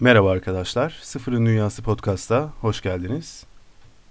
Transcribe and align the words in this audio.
Merhaba 0.00 0.30
arkadaşlar. 0.30 0.98
Sıfırın 1.02 1.46
Dünyası 1.46 1.82
Podcast'a 1.82 2.52
hoş 2.60 2.82
geldiniz. 2.82 3.46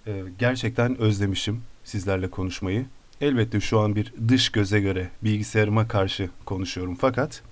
Ee, 0.07 0.23
gerçekten 0.39 0.97
özlemişim 0.97 1.63
sizlerle 1.83 2.29
konuşmayı. 2.29 2.85
Elbette 3.21 3.59
şu 3.59 3.79
an 3.79 3.95
bir 3.95 4.13
dış 4.27 4.49
göze 4.49 4.79
göre 4.79 5.09
bilgisayarıma 5.23 5.87
karşı 5.87 6.29
konuşuyorum 6.45 6.95
fakat 6.95 7.43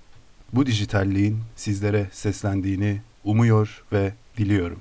bu 0.53 0.65
dijitalliğin 0.65 1.39
sizlere 1.55 2.07
seslendiğini 2.11 3.01
umuyor 3.23 3.83
ve 3.91 4.13
diliyorum. 4.37 4.79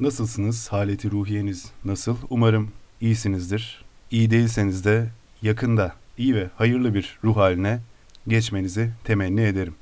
Nasılsınız? 0.00 0.68
Haleti 0.68 1.10
ruhiyeniz 1.10 1.70
nasıl? 1.84 2.16
Umarım 2.30 2.70
iyisinizdir. 3.00 3.84
İyi 4.10 4.30
değilseniz 4.30 4.84
de 4.84 5.08
yakında 5.42 5.94
iyi 6.18 6.34
ve 6.34 6.50
hayırlı 6.56 6.94
bir 6.94 7.18
ruh 7.24 7.36
haline 7.36 7.80
geçmenizi 8.28 8.90
temenni 9.04 9.40
ederim. 9.40 9.74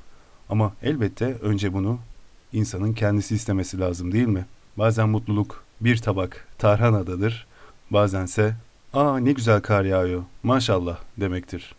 Ama 0.49 0.73
elbette 0.83 1.25
önce 1.25 1.73
bunu 1.73 1.99
insanın 2.53 2.93
kendisi 2.93 3.35
istemesi 3.35 3.79
lazım 3.79 4.13
değil 4.13 4.27
mi? 4.29 4.47
Bazen 4.79 5.09
mutluluk 5.09 5.65
bir 5.81 5.97
tabak 5.97 6.49
tarhanadadır, 6.59 7.47
bazense 7.91 8.55
''Aa 8.95 9.19
ne 9.19 9.33
güzel 9.33 9.61
kar 9.61 9.85
yağıyor, 9.85 10.23
maşallah'' 10.43 10.99
demektir. 11.17 11.75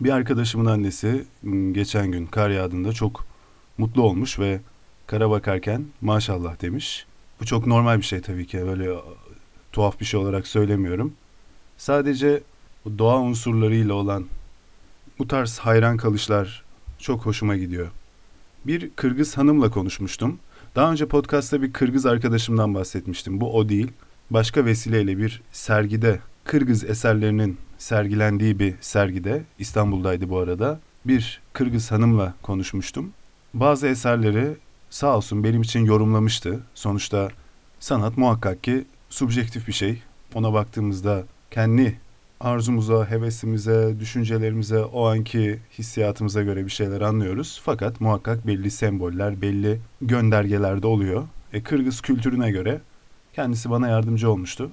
Bir 0.00 0.10
arkadaşımın 0.10 0.66
annesi 0.66 1.24
ıı, 1.46 1.72
geçen 1.72 2.12
gün 2.12 2.26
kar 2.26 2.50
yağdığında 2.50 2.92
çok 2.92 3.26
mutlu 3.78 4.02
olmuş 4.02 4.38
ve 4.38 4.60
kara 5.06 5.30
bakarken 5.30 5.84
maşallah 6.00 6.62
demiş. 6.62 7.06
Bu 7.40 7.46
çok 7.46 7.66
normal 7.66 7.98
bir 7.98 8.02
şey 8.02 8.20
tabii 8.20 8.46
ki 8.46 8.66
böyle 8.66 8.90
tuhaf 9.72 10.00
bir 10.00 10.04
şey 10.04 10.20
olarak 10.20 10.46
söylemiyorum. 10.46 11.12
Sadece 11.78 12.42
doğa 12.98 13.20
unsurlarıyla 13.20 13.94
olan 13.94 14.26
bu 15.18 15.28
tarz 15.28 15.58
hayran 15.58 15.96
kalışlar 15.96 16.64
çok 16.98 17.26
hoşuma 17.26 17.56
gidiyor. 17.56 17.88
Bir 18.66 18.90
Kırgız 18.90 19.36
hanımla 19.36 19.70
konuşmuştum. 19.70 20.38
Daha 20.74 20.92
önce 20.92 21.06
podcastta 21.06 21.62
bir 21.62 21.72
Kırgız 21.72 22.06
arkadaşımdan 22.06 22.74
bahsetmiştim. 22.74 23.40
Bu 23.40 23.56
o 23.56 23.68
değil. 23.68 23.92
Başka 24.30 24.64
vesileyle 24.64 25.18
bir 25.18 25.42
sergide 25.52 26.20
Kırgız 26.44 26.84
eserlerinin 26.84 27.58
sergilendiği 27.78 28.58
bir 28.58 28.74
sergide 28.80 29.42
İstanbul'daydı 29.58 30.30
bu 30.30 30.38
arada. 30.38 30.80
Bir 31.04 31.40
Kırgız 31.52 31.92
hanımla 31.92 32.34
konuşmuştum. 32.42 33.12
Bazı 33.54 33.86
eserleri 33.86 34.56
sağ 34.90 35.16
olsun 35.16 35.44
benim 35.44 35.62
için 35.62 35.84
yorumlamıştı. 35.84 36.60
Sonuçta 36.74 37.28
sanat 37.80 38.16
muhakkak 38.16 38.64
ki 38.64 38.84
subjektif 39.08 39.68
bir 39.68 39.72
şey. 39.72 40.02
Ona 40.34 40.52
baktığımızda 40.52 41.24
kendi 41.50 41.98
arzumuza, 42.40 43.10
hevesimize, 43.10 43.94
düşüncelerimize, 44.00 44.78
o 44.78 45.06
anki 45.06 45.58
hissiyatımıza 45.78 46.42
göre 46.42 46.64
bir 46.64 46.70
şeyler 46.70 47.00
anlıyoruz. 47.00 47.60
Fakat 47.64 48.00
muhakkak 48.00 48.46
belli 48.46 48.70
semboller, 48.70 49.42
belli 49.42 49.80
göndergeler 50.02 50.82
de 50.82 50.86
oluyor. 50.86 51.28
E, 51.52 51.62
Kırgız 51.62 52.00
kültürüne 52.00 52.50
göre 52.50 52.80
kendisi 53.32 53.70
bana 53.70 53.88
yardımcı 53.88 54.30
olmuştu. 54.30 54.70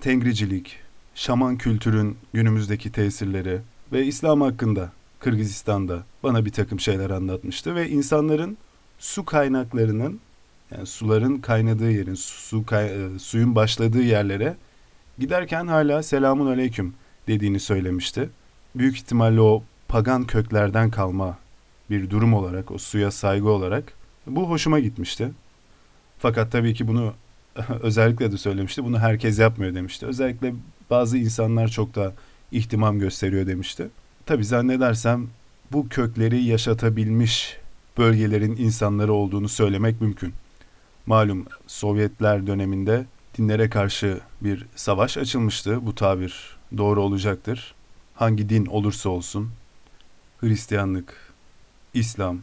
Tengricilik, 0.00 0.76
şaman 1.14 1.58
kültürün 1.58 2.16
günümüzdeki 2.32 2.92
tesirleri 2.92 3.60
ve 3.92 4.06
İslam 4.06 4.40
hakkında 4.40 4.92
Kırgızistan'da 5.18 6.02
bana 6.22 6.44
bir 6.44 6.52
takım 6.52 6.80
şeyler 6.80 7.10
anlatmıştı 7.10 7.74
ve 7.74 7.88
insanların 7.88 8.58
su 8.98 9.24
kaynaklarının 9.24 10.20
yani 10.70 10.86
suların 10.86 11.38
kaynadığı 11.38 11.90
yerin, 11.90 12.14
su 12.14 12.66
kay, 12.66 12.86
e, 12.86 13.18
suyun 13.18 13.54
başladığı 13.54 14.02
yerlere 14.02 14.56
Giderken 15.20 15.66
hala 15.66 16.02
selamun 16.02 16.46
aleyküm 16.46 16.94
dediğini 17.28 17.60
söylemişti. 17.60 18.30
Büyük 18.74 18.96
ihtimalle 18.96 19.40
o 19.40 19.62
pagan 19.88 20.24
köklerden 20.24 20.90
kalma 20.90 21.38
bir 21.90 22.10
durum 22.10 22.34
olarak, 22.34 22.70
o 22.70 22.78
suya 22.78 23.10
saygı 23.10 23.48
olarak 23.48 23.92
bu 24.26 24.50
hoşuma 24.50 24.80
gitmişti. 24.80 25.30
Fakat 26.18 26.52
tabii 26.52 26.74
ki 26.74 26.88
bunu 26.88 27.14
özellikle 27.80 28.32
de 28.32 28.36
söylemişti. 28.36 28.84
Bunu 28.84 28.98
herkes 28.98 29.38
yapmıyor 29.38 29.74
demişti. 29.74 30.06
Özellikle 30.06 30.54
bazı 30.90 31.18
insanlar 31.18 31.68
çok 31.68 31.94
da 31.94 32.12
ihtimam 32.52 32.98
gösteriyor 32.98 33.46
demişti. 33.46 33.88
Tabii 34.26 34.44
zannedersem 34.44 35.28
bu 35.72 35.88
kökleri 35.88 36.44
yaşatabilmiş 36.44 37.56
bölgelerin 37.98 38.56
insanları 38.56 39.12
olduğunu 39.12 39.48
söylemek 39.48 40.00
mümkün. 40.00 40.32
Malum 41.06 41.46
Sovyetler 41.66 42.46
döneminde 42.46 43.06
dinlere 43.38 43.70
karşı 43.70 44.20
bir 44.40 44.66
savaş 44.76 45.18
açılmıştı. 45.18 45.86
Bu 45.86 45.94
tabir 45.94 46.56
doğru 46.76 47.02
olacaktır. 47.02 47.74
Hangi 48.14 48.48
din 48.48 48.66
olursa 48.66 49.08
olsun 49.08 49.50
Hristiyanlık, 50.40 51.32
İslam 51.94 52.38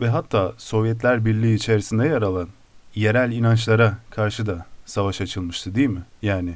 ve 0.00 0.08
hatta 0.08 0.52
Sovyetler 0.58 1.24
Birliği 1.24 1.54
içerisinde 1.54 2.06
yer 2.06 2.22
alan 2.22 2.48
yerel 2.94 3.32
inançlara 3.32 3.98
karşı 4.10 4.46
da 4.46 4.66
savaş 4.86 5.20
açılmıştı 5.20 5.74
değil 5.74 5.88
mi? 5.88 6.02
Yani 6.22 6.54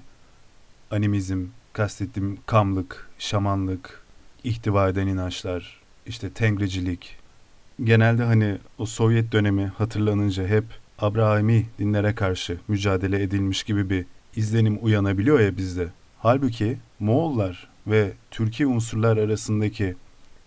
animizm, 0.90 1.44
kastettiğim 1.72 2.38
kamlık, 2.46 3.08
şamanlık, 3.18 4.02
ihtiva 4.44 4.88
eden 4.88 5.06
inançlar, 5.06 5.80
işte 6.06 6.30
tengricilik. 6.30 7.16
Genelde 7.84 8.22
hani 8.22 8.58
o 8.78 8.86
Sovyet 8.86 9.32
dönemi 9.32 9.66
hatırlanınca 9.66 10.46
hep 10.46 10.64
Abrahami 10.98 11.66
dinlere 11.78 12.14
karşı 12.14 12.58
mücadele 12.68 13.22
edilmiş 13.22 13.62
gibi 13.62 13.90
bir 13.90 14.04
izlenim 14.36 14.78
uyanabiliyor 14.82 15.40
ya 15.40 15.56
bizde. 15.56 15.88
Halbuki 16.18 16.78
Moğollar 17.00 17.68
ve 17.86 18.12
Türkiye 18.30 18.66
unsurlar 18.66 19.16
arasındaki 19.16 19.94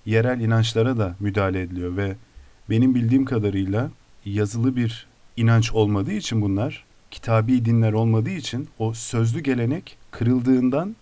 yerel 0.05 0.39
inançlara 0.39 0.97
da 0.97 1.15
müdahale 1.19 1.61
ediliyor 1.61 1.97
ve 1.97 2.15
benim 2.69 2.95
bildiğim 2.95 3.25
kadarıyla 3.25 3.91
yazılı 4.25 4.75
bir 4.75 5.07
inanç 5.37 5.71
olmadığı 5.71 6.11
için 6.11 6.41
bunlar, 6.41 6.85
kitabi 7.11 7.65
dinler 7.65 7.93
olmadığı 7.93 8.29
için 8.29 8.67
o 8.79 8.93
sözlü 8.93 9.39
gelenek 9.39 9.97
kırıldığından 10.11 10.95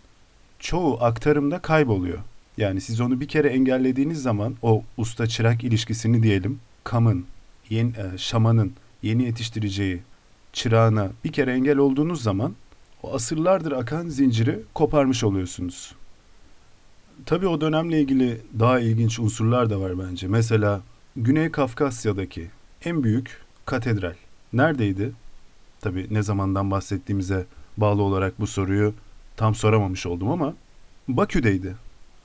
çoğu 0.60 1.04
aktarımda 1.04 1.60
kayboluyor. 1.60 2.20
Yani 2.58 2.82
siz 2.82 3.02
onu 3.02 3.20
bir 3.20 3.28
kere 3.28 3.48
engellediğiniz 3.48 4.22
zaman 4.22 4.56
o 4.62 4.84
usta 4.98 5.28
çırak 5.28 5.64
ilişkisini 5.64 6.24
diyelim, 6.24 6.60
kamın, 6.84 7.26
yen, 7.70 7.88
e, 7.88 8.18
şamanın 8.18 8.74
yeni 9.04 9.24
yetiştireceği 9.24 10.02
çırağına 10.54 11.12
bir 11.24 11.32
kere 11.32 11.54
engel 11.54 11.78
olduğunuz 11.78 12.24
zaman 12.24 12.56
o 13.04 13.14
asırlardır 13.14 13.72
akan 13.72 14.10
zinciri 14.10 14.60
koparmış 14.74 15.24
oluyorsunuz. 15.24 15.96
Tabii 17.26 17.48
o 17.48 17.62
dönemle 17.62 18.02
ilgili 18.02 18.42
daha 18.60 18.80
ilginç 18.80 19.20
unsurlar 19.20 19.70
da 19.70 19.80
var 19.82 20.00
bence. 20.00 20.28
Mesela 20.28 20.82
Güney 21.16 21.52
Kafkasya'daki 21.52 22.48
en 22.86 23.04
büyük 23.04 23.42
katedral 23.66 24.14
neredeydi? 24.54 25.12
Tabii 25.82 26.08
ne 26.12 26.24
zamandan 26.24 26.72
bahsettiğimize 26.72 27.46
bağlı 27.78 28.02
olarak 28.02 28.40
bu 28.40 28.48
soruyu 28.48 28.94
tam 29.36 29.56
soramamış 29.56 30.06
oldum 30.06 30.32
ama 30.32 30.54
Bakü'deydi. 31.08 31.76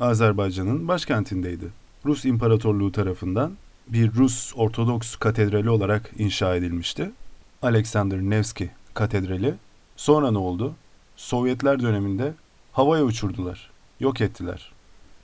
Azerbaycan'ın 0.01 0.89
başkentindeydi. 0.89 1.69
Rus 2.07 2.25
İmparatorluğu 2.25 2.93
tarafından 2.93 3.53
bir 3.89 4.15
Rus 4.15 4.53
Ortodoks 4.57 5.17
katedrali 5.17 5.71
olarak 5.71 6.11
inşa 6.19 6.57
edilmişti. 6.57 7.11
Alexander 7.63 8.19
Nevski 8.19 8.71
Katedrali. 8.95 9.55
Sonra 9.97 10.31
ne 10.31 10.39
oldu? 10.39 10.75
Sovyetler 11.17 11.83
döneminde 11.83 12.33
havaya 12.73 13.05
uçurdular. 13.05 13.71
Yok 14.01 14.21
ettiler. 14.21 14.73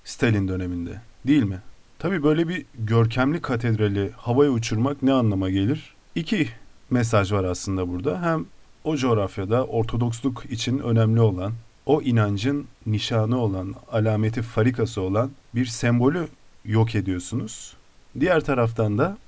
Stalin 0.05 0.49
döneminde. 0.49 1.01
Değil 1.27 1.43
mi? 1.43 1.59
Tabii 1.99 2.23
böyle 2.23 2.49
bir 2.49 2.65
görkemli 2.79 3.43
katedrali 3.43 4.11
havaya 4.17 4.51
uçurmak 4.51 5.03
ne 5.03 5.13
anlama 5.13 5.51
gelir? 5.51 5.95
İki 6.15 6.49
mesaj 6.91 7.33
var 7.33 7.45
aslında 7.45 7.89
burada. 7.89 8.23
Hem 8.23 8.47
o 8.85 8.97
coğrafyada 8.97 9.67
Ortodoksluk 9.67 10.45
için 10.51 10.79
önemli 10.79 11.21
olan, 11.21 11.53
o 11.87 12.03
inancın 12.03 12.67
nişanı 12.87 13.39
olan, 13.39 13.75
alameti 13.93 14.43
farikası 14.43 15.01
olan 15.01 15.31
bir 15.55 15.67
sembolü 15.67 16.29
yok 16.65 16.95
ediyorsunuz. 16.95 17.77
Diğer 18.21 18.41
taraftan 18.41 18.99
da 18.99 19.19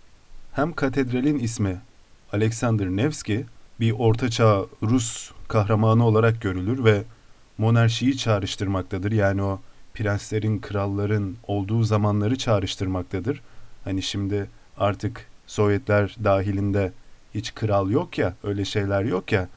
hem 0.53 0.73
katedralin 0.73 1.39
ismi 1.39 1.81
Alexander 2.33 2.87
Nevski 2.87 3.47
bir 3.81 3.93
ortaçağ 3.93 4.65
Rus 4.83 5.31
kahramanı 5.49 6.07
olarak 6.07 6.43
görülür 6.43 6.85
ve 6.85 7.03
monarşiyi 7.59 8.19
çağrıştırmaktadır. 8.19 9.12
Yani 9.12 9.43
o 9.43 9.61
prenslerin, 9.95 10.59
kralların 10.59 11.37
olduğu 11.47 11.83
zamanları 11.83 12.39
çağrıştırmaktadır. 12.39 13.43
Hani 13.85 14.03
şimdi 14.03 14.51
artık 14.79 15.27
Sovyetler 15.47 16.17
dahilinde 16.25 16.93
hiç 17.35 17.55
kral 17.55 17.91
yok 17.91 18.19
ya, 18.19 18.35
öyle 18.43 18.65
şeyler 18.65 19.05
yok 19.05 19.32
ya. 19.32 19.49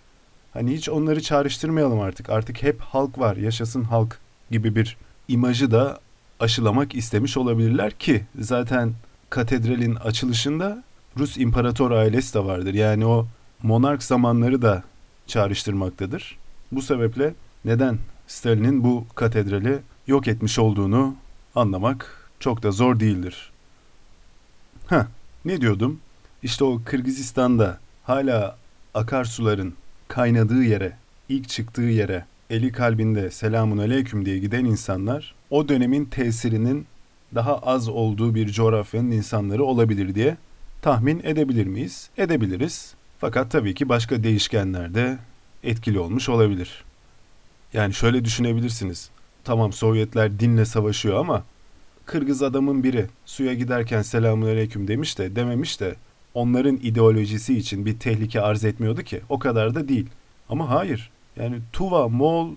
Hani 0.54 0.74
hiç 0.74 0.90
onları 0.90 1.22
çağrıştırmayalım 1.22 2.00
artık. 2.00 2.30
Artık 2.30 2.64
hep 2.64 2.82
halk 2.82 3.20
var, 3.20 3.36
yaşasın 3.36 3.84
halk 3.84 4.20
gibi 4.52 4.76
bir 4.76 4.98
imajı 5.28 5.72
da 5.72 6.00
aşılamak 6.40 6.96
istemiş 6.96 7.38
olabilirler 7.38 7.92
ki 7.92 8.26
zaten 8.40 8.94
katedralin 9.30 9.96
açılışında 9.96 10.84
Rus 11.18 11.38
imparator 11.38 11.92
ailesi 11.92 12.34
de 12.34 12.46
vardır. 12.46 12.74
Yani 12.74 13.06
o 13.06 13.28
monark 13.64 14.04
zamanları 14.04 14.62
da 14.62 14.84
çağrıştırmaktadır. 15.28 16.38
Bu 16.72 16.82
sebeple 16.82 17.34
neden 17.66 17.98
Stalin'in 18.28 18.84
bu 18.84 19.06
katedrali 19.16 19.80
yok 20.08 20.28
etmiş 20.28 20.60
olduğunu 20.60 21.16
anlamak 21.56 22.30
çok 22.40 22.64
da 22.64 22.72
zor 22.72 23.00
değildir. 23.00 23.52
Ha, 24.88 25.08
ne 25.46 25.62
diyordum? 25.62 26.00
İşte 26.44 26.64
o 26.64 26.82
Kırgızistan'da 26.86 27.80
hala 28.04 28.58
akarsuların 28.94 29.74
kaynadığı 30.08 30.64
yere, 30.64 30.98
ilk 31.30 31.50
çıktığı 31.50 31.82
yere 31.82 32.26
eli 32.50 32.72
kalbinde 32.72 33.32
selamun 33.32 33.78
aleyküm 33.78 34.26
diye 34.26 34.38
giden 34.38 34.66
insanlar 34.66 35.36
o 35.50 35.70
dönemin 35.70 36.06
tesirinin 36.06 36.86
daha 37.36 37.58
az 37.58 37.90
olduğu 37.90 38.36
bir 38.36 38.52
coğrafyanın 38.52 39.12
insanları 39.12 39.64
olabilir 39.64 40.16
diye 40.16 40.38
tahmin 40.82 41.22
edebilir 41.24 41.68
miyiz? 41.68 42.10
Edebiliriz. 42.18 42.94
Fakat 43.20 43.52
tabii 43.52 43.76
ki 43.76 43.90
başka 43.90 44.24
değişkenler 44.24 44.94
de 44.94 45.18
etkili 45.64 46.00
olmuş 46.00 46.30
olabilir. 46.30 46.84
Yani 47.74 47.94
şöyle 47.94 48.26
düşünebilirsiniz. 48.26 49.10
Tamam 49.44 49.74
Sovyetler 49.74 50.40
dinle 50.40 50.66
savaşıyor 50.66 51.20
ama 51.20 51.44
Kırgız 52.06 52.44
adamın 52.44 52.84
biri 52.84 53.08
suya 53.26 53.54
giderken 53.54 54.02
selamun 54.02 54.48
aleyküm 54.48 54.88
demiş 54.88 55.18
de 55.18 55.36
dememiş 55.36 55.80
de 55.80 55.96
onların 56.34 56.76
ideolojisi 56.76 57.58
için 57.58 57.86
bir 57.86 58.00
tehlike 58.00 58.42
arz 58.42 58.66
etmiyordu 58.66 59.02
ki. 59.02 59.22
O 59.30 59.40
kadar 59.40 59.76
da 59.76 59.88
değil. 59.88 60.08
Ama 60.50 60.70
hayır. 60.70 61.10
Yani 61.36 61.60
Tuva, 61.74 62.08
Moğol 62.08 62.50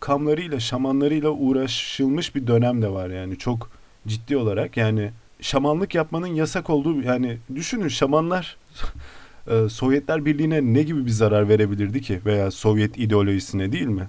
kamlarıyla, 0.00 0.60
şamanlarıyla 0.60 1.30
uğraşılmış 1.30 2.34
bir 2.34 2.46
dönem 2.46 2.82
de 2.82 2.92
var 2.92 3.10
yani 3.10 3.38
çok 3.38 3.70
ciddi 4.06 4.36
olarak. 4.36 4.76
Yani 4.76 5.10
şamanlık 5.40 5.94
yapmanın 5.94 6.26
yasak 6.26 6.70
olduğu 6.70 7.02
yani 7.02 7.38
düşünün 7.54 7.88
şamanlar 7.88 8.56
e, 9.46 9.68
Sovyetler 9.68 10.24
Birliği'ne 10.24 10.60
ne 10.62 10.82
gibi 10.82 11.06
bir 11.06 11.10
zarar 11.10 11.48
verebilirdi 11.48 12.00
ki 12.00 12.20
veya 12.26 12.50
Sovyet 12.50 12.98
ideolojisine 12.98 13.72
değil 13.72 13.86
mi? 13.86 14.08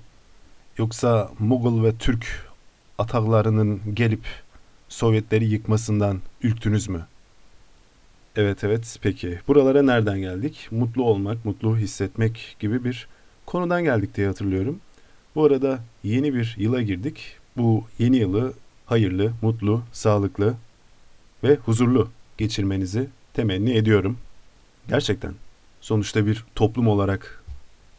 Yoksa 0.77 1.31
Mughal 1.39 1.83
ve 1.83 1.95
Türk 1.95 2.49
ataklarının 2.97 3.81
gelip 3.93 4.23
Sovyetleri 4.89 5.45
yıkmasından 5.45 6.21
ürktünüz 6.43 6.89
mü? 6.89 7.05
Evet 8.37 8.63
evet 8.63 8.97
peki 9.01 9.39
buralara 9.47 9.81
nereden 9.81 10.19
geldik? 10.19 10.67
Mutlu 10.71 11.03
olmak, 11.03 11.45
mutlu 11.45 11.77
hissetmek 11.77 12.55
gibi 12.59 12.83
bir 12.83 13.07
konudan 13.45 13.83
geldik 13.83 14.15
diye 14.15 14.27
hatırlıyorum. 14.27 14.79
Bu 15.35 15.45
arada 15.45 15.79
yeni 16.03 16.33
bir 16.33 16.55
yıla 16.59 16.81
girdik. 16.81 17.35
Bu 17.57 17.83
yeni 17.99 18.17
yılı 18.17 18.53
hayırlı, 18.85 19.33
mutlu, 19.41 19.81
sağlıklı 19.91 20.53
ve 21.43 21.55
huzurlu 21.55 22.09
geçirmenizi 22.37 23.07
temenni 23.33 23.77
ediyorum. 23.77 24.17
Gerçekten. 24.87 25.33
Sonuçta 25.81 26.25
bir 26.25 26.45
toplum 26.55 26.87
olarak 26.87 27.43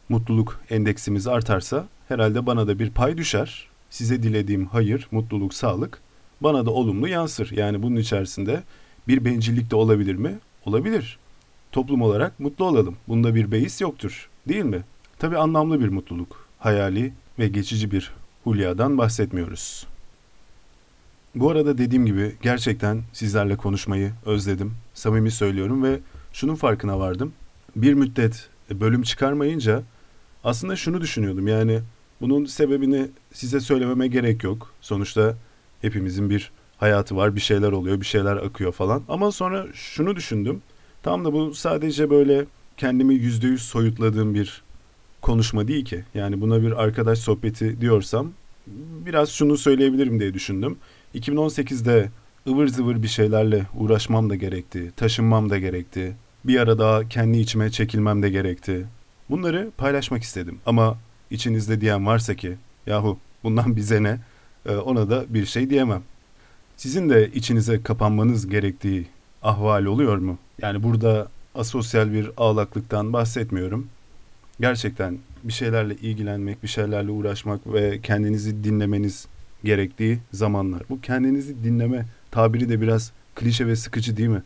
mutluluk 0.09 0.59
endeksimiz 0.69 1.27
artarsa 1.27 1.87
herhalde 2.07 2.45
bana 2.45 2.67
da 2.67 2.79
bir 2.79 2.89
pay 2.89 3.17
düşer. 3.17 3.67
Size 3.89 4.23
dilediğim 4.23 4.65
hayır, 4.65 5.07
mutluluk, 5.11 5.53
sağlık 5.53 5.99
bana 6.41 6.65
da 6.65 6.71
olumlu 6.71 7.07
yansır. 7.07 7.51
Yani 7.51 7.83
bunun 7.83 7.95
içerisinde 7.95 8.63
bir 9.07 9.25
bencillik 9.25 9.71
de 9.71 9.75
olabilir 9.75 10.15
mi? 10.15 10.39
Olabilir. 10.65 11.19
Toplum 11.71 12.01
olarak 12.01 12.39
mutlu 12.39 12.65
olalım. 12.65 12.95
Bunda 13.07 13.35
bir 13.35 13.51
beis 13.51 13.81
yoktur. 13.81 14.29
Değil 14.47 14.63
mi? 14.63 14.83
Tabi 15.19 15.37
anlamlı 15.37 15.79
bir 15.79 15.89
mutluluk. 15.89 16.47
Hayali 16.59 17.13
ve 17.39 17.47
geçici 17.47 17.91
bir 17.91 18.11
hulyadan 18.43 18.97
bahsetmiyoruz. 18.97 19.87
Bu 21.35 21.51
arada 21.51 21.77
dediğim 21.77 22.05
gibi 22.05 22.35
gerçekten 22.41 23.03
sizlerle 23.13 23.57
konuşmayı 23.57 24.11
özledim. 24.25 24.73
Samimi 24.93 25.31
söylüyorum 25.31 25.83
ve 25.83 25.99
şunun 26.33 26.55
farkına 26.55 26.99
vardım. 26.99 27.33
Bir 27.75 27.93
müddet 27.93 28.49
bölüm 28.71 29.01
çıkarmayınca 29.01 29.83
aslında 30.43 30.75
şunu 30.75 31.01
düşünüyordum. 31.01 31.47
Yani 31.47 31.79
bunun 32.21 32.45
sebebini 32.45 33.07
size 33.33 33.59
söylememe 33.59 34.07
gerek 34.07 34.43
yok. 34.43 34.73
Sonuçta 34.81 35.35
hepimizin 35.81 36.29
bir 36.29 36.51
hayatı 36.77 37.15
var, 37.15 37.35
bir 37.35 37.41
şeyler 37.41 37.71
oluyor, 37.71 38.01
bir 38.01 38.05
şeyler 38.05 38.35
akıyor 38.37 38.71
falan. 38.71 39.03
Ama 39.09 39.31
sonra 39.31 39.65
şunu 39.73 40.15
düşündüm. 40.15 40.61
Tam 41.03 41.25
da 41.25 41.33
bu 41.33 41.53
sadece 41.53 42.09
böyle 42.09 42.45
kendimi 42.77 43.15
yüzde 43.15 43.47
yüz 43.47 43.61
soyutladığım 43.61 44.33
bir 44.33 44.63
konuşma 45.21 45.67
değil 45.67 45.85
ki. 45.85 46.03
Yani 46.13 46.41
buna 46.41 46.61
bir 46.61 46.83
arkadaş 46.83 47.19
sohbeti 47.19 47.81
diyorsam 47.81 48.31
biraz 49.05 49.29
şunu 49.29 49.57
söyleyebilirim 49.57 50.19
diye 50.19 50.33
düşündüm. 50.33 50.77
2018'de 51.15 52.09
ıvır 52.47 52.67
zıvır 52.67 53.03
bir 53.03 53.07
şeylerle 53.07 53.65
uğraşmam 53.77 54.29
da 54.29 54.35
gerekti, 54.35 54.91
taşınmam 54.95 55.49
da 55.49 55.57
gerekti. 55.59 56.15
Bir 56.45 56.59
ara 56.59 56.79
daha 56.79 57.09
kendi 57.09 57.37
içime 57.37 57.71
çekilmem 57.71 58.23
de 58.23 58.29
gerekti. 58.29 58.85
Bunları 59.29 59.71
paylaşmak 59.77 60.23
istedim 60.23 60.59
ama 60.65 60.97
içinizde 61.31 61.81
diyen 61.81 62.05
varsa 62.05 62.35
ki 62.35 62.57
yahu 62.87 63.17
bundan 63.43 63.75
bize 63.75 64.03
ne 64.03 64.19
e, 64.65 64.75
ona 64.75 65.09
da 65.09 65.25
bir 65.29 65.45
şey 65.45 65.69
diyemem. 65.69 66.03
Sizin 66.77 67.09
de 67.09 67.31
içinize 67.33 67.83
kapanmanız 67.83 68.47
gerektiği 68.47 69.07
ahval 69.43 69.85
oluyor 69.85 70.17
mu? 70.17 70.37
Yani 70.61 70.83
burada 70.83 71.27
asosyal 71.55 72.13
bir 72.13 72.29
ağlaklıktan 72.37 73.13
bahsetmiyorum. 73.13 73.87
Gerçekten 74.59 75.17
bir 75.43 75.53
şeylerle 75.53 75.95
ilgilenmek, 75.95 76.63
bir 76.63 76.67
şeylerle 76.67 77.11
uğraşmak 77.11 77.73
ve 77.73 78.01
kendinizi 78.01 78.63
dinlemeniz 78.63 79.27
gerektiği 79.63 80.19
zamanlar. 80.33 80.83
Bu 80.89 81.01
kendinizi 81.01 81.63
dinleme 81.63 82.05
tabiri 82.31 82.69
de 82.69 82.81
biraz 82.81 83.11
klişe 83.35 83.67
ve 83.67 83.75
sıkıcı 83.75 84.17
değil 84.17 84.29
mi? 84.29 84.43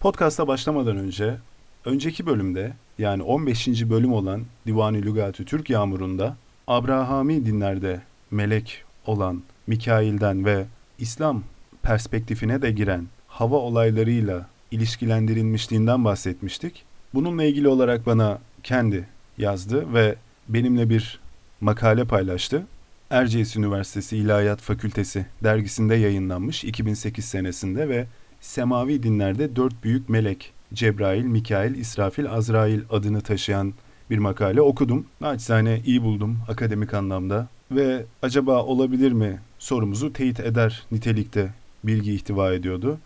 Podcast'a 0.00 0.48
başlamadan 0.48 0.96
önce 0.96 1.36
önceki 1.84 2.26
bölümde 2.26 2.72
yani 2.98 3.22
15. 3.22 3.68
bölüm 3.68 4.12
olan 4.12 4.42
Divani 4.66 5.02
Lügatü 5.02 5.44
Türk 5.44 5.70
Yağmuru'nda 5.70 6.36
Abrahami 6.66 7.46
dinlerde 7.46 8.00
melek 8.30 8.84
olan 9.06 9.42
Mikail'den 9.66 10.44
ve 10.44 10.64
İslam 11.02 11.42
perspektifine 11.82 12.62
de 12.62 12.70
giren 12.70 13.06
hava 13.28 13.56
olaylarıyla 13.56 14.46
ilişkilendirilmişliğinden 14.70 16.04
bahsetmiştik. 16.04 16.84
Bununla 17.14 17.44
ilgili 17.44 17.68
olarak 17.68 18.06
bana 18.06 18.38
kendi 18.62 19.08
yazdı 19.38 19.94
ve 19.94 20.14
benimle 20.48 20.90
bir 20.90 21.20
makale 21.60 22.04
paylaştı. 22.04 22.66
Erciyes 23.10 23.56
Üniversitesi 23.56 24.16
İlahiyat 24.16 24.60
Fakültesi 24.60 25.26
dergisinde 25.44 25.94
yayınlanmış 25.94 26.64
2008 26.64 27.24
senesinde 27.24 27.88
ve 27.88 28.06
Semavi 28.40 29.02
dinlerde 29.02 29.56
dört 29.56 29.84
büyük 29.84 30.08
melek 30.08 30.52
Cebrail, 30.74 31.24
Mikail, 31.24 31.74
İsrafil, 31.74 32.30
Azrail 32.30 32.80
adını 32.90 33.20
taşıyan 33.20 33.74
bir 34.10 34.18
makale 34.18 34.60
okudum. 34.60 35.06
Naçizane 35.20 35.80
iyi 35.86 36.02
buldum 36.02 36.38
akademik 36.48 36.94
anlamda 36.94 37.48
ve 37.70 38.04
acaba 38.22 38.62
olabilir 38.62 39.12
mi 39.12 39.40
sorumuzu 39.62 40.12
teyit 40.12 40.40
eder 40.40 40.82
nitelikte 40.92 41.52
bilgi 41.84 42.14
ihtiva 42.14 42.52
ediyordu. 42.52 42.98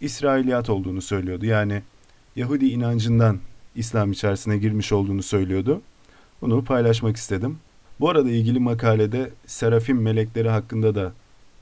İsrailiyat 0.00 0.70
olduğunu 0.70 1.02
söylüyordu. 1.02 1.46
Yani 1.46 1.82
Yahudi 2.36 2.66
inancından 2.66 3.38
İslam 3.74 4.12
içerisine 4.12 4.58
girmiş 4.58 4.92
olduğunu 4.92 5.22
söylüyordu. 5.22 5.82
Bunu 6.40 6.64
paylaşmak 6.64 7.16
istedim. 7.16 7.58
Bu 8.00 8.08
arada 8.08 8.30
ilgili 8.30 8.58
makalede 8.58 9.30
serafim 9.46 10.02
melekleri 10.02 10.48
hakkında 10.48 10.94
da 10.94 11.12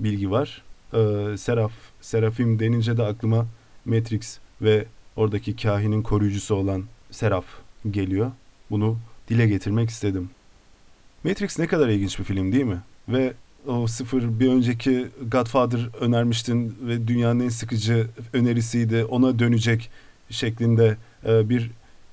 bilgi 0.01 0.31
var. 0.31 0.63
Ee, 0.95 1.37
seraf, 1.37 1.73
serafim 2.01 2.59
denince 2.59 2.97
de 2.97 3.03
aklıma 3.03 3.47
Matrix 3.85 4.39
ve 4.63 4.85
oradaki 5.17 5.57
kahinin 5.57 6.03
koruyucusu 6.03 6.55
olan 6.55 6.85
Seraf 7.11 7.45
geliyor. 7.91 8.31
Bunu 8.71 8.99
dile 9.29 9.47
getirmek 9.47 9.91
istedim. 9.91 10.31
Matrix 11.25 11.59
ne 11.59 11.67
kadar 11.67 11.89
ilginç 11.89 12.19
bir 12.19 12.25
film 12.25 12.53
değil 12.53 12.65
mi? 12.65 12.81
Ve 13.09 13.33
o 13.67 13.87
sıfır 13.87 14.41
bir 14.41 14.49
önceki 14.49 15.07
Godfather 15.33 15.89
önermiştin 16.01 16.77
ve 16.83 17.09
dünyanın 17.09 17.41
en 17.41 17.49
sıkıcı 17.49 18.07
önerisiydi. 18.33 19.05
Ona 19.05 19.39
dönecek 19.39 19.91
şeklinde 20.31 20.97
e, 21.27 21.49
bir 21.49 21.71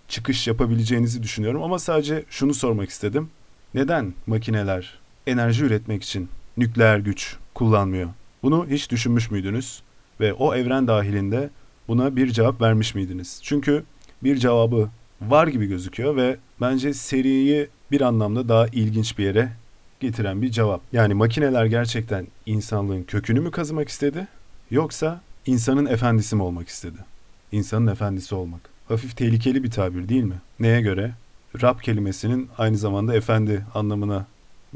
çıkış 0.07 0.47
yapabileceğinizi 0.47 1.23
düşünüyorum. 1.23 1.63
Ama 1.63 1.79
sadece 1.79 2.23
şunu 2.29 2.53
sormak 2.53 2.89
istedim. 2.89 3.29
Neden 3.73 4.13
makineler 4.27 4.99
enerji 5.27 5.63
üretmek 5.63 6.03
için 6.03 6.29
nükleer 6.57 6.97
güç 6.97 7.35
kullanmıyor? 7.53 8.09
Bunu 8.43 8.67
hiç 8.69 8.91
düşünmüş 8.91 9.31
müydünüz? 9.31 9.81
Ve 10.19 10.33
o 10.33 10.55
evren 10.55 10.87
dahilinde 10.87 11.49
buna 11.87 12.15
bir 12.15 12.27
cevap 12.31 12.61
vermiş 12.61 12.95
miydiniz? 12.95 13.39
Çünkü 13.43 13.83
bir 14.23 14.37
cevabı 14.37 14.89
var 15.21 15.47
gibi 15.47 15.65
gözüküyor 15.65 16.15
ve 16.15 16.37
bence 16.61 16.93
seriyi 16.93 17.67
bir 17.91 18.01
anlamda 18.01 18.49
daha 18.49 18.67
ilginç 18.67 19.17
bir 19.17 19.23
yere 19.23 19.51
getiren 19.99 20.41
bir 20.41 20.51
cevap. 20.51 20.81
Yani 20.93 21.13
makineler 21.13 21.65
gerçekten 21.65 22.27
insanlığın 22.45 23.03
kökünü 23.03 23.39
mü 23.39 23.51
kazımak 23.51 23.89
istedi 23.89 24.27
yoksa 24.71 25.21
insanın 25.45 25.85
efendisi 25.85 26.35
mi 26.35 26.43
olmak 26.43 26.67
istedi? 26.67 26.97
İnsanın 27.51 27.87
efendisi 27.87 28.35
olmak. 28.35 28.61
Hafif 28.87 29.17
tehlikeli 29.17 29.63
bir 29.63 29.71
tabir 29.71 30.09
değil 30.09 30.23
mi? 30.23 30.41
Neye 30.59 30.81
göre? 30.81 31.11
Rab 31.61 31.79
kelimesinin 31.79 32.49
aynı 32.57 32.77
zamanda 32.77 33.15
efendi 33.15 33.65
anlamına 33.75 34.25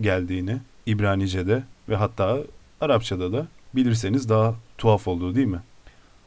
geldiğini 0.01 0.57
İbranice'de 0.85 1.63
ve 1.89 1.95
hatta 1.95 2.37
Arapçada 2.81 3.33
da 3.33 3.47
bilirseniz 3.75 4.29
daha 4.29 4.55
tuhaf 4.77 5.07
olduğu 5.07 5.35
değil 5.35 5.47
mi? 5.47 5.59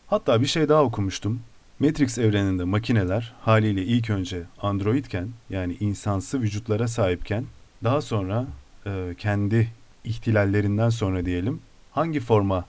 Hatta 0.07 0.41
bir 0.41 0.47
şey 0.47 0.69
daha 0.69 0.83
okumuştum. 0.83 1.41
Matrix 1.79 2.19
evreninde 2.19 2.65
makineler 2.65 3.35
haliyle 3.41 3.85
ilk 3.85 4.11
önce 4.11 4.43
androidken 4.63 5.29
yani 5.51 5.77
insansı 5.81 6.41
vücutlara 6.41 6.89
sahipken 6.89 7.45
daha 7.85 8.01
sonra 8.01 8.47
e, 8.87 9.15
kendi 9.19 9.69
ihtilallerinden 10.05 10.91
sonra 10.91 11.27
diyelim 11.27 11.61
hangi 11.93 12.21
forma 12.21 12.65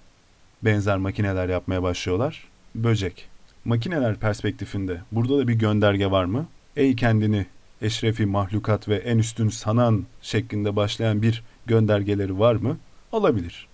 benzer 0.62 0.98
makineler 0.98 1.50
yapmaya 1.50 1.84
başlıyorlar? 1.84 2.48
Böcek. 2.76 3.30
Makineler 3.66 4.16
perspektifinde 4.16 5.02
burada 5.12 5.38
da 5.38 5.48
bir 5.48 5.54
gönderge 5.54 6.12
var 6.12 6.26
mı? 6.26 6.48
Ey 6.76 6.96
kendini 6.96 7.46
eşrefi 7.82 8.26
mahlukat 8.26 8.88
ve 8.88 8.96
en 8.96 9.18
üstün 9.18 9.50
sanan 9.50 10.06
şeklinde 10.22 10.76
başlayan 10.76 11.22
bir 11.22 11.44
göndergeleri 11.66 12.40
var 12.40 12.56
mı? 12.56 12.78
Olabilir. 13.12 13.68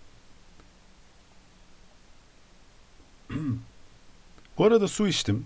Bu 4.57 4.65
arada 4.65 4.87
su 4.87 5.07
içtim. 5.07 5.45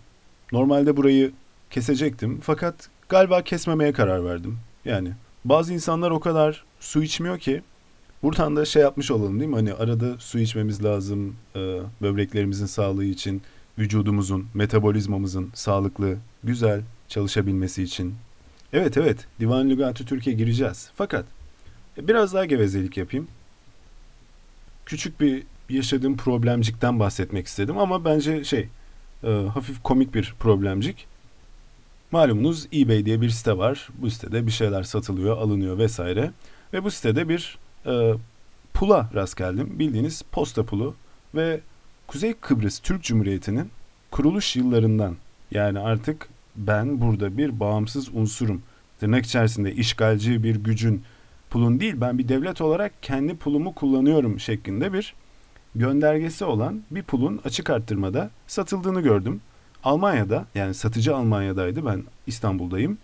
Normalde 0.52 0.98
burayı 0.98 1.32
kesecektim 1.70 2.40
fakat 2.44 2.90
galiba 3.10 3.42
kesmemeye 3.42 3.94
karar 3.94 4.26
verdim. 4.26 4.60
Yani 4.86 5.12
bazı 5.46 5.74
insanlar 5.74 6.12
o 6.12 6.20
kadar 6.20 6.64
su 6.80 7.04
içmiyor 7.04 7.40
ki 7.40 7.62
buradan 8.24 8.56
da 8.56 8.66
şey 8.66 8.82
yapmış 8.82 9.12
olalım 9.12 9.40
değil 9.40 9.50
mi? 9.50 9.56
Hani 9.56 9.74
arada 9.74 10.18
su 10.20 10.40
içmemiz 10.40 10.84
lazım 10.84 11.36
e, 11.56 11.80
böbreklerimizin 12.02 12.66
sağlığı 12.66 13.06
için, 13.06 13.42
vücudumuzun, 13.80 14.48
metabolizmamızın 14.54 15.52
sağlıklı, 15.54 16.18
güzel 16.44 16.82
çalışabilmesi 17.08 17.84
için. 17.84 18.16
Evet 18.74 18.98
evet 18.98 19.26
Divan 19.40 19.70
Lügatı 19.70 20.06
Türkiye 20.06 20.36
gireceğiz. 20.36 20.90
Fakat 20.96 21.26
e, 21.98 22.08
biraz 22.08 22.34
daha 22.34 22.46
gevezelik 22.46 22.98
yapayım. 22.98 23.28
Küçük 24.86 25.20
bir 25.20 25.44
yaşadığım 25.70 26.18
problemcikten 26.18 27.00
bahsetmek 27.00 27.48
istedim 27.48 27.78
ama 27.78 28.06
bence 28.06 28.44
şey 28.44 28.68
e, 29.24 29.28
hafif 29.54 29.84
komik 29.84 30.14
bir 30.14 30.34
problemcik. 30.40 31.08
Malumunuz 32.12 32.68
eBay 32.74 33.06
diye 33.06 33.22
bir 33.22 33.30
site 33.30 33.58
var. 33.58 33.90
Bu 33.98 34.10
sitede 34.10 34.46
bir 34.46 34.52
şeyler 34.52 34.84
satılıyor, 34.84 35.38
alınıyor 35.38 35.78
vesaire. 35.78 36.32
Ve 36.74 36.84
bu 36.84 36.92
sitede 36.92 37.30
bir 37.30 37.58
e, 37.86 38.14
pula 38.74 39.10
rast 39.14 39.38
geldim. 39.38 39.80
Bildiğiniz 39.80 40.22
posta 40.32 40.64
pulu 40.64 40.96
ve 41.36 41.60
Kuzey 42.08 42.34
Kıbrıs 42.34 42.80
Türk 42.80 43.04
Cumhuriyeti'nin 43.04 43.70
kuruluş 44.12 44.56
yıllarından 44.56 45.16
yani 45.52 45.80
artık 45.80 46.30
ben 46.56 47.02
burada 47.02 47.38
bir 47.38 47.60
bağımsız 47.60 48.16
unsurum. 48.16 48.62
Tırnak 49.00 49.26
içerisinde 49.26 49.74
işgalci 49.74 50.44
bir 50.44 50.56
gücün 50.56 51.04
pulun 51.50 51.80
değil 51.80 51.94
ben 51.98 52.18
bir 52.18 52.30
devlet 52.30 52.62
olarak 52.62 53.04
kendi 53.04 53.36
pulumu 53.36 53.76
kullanıyorum 53.76 54.40
şeklinde 54.40 54.94
bir 54.94 55.14
göndergesi 55.76 56.46
olan 56.46 56.82
bir 56.92 57.04
pulun 57.04 57.42
açık 57.46 57.70
arttırmada 57.70 58.30
satıldığını 58.48 59.02
gördüm. 59.02 59.42
Almanya'da 59.84 60.46
yani 60.56 60.74
satıcı 60.74 61.16
Almanya'daydı 61.16 61.86
ben 61.86 62.04
İstanbul'dayım. 62.28 62.98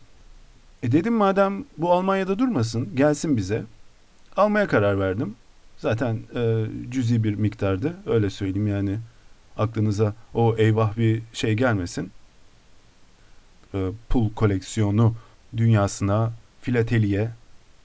E 0.83 0.91
dedim 0.91 1.13
madem 1.13 1.65
bu 1.77 1.91
Almanya'da 1.91 2.39
durmasın 2.39 2.95
gelsin 2.95 3.37
bize. 3.37 3.63
Almaya 4.37 4.67
karar 4.67 4.99
verdim. 4.99 5.35
Zaten 5.77 6.19
e, 6.35 6.65
cüzi 6.89 7.23
bir 7.23 7.35
miktardı 7.35 7.93
öyle 8.05 8.29
söyleyeyim 8.29 8.67
yani 8.67 8.97
aklınıza 9.57 10.13
o 10.33 10.55
eyvah 10.57 10.97
bir 10.97 11.21
şey 11.33 11.53
gelmesin. 11.53 12.11
E, 13.73 13.89
pul 14.09 14.33
koleksiyonu 14.33 15.15
dünyasına, 15.57 16.31
filateliye 16.61 17.29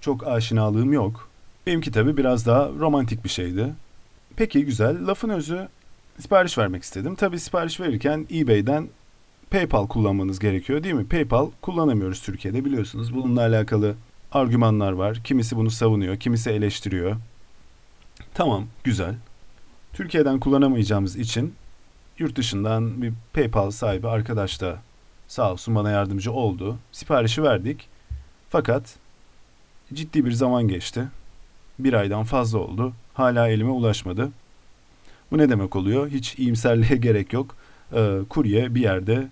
çok 0.01 0.27
aşinalığım 0.27 0.93
yok. 0.93 1.29
Benimki 1.67 1.93
tabi 1.93 2.17
biraz 2.17 2.47
daha 2.47 2.69
romantik 2.69 3.25
bir 3.25 3.29
şeydi. 3.29 3.75
Peki 4.37 4.65
güzel. 4.65 5.07
Lafın 5.07 5.29
özü 5.29 5.69
sipariş 6.21 6.59
vermek 6.59 6.83
istedim. 6.83 7.15
Tabi 7.15 7.41
sipariş 7.41 7.81
verirken 7.81 8.27
eBay'den 8.35 8.89
PayPal 9.51 9.87
kullanmanız 9.87 10.39
gerekiyor 10.39 10.83
değil 10.83 10.95
mi? 10.95 11.07
PayPal 11.09 11.51
kullanamıyoruz 11.63 12.23
Türkiye'de 12.23 12.65
biliyorsunuz. 12.65 13.15
Bununla 13.15 13.41
alakalı 13.41 13.95
argümanlar 14.33 14.93
var. 14.93 15.21
Kimisi 15.25 15.57
bunu 15.57 15.71
savunuyor, 15.71 16.17
kimisi 16.17 16.51
eleştiriyor. 16.51 17.17
Tamam, 18.35 18.67
güzel. 18.85 19.15
Türkiye'den 19.93 20.41
kullanamayacağımız 20.41 21.17
için 21.17 21.55
yurt 22.19 22.37
dışından 22.37 23.03
bir 23.03 23.13
PayPal 23.33 23.71
sahibi 23.71 24.09
arkadaş 24.09 24.61
da 24.61 24.79
sağ 25.29 25.53
olsun 25.53 25.75
bana 25.75 25.91
yardımcı 25.91 26.33
oldu. 26.33 26.79
Siparişi 26.93 27.43
verdik. 27.43 27.89
Fakat 28.51 28.95
ciddi 29.95 30.25
bir 30.25 30.33
zaman 30.33 30.69
geçti. 30.69 31.09
Bir 31.79 31.93
aydan 31.93 32.25
fazla 32.25 32.59
oldu. 32.59 32.93
Hala 33.15 33.49
elime 33.49 33.71
ulaşmadı. 33.71 34.31
Bu 35.31 35.39
ne 35.39 35.49
demek 35.49 35.77
oluyor? 35.77 36.09
Hiç 36.09 36.39
iyimserliğe 36.39 36.97
gerek 37.01 37.33
yok. 37.33 37.57
Ee, 37.93 38.19
kurye 38.29 38.75
bir 38.75 38.81
yerde 38.81 39.29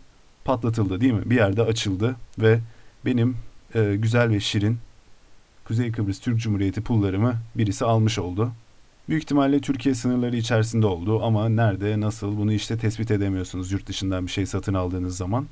patlatıldı 0.47 1.01
değil 1.01 1.13
mi? 1.13 1.23
Bir 1.25 1.37
yerde 1.37 1.63
açıldı 1.63 2.17
ve 2.39 2.61
benim 3.05 3.37
e, 3.75 3.97
güzel 3.97 4.31
ve 4.31 4.41
şirin 4.41 4.79
Kuzey 5.65 5.93
Kıbrıs 5.93 6.21
Türk 6.21 6.39
Cumhuriyeti 6.41 6.81
pullarımı 6.81 7.35
birisi 7.55 7.85
almış 7.85 8.19
oldu. 8.19 8.53
Büyük 9.09 9.23
ihtimalle 9.23 9.61
Türkiye 9.61 9.95
sınırları 9.95 10.37
içerisinde 10.37 10.87
oldu 10.87 11.25
ama 11.25 11.49
nerede, 11.49 12.01
nasıl 12.01 12.37
bunu 12.37 12.53
işte 12.53 12.79
tespit 12.79 13.11
edemiyorsunuz 13.11 13.73
yurt 13.73 13.87
dışından 13.87 14.27
bir 14.27 14.31
şey 14.31 14.47
satın 14.47 14.75
aldığınız 14.75 15.17
zaman. 15.17 15.47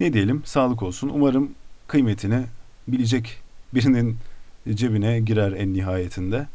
Ne 0.00 0.12
diyelim, 0.12 0.42
sağlık 0.44 0.82
olsun. 0.82 1.08
Umarım 1.14 1.50
kıymetini 1.88 2.44
bilecek 2.88 3.40
birinin 3.74 4.16
cebine 4.74 5.20
girer 5.20 5.52
en 5.52 5.74
nihayetinde. 5.74 6.46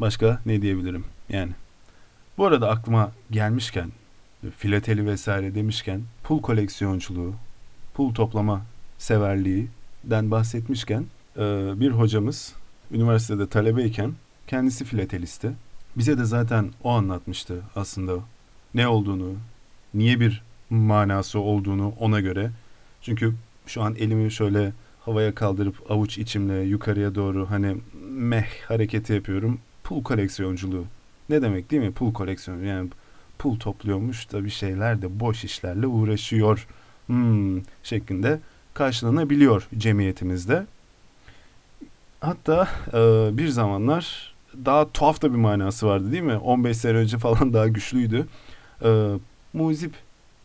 Başka 0.00 0.40
ne 0.46 0.62
diyebilirim 0.62 1.04
yani. 1.28 1.52
Bu 2.38 2.46
arada 2.46 2.70
aklıma 2.70 3.12
gelmişken, 3.30 3.90
filateli 4.50 5.06
vesaire 5.06 5.54
demişken, 5.54 6.00
pul 6.24 6.42
koleksiyonculuğu, 6.42 7.32
pul 7.94 8.14
toplama 8.14 8.62
severliğinden 8.98 10.30
bahsetmişken 10.30 11.04
bir 11.80 11.90
hocamız 11.90 12.54
üniversitede 12.92 13.48
talebeyken 13.48 14.12
kendisi 14.46 14.84
filatelisti. 14.84 15.50
Bize 15.96 16.18
de 16.18 16.24
zaten 16.24 16.70
o 16.84 16.90
anlatmıştı 16.90 17.62
aslında 17.76 18.12
ne 18.74 18.88
olduğunu, 18.88 19.32
niye 19.94 20.20
bir 20.20 20.42
manası 20.70 21.38
olduğunu 21.38 21.94
ona 22.00 22.20
göre. 22.20 22.50
Çünkü 23.02 23.34
şu 23.66 23.82
an 23.82 23.94
elimi 23.94 24.32
şöyle 24.32 24.72
havaya 25.00 25.34
kaldırıp 25.34 25.90
avuç 25.90 26.18
içimle 26.18 26.54
yukarıya 26.54 27.14
doğru 27.14 27.50
hani 27.50 27.76
meh 28.10 28.46
hareketi 28.68 29.12
yapıyorum. 29.12 29.58
Pul 29.84 30.02
koleksiyonculuğu. 30.02 30.84
Ne 31.28 31.42
demek 31.42 31.70
değil 31.70 31.82
mi? 31.82 31.92
Pul 31.92 32.12
koleksiyonu. 32.12 32.64
Yani 32.64 32.90
pul 33.38 33.58
topluyormuş 33.58 34.32
da 34.32 34.44
bir 34.44 34.50
şeyler 34.50 35.02
de 35.02 35.20
boş 35.20 35.44
işlerle 35.44 35.86
uğraşıyor. 35.86 36.66
Hmm, 37.06 37.60
şeklinde 37.82 38.40
karşılanabiliyor 38.74 39.68
cemiyetimizde. 39.78 40.66
Hatta 42.20 42.68
e, 42.92 43.28
bir 43.38 43.48
zamanlar 43.48 44.34
daha 44.64 44.88
tuhaf 44.88 45.22
da 45.22 45.32
bir 45.32 45.38
manası 45.38 45.86
vardı 45.86 46.12
değil 46.12 46.22
mi? 46.22 46.36
15 46.36 46.76
sene 46.76 46.96
önce 46.96 47.18
falan 47.18 47.52
daha 47.52 47.68
güçlüydü. 47.68 48.26
E, 48.84 49.10
muzip 49.52 49.94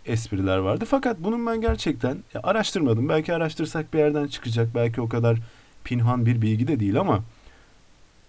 espriler 0.05 0.57
vardı. 0.57 0.85
Fakat 0.89 1.17
bunun 1.19 1.45
ben 1.45 1.61
gerçekten 1.61 2.17
ya 2.33 2.41
araştırmadım. 2.43 3.09
Belki 3.09 3.33
araştırsak 3.33 3.93
bir 3.93 3.99
yerden 3.99 4.27
çıkacak. 4.27 4.75
Belki 4.75 5.01
o 5.01 5.09
kadar 5.09 5.37
pinhan 5.83 6.25
bir 6.25 6.41
bilgi 6.41 6.67
de 6.67 6.79
değil 6.79 6.99
ama 6.99 7.23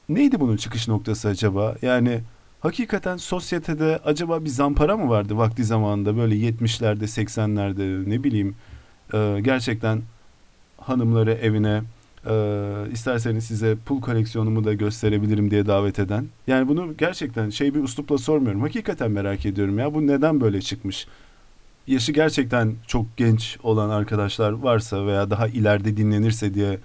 neydi 0.09 0.41
bunun 0.41 0.57
çıkış 0.57 0.89
noktası 0.89 1.29
acaba? 1.29 1.77
Yani 1.83 2.21
hakikaten 2.61 3.17
sosyetede 3.17 4.01
acaba 4.05 4.45
bir 4.45 4.49
zampara 4.49 4.97
mı 4.97 5.09
vardı 5.09 5.37
vakti 5.37 5.65
zamanında 5.65 6.17
böyle 6.17 6.35
70'lerde 6.35 7.05
80'lerde 7.05 8.11
ne 8.11 8.25
bileyim 8.25 8.57
e, 9.15 9.39
gerçekten 9.43 10.03
hanımları 10.77 11.33
evine 11.33 11.83
e, 12.27 12.35
isterseniz 12.93 13.45
size 13.45 13.77
pul 13.87 14.01
koleksiyonumu 14.01 14.65
da 14.65 14.75
gösterebilirim 14.75 15.51
diye 15.51 15.67
davet 15.67 15.99
eden. 15.99 16.27
Yani 16.47 16.69
bunu 16.69 16.97
gerçekten 16.97 17.51
şey 17.51 17.75
bir 17.75 17.83
uslupla 17.83 18.19
sormuyorum. 18.19 18.61
Hakikaten 18.61 19.11
merak 19.11 19.47
ediyorum 19.47 19.79
ya 19.79 19.95
bu 19.95 20.07
neden 20.07 20.41
böyle 20.41 20.61
çıkmış? 20.61 21.07
Yaşı 21.87 22.13
gerçekten 22.13 22.75
çok 22.87 23.17
genç 23.17 23.59
olan 23.63 23.91
arkadaşlar 23.91 24.53
varsa 24.53 25.07
veya 25.07 25.31
daha 25.31 25.49
ileride 25.49 25.97
dinlenirse 25.97 26.55
diye 26.55 26.79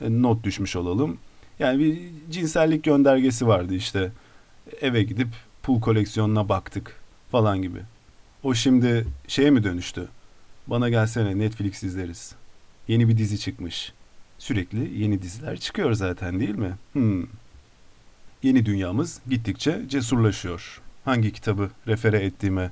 e, 0.00 0.22
not 0.22 0.44
düşmüş 0.44 0.76
olalım. 0.76 1.18
Yani 1.58 1.78
bir 1.78 1.98
cinsellik 2.30 2.84
göndergesi 2.84 3.46
vardı 3.46 3.74
işte. 3.74 4.12
Eve 4.80 5.02
gidip 5.02 5.28
pul 5.62 5.80
koleksiyonuna 5.80 6.48
baktık 6.48 7.00
falan 7.30 7.62
gibi. 7.62 7.80
O 8.42 8.54
şimdi 8.54 9.06
şeye 9.28 9.50
mi 9.50 9.64
dönüştü? 9.64 10.08
Bana 10.66 10.88
gelsene 10.88 11.38
Netflix 11.38 11.82
izleriz. 11.82 12.34
Yeni 12.88 13.08
bir 13.08 13.18
dizi 13.18 13.38
çıkmış. 13.38 13.92
Sürekli 14.38 15.02
yeni 15.02 15.22
diziler 15.22 15.56
çıkıyor 15.56 15.92
zaten 15.92 16.40
değil 16.40 16.54
mi? 16.54 16.72
Hmm. 16.92 17.26
Yeni 18.42 18.66
dünyamız 18.66 19.20
gittikçe 19.28 19.82
cesurlaşıyor. 19.88 20.80
Hangi 21.04 21.32
kitabı 21.32 21.70
refere 21.86 22.18
ettiğime 22.18 22.70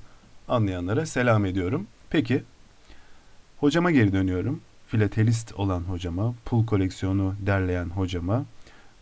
anlayanlara 0.48 1.06
selam 1.06 1.44
ediyorum. 1.44 1.86
Peki, 2.10 2.42
hocama 3.58 3.90
geri 3.90 4.12
dönüyorum. 4.12 4.60
Filatelist 4.86 5.54
olan 5.54 5.80
hocama, 5.80 6.34
pul 6.44 6.66
koleksiyonu 6.66 7.34
derleyen 7.46 7.88
hocama. 7.90 8.44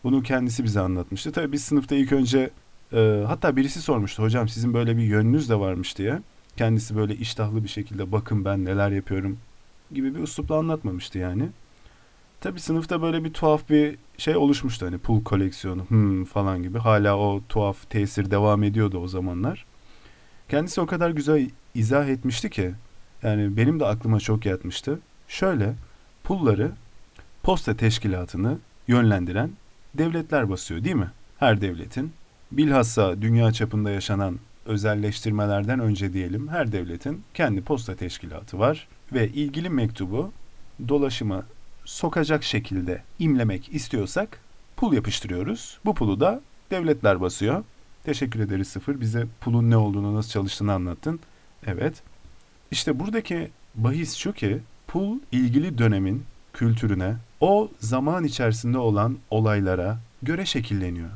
Bunu 0.03 0.23
kendisi 0.23 0.63
bize 0.63 0.79
anlatmıştı. 0.79 1.31
Tabii 1.31 1.51
biz 1.51 1.63
sınıfta 1.63 1.95
ilk 1.95 2.11
önce 2.11 2.49
e, 2.93 3.23
hatta 3.27 3.55
birisi 3.55 3.81
sormuştu 3.81 4.23
hocam 4.23 4.49
sizin 4.49 4.73
böyle 4.73 4.97
bir 4.97 5.03
yönünüz 5.03 5.49
de 5.49 5.59
varmış 5.59 5.97
diye. 5.97 6.19
Kendisi 6.57 6.95
böyle 6.95 7.15
iştahlı 7.15 7.63
bir 7.63 7.69
şekilde 7.69 8.11
bakın 8.11 8.45
ben 8.45 8.65
neler 8.65 8.91
yapıyorum 8.91 9.37
gibi 9.91 10.15
bir 10.15 10.19
üslupla 10.19 10.55
anlatmamıştı 10.57 11.17
yani. 11.17 11.49
Tabii 12.41 12.59
sınıfta 12.59 13.01
böyle 13.01 13.23
bir 13.23 13.33
tuhaf 13.33 13.69
bir 13.69 13.95
şey 14.17 14.37
oluşmuştu 14.37 14.85
hani 14.85 14.97
pul 14.97 15.23
koleksiyonu 15.23 15.83
hmm 15.83 16.25
falan 16.25 16.63
gibi. 16.63 16.77
Hala 16.77 17.17
o 17.17 17.41
tuhaf 17.49 17.89
tesir 17.89 18.31
devam 18.31 18.63
ediyordu 18.63 18.99
o 18.99 19.07
zamanlar. 19.07 19.65
Kendisi 20.49 20.81
o 20.81 20.85
kadar 20.85 21.09
güzel 21.09 21.49
izah 21.75 22.07
etmişti 22.07 22.49
ki 22.49 22.71
yani 23.23 23.57
benim 23.57 23.79
de 23.79 23.85
aklıma 23.85 24.19
çok 24.19 24.45
yatmıştı. 24.45 24.99
Şöyle 25.27 25.73
pulları 26.23 26.71
posta 27.43 27.77
teşkilatını 27.77 28.57
yönlendiren 28.87 29.51
devletler 29.93 30.49
basıyor 30.49 30.83
değil 30.83 30.95
mi? 30.95 31.11
Her 31.39 31.61
devletin 31.61 32.11
bilhassa 32.51 33.21
dünya 33.21 33.51
çapında 33.51 33.91
yaşanan 33.91 34.39
özelleştirmelerden 34.65 35.79
önce 35.79 36.13
diyelim 36.13 36.47
her 36.47 36.71
devletin 36.71 37.23
kendi 37.33 37.61
posta 37.61 37.95
teşkilatı 37.95 38.59
var 38.59 38.87
ve 39.13 39.27
ilgili 39.27 39.69
mektubu 39.69 40.31
dolaşıma 40.87 41.43
sokacak 41.85 42.43
şekilde 42.43 43.03
imlemek 43.19 43.73
istiyorsak 43.73 44.39
pul 44.77 44.93
yapıştırıyoruz. 44.93 45.79
Bu 45.85 45.95
pulu 45.95 46.19
da 46.19 46.41
devletler 46.71 47.21
basıyor. 47.21 47.63
Teşekkür 48.03 48.39
ederiz 48.39 48.67
Sıfır. 48.67 49.01
Bize 49.01 49.27
pulun 49.41 49.69
ne 49.69 49.77
olduğunu, 49.77 50.15
nasıl 50.15 50.29
çalıştığını 50.29 50.73
anlattın. 50.73 51.19
Evet. 51.67 52.03
İşte 52.71 52.99
buradaki 52.99 53.49
bahis 53.75 54.15
şu 54.15 54.33
ki 54.33 54.59
pul 54.87 55.19
ilgili 55.31 55.77
dönemin 55.77 56.23
kültürüne, 56.53 57.15
o 57.39 57.71
zaman 57.79 58.23
içerisinde 58.23 58.77
olan 58.77 59.17
olaylara 59.29 59.97
göre 60.23 60.45
şekilleniyor. 60.45 61.09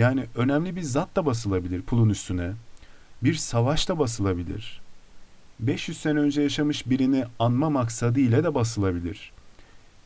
Yani 0.00 0.26
önemli 0.34 0.76
bir 0.76 0.82
zat 0.82 1.16
da 1.16 1.26
basılabilir 1.26 1.82
pulun 1.82 2.08
üstüne. 2.08 2.52
Bir 3.22 3.34
savaş 3.34 3.88
da 3.88 3.98
basılabilir. 3.98 4.80
500 5.60 5.98
sene 5.98 6.18
önce 6.18 6.42
yaşamış 6.42 6.90
birini 6.90 7.24
anma 7.38 7.70
maksadı 7.70 8.20
ile 8.20 8.44
de 8.44 8.54
basılabilir. 8.54 9.32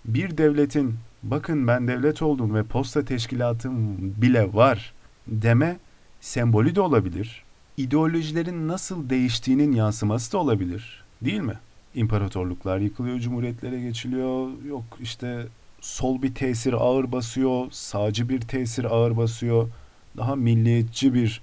Bir 0.04 0.38
devletin 0.38 0.96
bakın 1.22 1.66
ben 1.66 1.88
devlet 1.88 2.22
oldum 2.22 2.54
ve 2.54 2.62
posta 2.62 3.04
teşkilatım 3.04 3.96
bile 4.22 4.54
var 4.54 4.92
deme 5.26 5.78
sembolü 6.20 6.74
de 6.74 6.80
olabilir. 6.80 7.44
İdeolojilerin 7.76 8.68
nasıl 8.68 9.10
değiştiğinin 9.10 9.72
yansıması 9.72 10.32
da 10.32 10.38
olabilir. 10.38 11.04
Değil 11.22 11.40
mi? 11.40 11.58
İmparatorluklar 11.94 12.78
yıkılıyor, 12.78 13.18
cumhuriyetlere 13.18 13.80
geçiliyor. 13.80 14.48
Yok 14.68 14.84
işte 15.00 15.46
sol 15.80 16.22
bir 16.22 16.34
tesir 16.34 16.72
ağır 16.72 17.12
basıyor, 17.12 17.66
sağcı 17.70 18.28
bir 18.28 18.40
tesir 18.40 18.84
ağır 18.84 19.16
basıyor. 19.16 19.68
Daha 20.16 20.36
milliyetçi 20.36 21.14
bir 21.14 21.40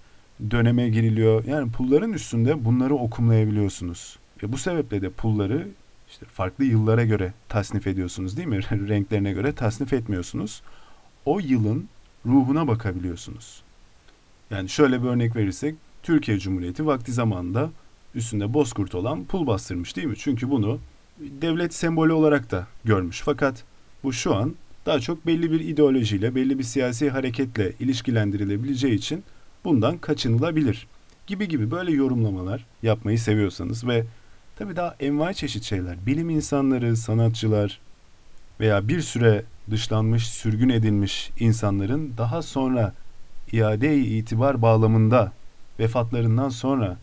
döneme 0.52 0.90
giriliyor. 0.90 1.46
Yani 1.46 1.72
pulların 1.72 2.14
üstünde 2.14 2.66
bunları 2.66 2.96
okumlayabiliyorsunuz. 2.96 4.20
Ve 4.44 4.52
bu 4.52 4.58
sebeple 4.58 5.02
de 5.02 5.10
pulları 5.10 5.68
işte 6.10 6.26
farklı 6.26 6.66
yıllara 6.66 7.06
göre 7.06 7.34
tasnif 7.50 7.88
ediyorsunuz 7.88 8.38
değil 8.38 8.48
mi? 8.48 8.60
Renklerine 8.72 9.32
göre 9.32 9.54
tasnif 9.54 9.94
etmiyorsunuz. 9.94 10.62
O 11.26 11.40
yılın 11.40 11.90
ruhuna 12.26 12.68
bakabiliyorsunuz. 12.68 13.64
Yani 14.50 14.70
şöyle 14.70 15.04
bir 15.04 15.08
örnek 15.08 15.36
verirsek 15.36 15.76
Türkiye 16.04 16.40
Cumhuriyeti 16.40 16.86
vakti 16.86 17.12
zamanında 17.12 17.70
üstünde 18.16 18.54
bozkurt 18.54 18.96
olan 18.96 19.24
pul 19.24 19.48
bastırmış 19.48 19.96
değil 19.96 20.08
mi? 20.08 20.16
Çünkü 20.18 20.50
bunu 20.50 20.80
devlet 21.20 21.74
sembolü 21.74 22.14
olarak 22.14 22.52
da 22.52 22.68
görmüş. 22.86 23.22
Fakat 23.26 23.64
bu 24.04 24.14
şu 24.14 24.36
an 24.36 24.56
daha 24.86 25.00
çok 25.00 25.28
belli 25.28 25.52
bir 25.52 25.60
ideolojiyle, 25.60 26.36
belli 26.36 26.60
bir 26.60 26.64
siyasi 26.64 27.10
hareketle 27.10 27.74
ilişkilendirilebileceği 27.80 28.94
için 28.94 29.24
bundan 29.64 29.98
kaçınılabilir 29.98 30.88
gibi 31.28 31.48
gibi 31.48 31.72
böyle 31.72 31.92
yorumlamalar 31.92 32.66
yapmayı 32.84 33.20
seviyorsanız 33.20 33.88
ve 33.88 34.06
tabii 34.56 34.76
daha 34.76 34.96
envai 35.00 35.36
çeşit 35.36 35.64
şeyler, 35.64 36.06
bilim 36.06 36.30
insanları, 36.30 36.98
sanatçılar 36.98 37.80
veya 38.60 38.88
bir 38.88 39.02
süre 39.02 39.44
dışlanmış, 39.72 40.28
sürgün 40.28 40.70
edilmiş 40.70 41.32
insanların 41.40 42.14
daha 42.18 42.42
sonra 42.42 42.94
iade 43.52 43.98
itibar 43.98 44.62
bağlamında 44.62 45.32
vefatlarından 45.80 46.50
sonra 46.50 46.98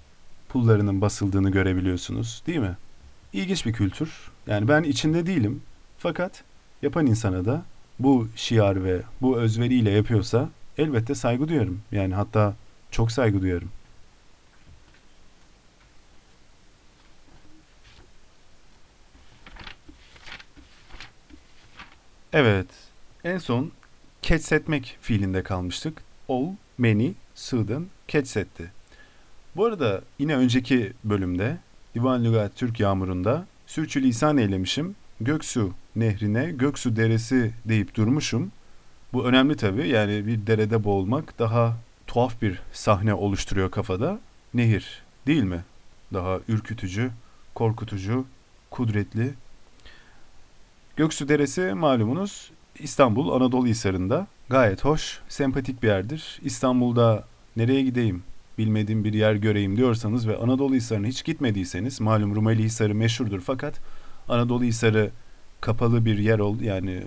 pullarının 0.48 1.00
basıldığını 1.00 1.50
görebiliyorsunuz 1.50 2.42
değil 2.46 2.58
mi? 2.58 2.76
İlginç 3.32 3.66
bir 3.66 3.72
kültür. 3.72 4.30
Yani 4.46 4.68
ben 4.68 4.82
içinde 4.82 5.26
değilim. 5.26 5.62
Fakat 5.98 6.44
yapan 6.82 7.06
insana 7.06 7.44
da 7.44 7.64
bu 7.98 8.28
şiar 8.36 8.84
ve 8.84 9.02
bu 9.22 9.38
özveriyle 9.38 9.90
yapıyorsa 9.90 10.50
elbette 10.78 11.14
saygı 11.14 11.48
duyarım. 11.48 11.80
Yani 11.92 12.14
hatta 12.14 12.54
çok 12.90 13.12
saygı 13.12 13.42
duyarım. 13.42 13.70
Evet. 22.32 22.66
En 23.24 23.38
son 23.38 23.70
ketsetmek 24.22 24.98
fiilinde 25.00 25.42
kalmıştık. 25.42 26.02
Ol, 26.28 26.52
meni, 26.78 27.14
sığdın, 27.34 27.88
ketsetti. 28.08 28.72
Bu 29.56 29.64
arada 29.64 30.02
yine 30.18 30.36
önceki 30.36 30.92
bölümde 31.04 31.58
Divan 31.94 32.24
Lügat 32.24 32.56
Türk 32.56 32.80
Yağmuru'nda 32.80 33.46
sürçülisan 33.66 34.38
eylemişim. 34.38 34.96
Göksu 35.20 35.72
nehrine 36.00 36.50
Göksu 36.50 36.96
deresi 36.96 37.52
deyip 37.64 37.94
durmuşum. 37.94 38.52
Bu 39.12 39.24
önemli 39.24 39.56
tabii. 39.56 39.88
Yani 39.88 40.26
bir 40.26 40.46
derede 40.46 40.84
boğulmak 40.84 41.38
daha 41.38 41.76
tuhaf 42.06 42.42
bir 42.42 42.60
sahne 42.72 43.14
oluşturuyor 43.14 43.70
kafada. 43.70 44.20
Nehir 44.54 45.02
değil 45.26 45.42
mi? 45.42 45.64
Daha 46.12 46.38
ürkütücü, 46.48 47.10
korkutucu, 47.54 48.24
kudretli. 48.70 49.34
Göksu 50.96 51.28
Deresi 51.28 51.60
malumunuz 51.60 52.50
İstanbul 52.78 53.32
Anadolu 53.32 53.66
Hisarı'nda. 53.66 54.26
Gayet 54.48 54.84
hoş, 54.84 55.20
sempatik 55.28 55.82
bir 55.82 55.88
yerdir. 55.88 56.40
İstanbul'da 56.44 57.24
nereye 57.56 57.82
gideyim, 57.82 58.22
bilmediğim 58.58 59.04
bir 59.04 59.12
yer 59.12 59.34
göreyim 59.34 59.76
diyorsanız 59.76 60.28
ve 60.28 60.36
Anadolu 60.36 60.74
Hisarı'na 60.74 61.06
hiç 61.06 61.24
gitmediyseniz 61.24 62.00
malum 62.00 62.34
Rumeli 62.36 62.62
Hisarı 62.62 62.94
meşhurdur 62.94 63.40
fakat 63.40 63.80
Anadolu 64.28 64.64
Hisarı 64.64 65.10
kapalı 65.60 66.04
bir 66.04 66.18
yer 66.18 66.38
oldu 66.38 66.64
yani 66.64 67.02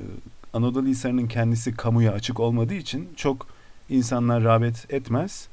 Anadolu 0.54 0.86
Hisarı'nın 0.88 1.28
kendisi 1.28 1.76
kamuya 1.76 2.12
açık 2.12 2.40
olmadığı 2.40 2.74
için 2.74 3.10
çok 3.16 3.48
insanlar 3.90 4.44
rağbet 4.44 4.94
etmez 4.94 5.48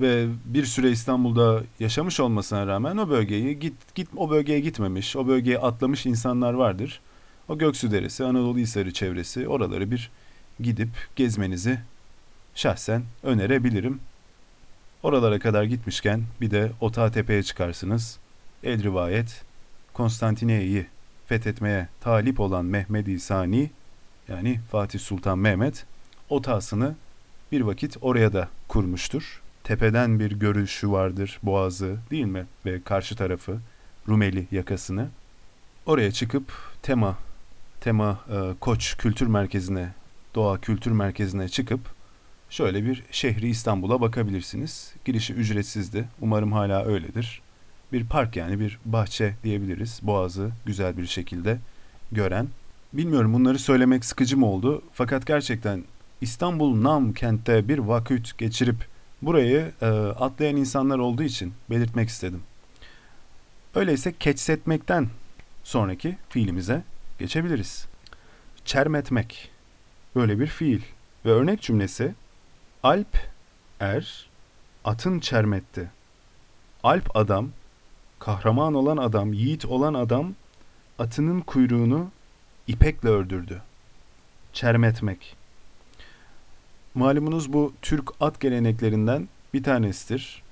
ve 0.00 0.26
bir 0.44 0.64
süre 0.64 0.90
İstanbul'da 0.90 1.62
yaşamış 1.80 2.20
olmasına 2.20 2.66
rağmen 2.66 2.96
o 2.96 3.08
bölgeyi 3.08 3.58
git 3.58 3.94
git 3.94 4.08
o 4.16 4.30
bölgeye 4.30 4.60
gitmemiş, 4.60 5.16
o 5.16 5.26
bölgeye 5.26 5.58
atlamış 5.58 6.06
insanlar 6.06 6.52
vardır. 6.52 7.00
O 7.48 7.58
Göksu 7.58 7.90
Deresi, 7.90 8.24
Anadolu 8.24 8.58
Hisarı 8.58 8.92
çevresi 8.92 9.48
oraları 9.48 9.90
bir 9.90 10.10
gidip 10.60 10.88
gezmenizi 11.16 11.78
şahsen 12.54 13.02
önerebilirim. 13.22 14.00
Oralara 15.02 15.38
kadar 15.38 15.64
gitmişken 15.64 16.22
bir 16.40 16.50
de 16.50 16.72
Otağı 16.80 17.12
Tepe'ye 17.12 17.42
çıkarsınız. 17.42 18.18
El 18.64 18.82
rivayet 18.82 19.42
Konstantiniyye'yi 19.92 20.86
fethetmeye 21.30 21.88
talip 22.00 22.40
olan 22.40 22.64
Mehmedi 22.64 23.20
Sani 23.20 23.70
yani 24.28 24.60
Fatih 24.70 25.00
Sultan 25.00 25.38
Mehmet 25.38 25.84
otağısını 26.28 26.94
bir 27.52 27.60
vakit 27.60 27.96
oraya 28.00 28.32
da 28.32 28.48
kurmuştur. 28.68 29.40
Tepeden 29.64 30.20
bir 30.20 30.30
görüşü 30.32 30.90
vardır 30.90 31.38
boğazı 31.42 31.96
değil 32.10 32.24
mi 32.24 32.46
ve 32.66 32.82
karşı 32.82 33.16
tarafı 33.16 33.58
Rumeli 34.08 34.46
yakasını. 34.50 35.08
Oraya 35.86 36.12
çıkıp 36.12 36.52
Tema 36.82 37.18
Tema 37.80 38.20
e, 38.30 38.54
Koç 38.60 38.96
Kültür 38.96 39.26
Merkezi'ne 39.26 39.92
Doğa 40.34 40.60
Kültür 40.60 40.90
Merkezi'ne 40.90 41.48
çıkıp 41.48 41.80
şöyle 42.50 42.84
bir 42.84 43.02
şehri 43.10 43.48
İstanbul'a 43.48 44.00
bakabilirsiniz. 44.00 44.94
Girişi 45.04 45.32
ücretsizdi. 45.32 46.08
Umarım 46.20 46.52
hala 46.52 46.84
öyledir. 46.84 47.42
Bir 47.92 48.06
park 48.06 48.36
yani 48.36 48.60
bir 48.60 48.78
bahçe 48.84 49.34
diyebiliriz. 49.44 50.00
Boğazı 50.02 50.50
güzel 50.66 50.96
bir 50.96 51.06
şekilde 51.06 51.58
gören. 52.12 52.48
Bilmiyorum 52.92 53.34
bunları 53.34 53.58
söylemek 53.58 54.04
sıkıcı 54.04 54.36
mı 54.36 54.46
oldu? 54.46 54.82
Fakat 54.92 55.26
gerçekten 55.26 55.84
İstanbul 56.20 56.82
Nam 56.82 57.12
kentte 57.12 57.68
bir 57.68 57.78
vakit 57.78 58.38
geçirip 58.38 58.76
burayı 59.22 59.72
e, 59.82 59.86
atlayan 60.18 60.56
insanlar 60.56 60.98
olduğu 60.98 61.22
için 61.22 61.52
belirtmek 61.70 62.08
istedim. 62.08 62.42
Öyleyse 63.74 64.14
keçsetmekten 64.20 65.08
sonraki 65.64 66.16
fiilimize 66.28 66.82
geçebiliriz. 67.18 67.86
Çermetmek 68.64 69.50
böyle 70.16 70.40
bir 70.40 70.46
fiil 70.46 70.80
ve 71.24 71.30
örnek 71.30 71.62
cümlesi 71.62 72.14
Alp 72.82 73.18
er 73.80 74.28
atın 74.84 75.20
çermetti. 75.20 75.90
Alp 76.82 77.16
adam, 77.16 77.50
kahraman 78.20 78.74
olan 78.74 78.96
adam, 78.96 79.32
yiğit 79.32 79.64
olan 79.64 79.94
adam 79.94 80.34
atının 80.98 81.40
kuyruğunu 81.40 82.08
ipekle 82.66 83.08
ördürdü. 83.08 83.62
Çermetmek. 84.52 85.36
Malumunuz 86.94 87.52
bu 87.52 87.72
Türk 87.82 88.10
at 88.20 88.40
geleneklerinden 88.40 89.28
bir 89.54 89.62
tanesidir. 89.62 90.42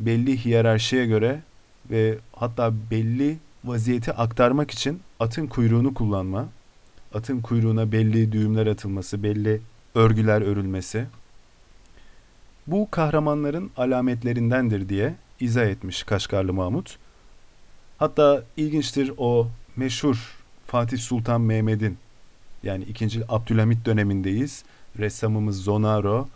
belli 0.00 0.44
hiyerarşiye 0.44 1.06
göre 1.06 1.42
ve 1.90 2.18
hatta 2.32 2.72
belli 2.90 3.38
vaziyeti 3.64 4.12
aktarmak 4.12 4.70
için 4.70 5.00
atın 5.20 5.46
kuyruğunu 5.46 5.94
kullanma, 5.94 6.48
atın 7.14 7.40
kuyruğuna 7.40 7.92
belli 7.92 8.32
düğümler 8.32 8.66
atılması, 8.66 9.22
belli 9.22 9.60
örgüler 9.94 10.42
örülmesi. 10.42 11.06
Bu 12.66 12.88
kahramanların 12.90 13.70
alametlerindendir 13.76 14.88
diye 14.88 15.14
izah 15.40 15.64
etmiş 15.64 16.02
Kaşgarlı 16.02 16.52
Mahmut. 16.52 16.98
Hatta 17.98 18.42
ilginçtir 18.56 19.12
o 19.18 19.48
meşhur 19.76 20.36
Fatih 20.66 20.98
Sultan 20.98 21.40
Mehmet'in 21.40 21.98
yani 22.62 22.84
2. 22.84 23.20
Abdülhamit 23.28 23.86
dönemindeyiz. 23.86 24.64
Ressamımız 24.98 25.62
Zonaro 25.62 26.28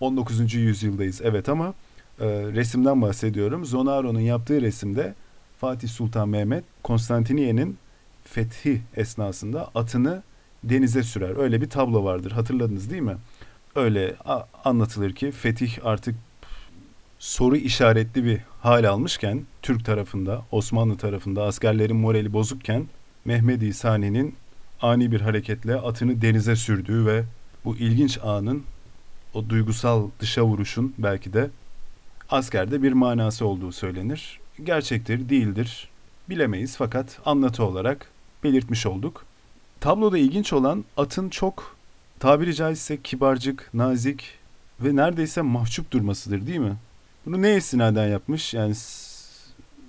19. 0.00 0.54
yüzyıldayız 0.54 1.20
evet 1.24 1.48
ama 1.48 1.74
e, 2.20 2.26
resimden 2.28 3.02
bahsediyorum. 3.02 3.64
Zonaro'nun 3.64 4.20
yaptığı 4.20 4.60
resimde 4.60 5.14
Fatih 5.60 5.88
Sultan 5.88 6.28
Mehmet 6.28 6.64
Konstantiniye'nin 6.82 7.78
fethi 8.24 8.82
esnasında 8.96 9.70
atını 9.74 10.22
denize 10.64 11.02
sürer. 11.02 11.36
Öyle 11.36 11.60
bir 11.60 11.70
tablo 11.70 12.04
vardır. 12.04 12.30
Hatırladınız 12.32 12.90
değil 12.90 13.02
mi? 13.02 13.16
Öyle 13.74 14.16
anlatılır 14.64 15.12
ki 15.12 15.30
fetih 15.30 15.86
artık 15.86 16.14
soru 17.20 17.56
işaretli 17.56 18.24
bir 18.24 18.40
hal 18.60 18.84
almışken 18.84 19.42
Türk 19.62 19.84
tarafında, 19.84 20.42
Osmanlı 20.50 20.96
tarafında 20.96 21.44
askerlerin 21.44 21.96
morali 21.96 22.32
bozukken 22.32 22.86
Mehmedi 23.24 23.74
Sani'nin 23.74 24.34
ani 24.82 25.12
bir 25.12 25.20
hareketle 25.20 25.76
atını 25.76 26.22
denize 26.22 26.56
sürdüğü 26.56 27.06
ve 27.06 27.24
bu 27.64 27.76
ilginç 27.76 28.18
anın 28.22 28.62
o 29.34 29.48
duygusal 29.48 30.10
dışa 30.20 30.42
vuruşun 30.42 30.94
belki 30.98 31.32
de 31.32 31.50
askerde 32.30 32.82
bir 32.82 32.92
manası 32.92 33.46
olduğu 33.46 33.72
söylenir. 33.72 34.40
Gerçektir, 34.64 35.28
değildir 35.28 35.88
bilemeyiz 36.28 36.76
fakat 36.76 37.18
anlatı 37.24 37.64
olarak 37.64 38.08
belirtmiş 38.44 38.86
olduk. 38.86 39.24
Tabloda 39.80 40.18
ilginç 40.18 40.52
olan 40.52 40.84
atın 40.96 41.28
çok 41.28 41.76
tabiri 42.18 42.54
caizse 42.54 43.02
kibarcık, 43.02 43.70
nazik 43.74 44.38
ve 44.80 44.96
neredeyse 44.96 45.42
mahcup 45.42 45.90
durmasıdır 45.90 46.46
değil 46.46 46.58
mi? 46.58 46.76
Bunu 47.26 47.42
ne 47.42 47.56
istinaden 47.56 48.08
yapmış? 48.08 48.54
Yani 48.54 48.74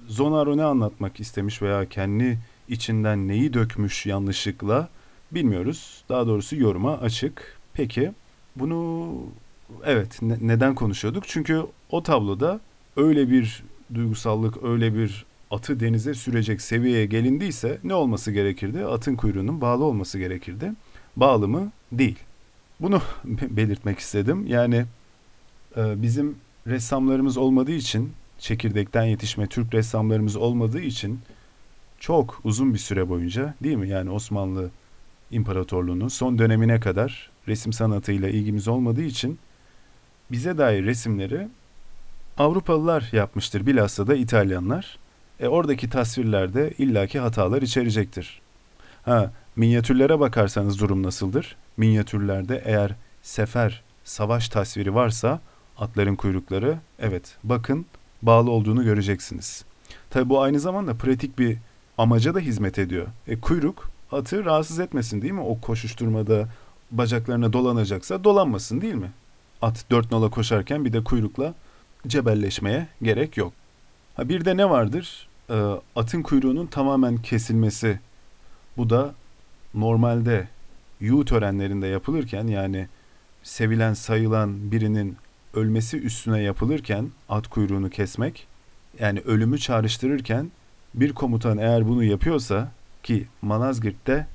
Zonaro 0.07 0.57
ne 0.57 0.63
anlatmak 0.63 1.19
istemiş 1.19 1.61
veya 1.61 1.89
kendi 1.89 2.39
içinden 2.69 3.27
neyi 3.27 3.53
dökmüş 3.53 4.05
yanlışlıkla 4.05 4.89
bilmiyoruz. 5.31 6.03
Daha 6.09 6.27
doğrusu 6.27 6.55
yoruma 6.55 6.97
açık. 6.97 7.57
Peki 7.73 8.11
bunu 8.55 9.13
evet 9.85 10.21
ne, 10.21 10.37
neden 10.41 10.75
konuşuyorduk? 10.75 11.23
Çünkü 11.27 11.65
o 11.89 12.03
tabloda 12.03 12.59
öyle 12.97 13.29
bir 13.29 13.63
duygusallık, 13.93 14.63
öyle 14.63 14.95
bir 14.95 15.25
atı 15.51 15.79
denize 15.79 16.13
sürecek 16.13 16.61
seviyeye 16.61 17.05
gelindiyse 17.05 17.77
ne 17.83 17.93
olması 17.93 18.31
gerekirdi? 18.31 18.85
Atın 18.85 19.15
kuyruğunun 19.15 19.61
bağlı 19.61 19.83
olması 19.83 20.19
gerekirdi. 20.19 20.71
Bağlı 21.15 21.47
mı? 21.47 21.71
Değil. 21.91 22.19
Bunu 22.79 23.01
belirtmek 23.25 23.99
istedim. 23.99 24.47
Yani 24.47 24.85
e, 25.77 26.01
bizim 26.01 26.35
ressamlarımız 26.67 27.37
olmadığı 27.37 27.71
için, 27.71 28.13
çekirdekten 28.39 29.03
yetişme 29.03 29.47
Türk 29.47 29.73
ressamlarımız 29.73 30.35
olmadığı 30.35 30.81
için 30.81 31.19
çok 31.99 32.41
uzun 32.43 32.73
bir 32.73 32.79
süre 32.79 33.09
boyunca 33.09 33.53
değil 33.63 33.77
mi? 33.77 33.89
Yani 33.89 34.09
Osmanlı 34.09 34.69
İmparatorluğu'nun 35.31 36.07
son 36.07 36.39
dönemine 36.39 36.79
kadar 36.79 37.29
resim 37.47 37.73
sanatıyla 37.73 38.29
ilgimiz 38.29 38.67
olmadığı 38.67 39.03
için 39.03 39.39
bize 40.31 40.57
dair 40.57 40.85
resimleri 40.85 41.47
Avrupalılar 42.37 43.09
yapmıştır. 43.11 43.65
Bilhassa 43.65 44.07
da 44.07 44.15
İtalyanlar. 44.15 44.97
E, 45.39 45.47
oradaki 45.47 45.89
tasvirlerde 45.89 46.73
illaki 46.77 47.19
hatalar 47.19 47.61
içerecektir. 47.61 48.41
Ha, 49.03 49.31
minyatürlere 49.55 50.19
bakarsanız 50.19 50.79
durum 50.79 51.03
nasıldır? 51.03 51.55
Minyatürlerde 51.77 52.61
eğer 52.65 52.95
sefer, 53.21 53.83
savaş 54.03 54.49
tasviri 54.49 54.95
varsa 54.95 55.39
atların 55.77 56.15
kuyrukları 56.15 56.77
evet 56.99 57.37
bakın 57.43 57.85
bağlı 58.21 58.51
olduğunu 58.51 58.83
göreceksiniz. 58.83 59.65
Tabi 60.09 60.29
bu 60.29 60.41
aynı 60.41 60.59
zamanda 60.59 60.93
pratik 60.93 61.39
bir 61.39 61.57
amaca 61.97 62.35
da 62.35 62.39
hizmet 62.39 62.79
ediyor. 62.79 63.07
E, 63.27 63.39
kuyruk 63.39 63.89
atı 64.11 64.45
rahatsız 64.45 64.79
etmesin 64.79 65.21
değil 65.21 65.33
mi? 65.33 65.41
O 65.41 65.61
koşuşturmada 65.61 66.47
bacaklarına 66.91 67.53
dolanacaksa 67.53 68.23
dolanmasın 68.23 68.81
değil 68.81 68.93
mi? 68.93 69.11
At 69.61 69.85
dört 69.91 70.11
nala 70.11 70.29
koşarken 70.29 70.85
bir 70.85 70.93
de 70.93 71.03
kuyrukla 71.03 71.53
cebelleşmeye 72.07 72.87
gerek 73.01 73.37
yok. 73.37 73.53
Ha 74.15 74.29
bir 74.29 74.45
de 74.45 74.57
ne 74.57 74.69
vardır? 74.69 75.27
E, 75.49 75.73
atın 75.95 76.21
kuyruğunun 76.21 76.67
tamamen 76.67 77.17
kesilmesi. 77.17 77.99
Bu 78.77 78.89
da 78.89 79.13
normalde 79.73 80.47
yu 80.99 81.25
törenlerinde 81.25 81.87
yapılırken 81.87 82.47
yani 82.47 82.87
sevilen 83.43 83.93
sayılan 83.93 84.71
birinin 84.71 85.17
ölmesi 85.53 85.97
üstüne 85.97 86.41
yapılırken 86.41 87.09
at 87.29 87.47
kuyruğunu 87.47 87.89
kesmek 87.89 88.47
yani 88.99 89.19
ölümü 89.19 89.59
çağrıştırırken 89.59 90.51
bir 90.93 91.13
komutan 91.13 91.57
eğer 91.57 91.87
bunu 91.87 92.03
yapıyorsa 92.03 92.71
ki 93.03 93.27
Manazgirt'te 93.41 94.27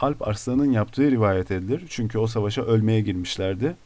Alp 0.00 0.28
Arslan'ın 0.28 0.70
yaptığı 0.72 1.10
rivayet 1.10 1.50
edilir. 1.50 1.84
Çünkü 1.88 2.18
o 2.18 2.26
savaşa 2.26 2.62
ölmeye 2.62 3.00
girmişlerdi. 3.00 3.76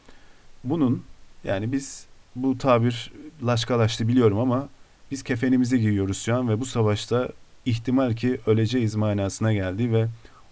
Bunun 0.63 1.03
yani 1.43 1.71
biz 1.71 2.05
bu 2.35 2.57
tabir 2.57 3.11
laşkalaştı 3.45 4.07
biliyorum 4.07 4.39
ama 4.39 4.69
biz 5.11 5.23
kefenimizi 5.23 5.79
giyiyoruz 5.79 6.21
şu 6.21 6.35
an 6.35 6.49
ve 6.49 6.59
bu 6.59 6.65
savaşta 6.65 7.29
ihtimal 7.65 8.13
ki 8.13 8.39
öleceğiz 8.45 8.95
manasına 8.95 9.53
geldi 9.53 9.93
ve 9.93 10.07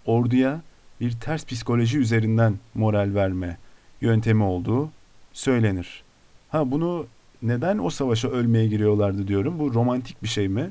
orduya 0.06 0.60
bir 1.00 1.12
ters 1.12 1.46
psikoloji 1.46 1.98
üzerinden 1.98 2.58
moral 2.74 3.14
verme 3.14 3.56
yöntemi 4.00 4.42
olduğu 4.42 4.90
söylenir. 5.32 6.02
Ha 6.50 6.70
bunu 6.70 7.06
neden 7.42 7.78
o 7.78 7.90
savaşa 7.90 8.28
ölmeye 8.28 8.66
giriyorlardı 8.66 9.28
diyorum. 9.28 9.58
Bu 9.58 9.74
romantik 9.74 10.22
bir 10.22 10.28
şey 10.28 10.48
mi? 10.48 10.70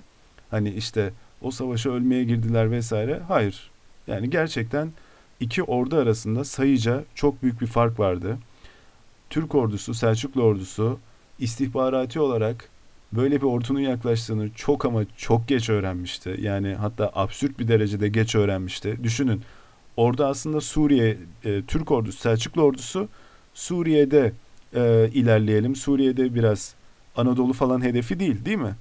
Hani 0.52 0.70
işte 0.70 1.14
o 1.42 1.52
savaşa 1.52 1.90
ölmeye 1.90 2.24
girdiler 2.24 2.72
vesaire. 2.72 3.22
Hayır. 3.28 3.72
Yani 4.08 4.30
gerçekten 4.30 4.92
iki 5.40 5.64
ordu 5.64 5.96
arasında 5.96 6.44
sayıca 6.44 7.04
çok 7.16 7.44
büyük 7.44 7.62
bir 7.62 7.68
fark 7.68 8.00
vardı. 8.00 8.38
Türk 9.30 9.56
ordusu, 9.56 9.94
Selçuklu 9.94 10.44
ordusu 10.44 11.00
istihbarati 11.40 12.20
olarak 12.20 12.70
böyle 13.14 13.36
bir 13.36 13.46
ordunun 13.46 13.80
yaklaştığını 13.80 14.50
çok 14.56 14.86
ama 14.86 15.02
çok 15.18 15.48
geç 15.48 15.70
öğrenmişti. 15.70 16.36
Yani 16.42 16.76
hatta 16.76 17.12
absürt 17.14 17.60
bir 17.60 17.68
derecede 17.68 18.10
geç 18.10 18.36
öğrenmişti. 18.36 18.98
Düşünün 19.04 19.42
orada 19.98 20.28
aslında 20.28 20.62
Suriye, 20.62 21.18
e, 21.46 21.62
Türk 21.62 21.92
ordusu, 21.92 22.20
Selçuklu 22.20 22.62
ordusu 22.62 23.08
Suriye'de 23.54 24.34
e, 24.76 25.10
ilerleyelim. 25.14 25.76
Suriye'de 25.76 26.36
biraz 26.36 26.76
Anadolu 27.16 27.54
falan 27.54 27.84
hedefi 27.84 28.20
değil 28.20 28.46
değil 28.46 28.58
mi? 28.58 28.76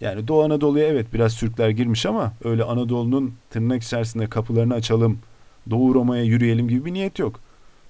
Yani 0.00 0.28
Doğu 0.28 0.42
Anadolu'ya 0.42 0.86
evet 0.86 1.06
biraz 1.12 1.36
Türkler 1.36 1.68
girmiş 1.68 2.06
ama 2.06 2.32
öyle 2.44 2.64
Anadolu'nun 2.64 3.34
tırnak 3.50 3.82
içerisinde 3.82 4.26
kapılarını 4.26 4.74
açalım, 4.74 5.18
Doğu 5.70 5.94
Roma'ya 5.94 6.22
yürüyelim 6.22 6.68
gibi 6.68 6.84
bir 6.84 6.92
niyet 6.92 7.18
yok. 7.18 7.40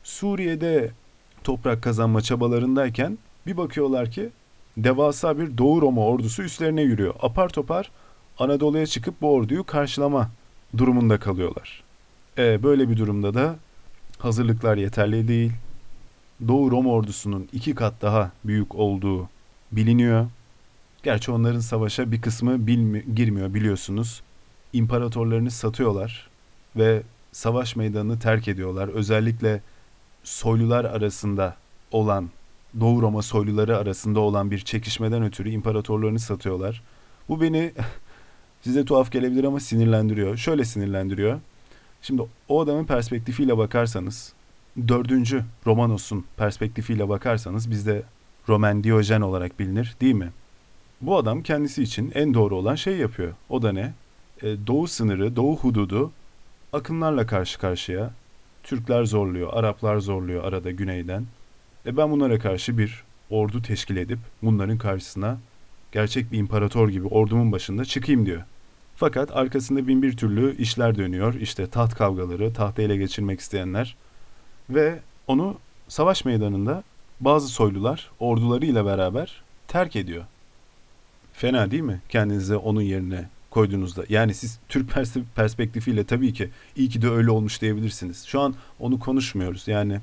Suriye'de 0.04 0.90
toprak 1.44 1.82
kazanma 1.82 2.20
çabalarındayken 2.20 3.18
bir 3.46 3.56
bakıyorlar 3.56 4.10
ki 4.10 4.30
devasa 4.76 5.38
bir 5.38 5.58
Doğu 5.58 5.82
Roma 5.82 6.06
ordusu 6.06 6.42
üstlerine 6.42 6.82
yürüyor. 6.82 7.14
Apar 7.22 7.48
topar 7.48 7.90
Anadolu'ya 8.38 8.86
çıkıp 8.86 9.20
bu 9.20 9.32
orduyu 9.32 9.64
karşılama 9.64 10.30
durumunda 10.76 11.20
kalıyorlar. 11.20 11.82
E, 12.38 12.62
böyle 12.62 12.88
bir 12.88 12.96
durumda 12.96 13.34
da 13.34 13.56
hazırlıklar 14.18 14.76
yeterli 14.76 15.28
değil. 15.28 15.52
Doğu 16.48 16.70
Roma 16.70 16.90
ordusunun 16.90 17.48
iki 17.52 17.74
kat 17.74 17.94
daha 18.02 18.30
büyük 18.44 18.74
olduğu 18.74 19.28
biliniyor. 19.72 20.26
Gerçi 21.02 21.30
onların 21.32 21.60
savaşa 21.60 22.12
bir 22.12 22.20
kısmı 22.20 22.66
bilmi- 22.66 23.14
girmiyor 23.14 23.54
biliyorsunuz. 23.54 24.22
İmparatorlarını 24.72 25.50
satıyorlar 25.50 26.28
ve 26.76 27.02
savaş 27.32 27.76
meydanını 27.76 28.18
terk 28.18 28.48
ediyorlar. 28.48 28.88
Özellikle 28.88 29.60
soylular 30.24 30.84
arasında 30.84 31.56
olan 31.92 32.30
Doğu 32.80 33.02
Roma 33.02 33.22
soyluları 33.22 33.78
arasında 33.78 34.20
olan 34.20 34.50
bir 34.50 34.58
çekişmeden 34.58 35.22
ötürü 35.22 35.50
imparatorlarını 35.50 36.18
satıyorlar. 36.18 36.82
Bu 37.28 37.40
beni 37.40 37.72
size 38.62 38.84
tuhaf 38.84 39.12
gelebilir 39.12 39.44
ama 39.44 39.60
sinirlendiriyor. 39.60 40.36
Şöyle 40.36 40.64
sinirlendiriyor. 40.64 41.40
Şimdi 42.02 42.22
o 42.48 42.60
adamın 42.60 42.84
perspektifiyle 42.84 43.58
bakarsanız, 43.58 44.32
dördüncü 44.88 45.44
Romanos'un 45.66 46.24
perspektifiyle 46.36 47.08
bakarsanız 47.08 47.70
bizde 47.70 48.02
Roman 48.48 48.84
Diyojen 48.84 49.20
olarak 49.20 49.60
bilinir 49.60 49.96
değil 50.00 50.14
mi? 50.14 50.30
Bu 51.00 51.16
adam 51.16 51.42
kendisi 51.42 51.82
için 51.82 52.12
en 52.14 52.34
doğru 52.34 52.56
olan 52.56 52.74
şey 52.74 52.96
yapıyor. 52.96 53.32
O 53.48 53.62
da 53.62 53.72
ne? 53.72 53.92
E, 54.42 54.66
doğu 54.66 54.86
sınırı, 54.86 55.36
doğu 55.36 55.56
hududu 55.56 56.12
akınlarla 56.72 57.26
karşı 57.26 57.58
karşıya. 57.58 58.10
Türkler 58.62 59.04
zorluyor, 59.04 59.50
Araplar 59.52 59.98
zorluyor 59.98 60.44
arada 60.44 60.70
güneyden. 60.70 61.26
E 61.86 61.96
ben 61.96 62.10
bunlara 62.10 62.38
karşı 62.38 62.78
bir 62.78 63.04
ordu 63.30 63.62
teşkil 63.62 63.96
edip 63.96 64.18
bunların 64.42 64.78
karşısına 64.78 65.38
gerçek 65.92 66.32
bir 66.32 66.38
imparator 66.38 66.88
gibi 66.88 67.06
ordumun 67.06 67.52
başında 67.52 67.84
çıkayım 67.84 68.26
diyor. 68.26 68.42
Fakat 68.96 69.36
arkasında 69.36 69.86
bin 69.86 70.02
bir 70.02 70.16
türlü 70.16 70.56
işler 70.56 70.98
dönüyor. 70.98 71.34
İşte 71.34 71.66
taht 71.66 71.94
kavgaları, 71.94 72.52
tahtı 72.52 72.82
ele 72.82 72.96
geçirmek 72.96 73.40
isteyenler 73.40 73.96
ve 74.70 75.00
onu 75.26 75.56
savaş 75.88 76.24
meydanında 76.24 76.82
bazı 77.20 77.48
soylular 77.48 78.10
ordularıyla 78.20 78.86
beraber 78.86 79.42
terk 79.68 79.96
ediyor. 79.96 80.24
Fena 81.32 81.70
değil 81.70 81.82
mi? 81.82 82.00
Kendinize 82.08 82.56
onun 82.56 82.82
yerine 82.82 83.28
koyduğunuzda. 83.50 84.04
Yani 84.08 84.34
siz 84.34 84.58
Türk 84.68 84.90
perspektifiyle 85.36 86.04
tabii 86.04 86.32
ki 86.32 86.50
iyi 86.76 86.88
ki 86.88 87.02
de 87.02 87.08
öyle 87.08 87.30
olmuş 87.30 87.62
diyebilirsiniz. 87.62 88.24
Şu 88.24 88.40
an 88.40 88.54
onu 88.80 88.98
konuşmuyoruz. 88.98 89.68
Yani 89.68 90.00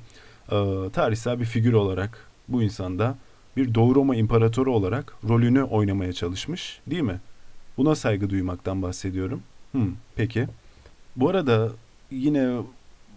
e, 0.52 0.56
tarihsel 0.92 1.40
bir 1.40 1.44
figür 1.44 1.72
olarak 1.72 2.26
bu 2.48 2.62
insanda 2.62 3.16
bir 3.56 3.74
Doğu 3.74 3.94
Roma 3.94 4.16
İmparatoru 4.16 4.74
olarak 4.74 5.14
rolünü 5.28 5.62
oynamaya 5.62 6.12
çalışmış 6.12 6.80
değil 6.86 7.02
mi? 7.02 7.20
Buna 7.76 7.94
saygı 7.94 8.30
duymaktan 8.30 8.82
bahsediyorum. 8.82 9.42
Hmm, 9.72 9.92
peki. 10.16 10.48
Bu 11.16 11.28
arada 11.28 11.70
yine 12.10 12.60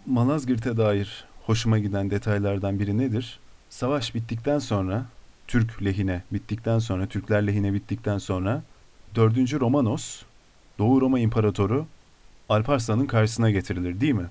Malazgirt'e 0.06 0.76
dair 0.76 1.24
hoşuma 1.46 1.78
giden 1.78 2.10
detaylardan 2.10 2.78
biri 2.78 2.98
nedir? 2.98 3.38
Savaş 3.70 4.14
bittikten 4.14 4.58
sonra, 4.58 5.04
Türk 5.46 5.84
lehine 5.84 6.22
bittikten 6.32 6.78
sonra, 6.78 7.06
Türkler 7.06 7.46
lehine 7.46 7.72
bittikten 7.72 8.18
sonra 8.18 8.62
4. 9.14 9.60
Romanos, 9.60 10.22
Doğu 10.78 11.00
Roma 11.00 11.18
İmparatoru 11.18 11.86
Alparslan'ın 12.48 13.06
karşısına 13.06 13.50
getirilir 13.50 14.00
değil 14.00 14.12
mi? 14.12 14.26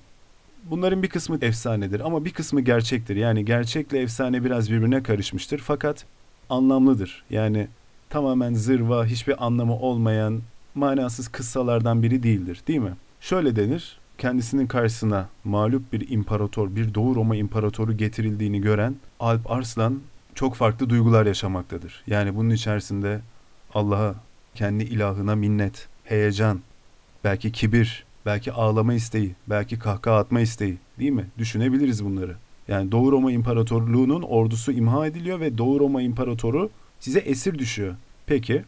Bunların 0.64 1.02
bir 1.02 1.08
kısmı 1.08 1.38
efsanedir 1.42 2.00
ama 2.00 2.24
bir 2.24 2.30
kısmı 2.30 2.60
gerçektir. 2.60 3.16
Yani 3.16 3.44
gerçekle 3.44 3.98
efsane 4.00 4.44
biraz 4.44 4.70
birbirine 4.70 5.02
karışmıştır 5.02 5.58
fakat 5.58 6.06
anlamlıdır. 6.50 7.24
Yani 7.30 7.68
tamamen 8.10 8.54
zırva, 8.54 9.06
hiçbir 9.06 9.46
anlamı 9.46 9.78
olmayan 9.78 10.40
manasız 10.74 11.28
kıssalardan 11.28 12.02
biri 12.02 12.22
değildir 12.22 12.62
değil 12.68 12.78
mi? 12.78 12.92
Şöyle 13.20 13.56
denir, 13.56 13.98
kendisinin 14.18 14.66
karşısına 14.66 15.28
mağlup 15.44 15.92
bir 15.92 16.10
imparator, 16.10 16.76
bir 16.76 16.94
Doğu 16.94 17.14
Roma 17.14 17.36
imparatoru 17.36 17.96
getirildiğini 17.96 18.60
gören 18.60 18.96
Alp 19.20 19.50
Arslan 19.50 20.00
çok 20.34 20.54
farklı 20.54 20.90
duygular 20.90 21.26
yaşamaktadır. 21.26 22.02
Yani 22.06 22.36
bunun 22.36 22.50
içerisinde 22.50 23.20
Allah'a, 23.74 24.14
kendi 24.54 24.84
ilahına 24.84 25.36
minnet, 25.36 25.88
heyecan, 26.04 26.60
belki 27.24 27.52
kibir, 27.52 28.04
belki 28.26 28.52
ağlama 28.52 28.94
isteği, 28.94 29.34
belki 29.46 29.78
kahkaha 29.78 30.16
atma 30.16 30.40
isteği 30.40 30.78
değil 30.98 31.10
mi? 31.10 31.26
Düşünebiliriz 31.38 32.04
bunları. 32.04 32.36
Yani 32.68 32.92
Doğu 32.92 33.12
Roma 33.12 33.32
İmparatorluğu'nun 33.32 34.22
ordusu 34.22 34.72
imha 34.72 35.06
ediliyor 35.06 35.40
ve 35.40 35.58
Doğu 35.58 35.80
Roma 35.80 36.02
İmparatoru 36.02 36.70
size 37.00 37.18
esir 37.18 37.58
düşüyor. 37.58 37.94
Peki 38.26 38.64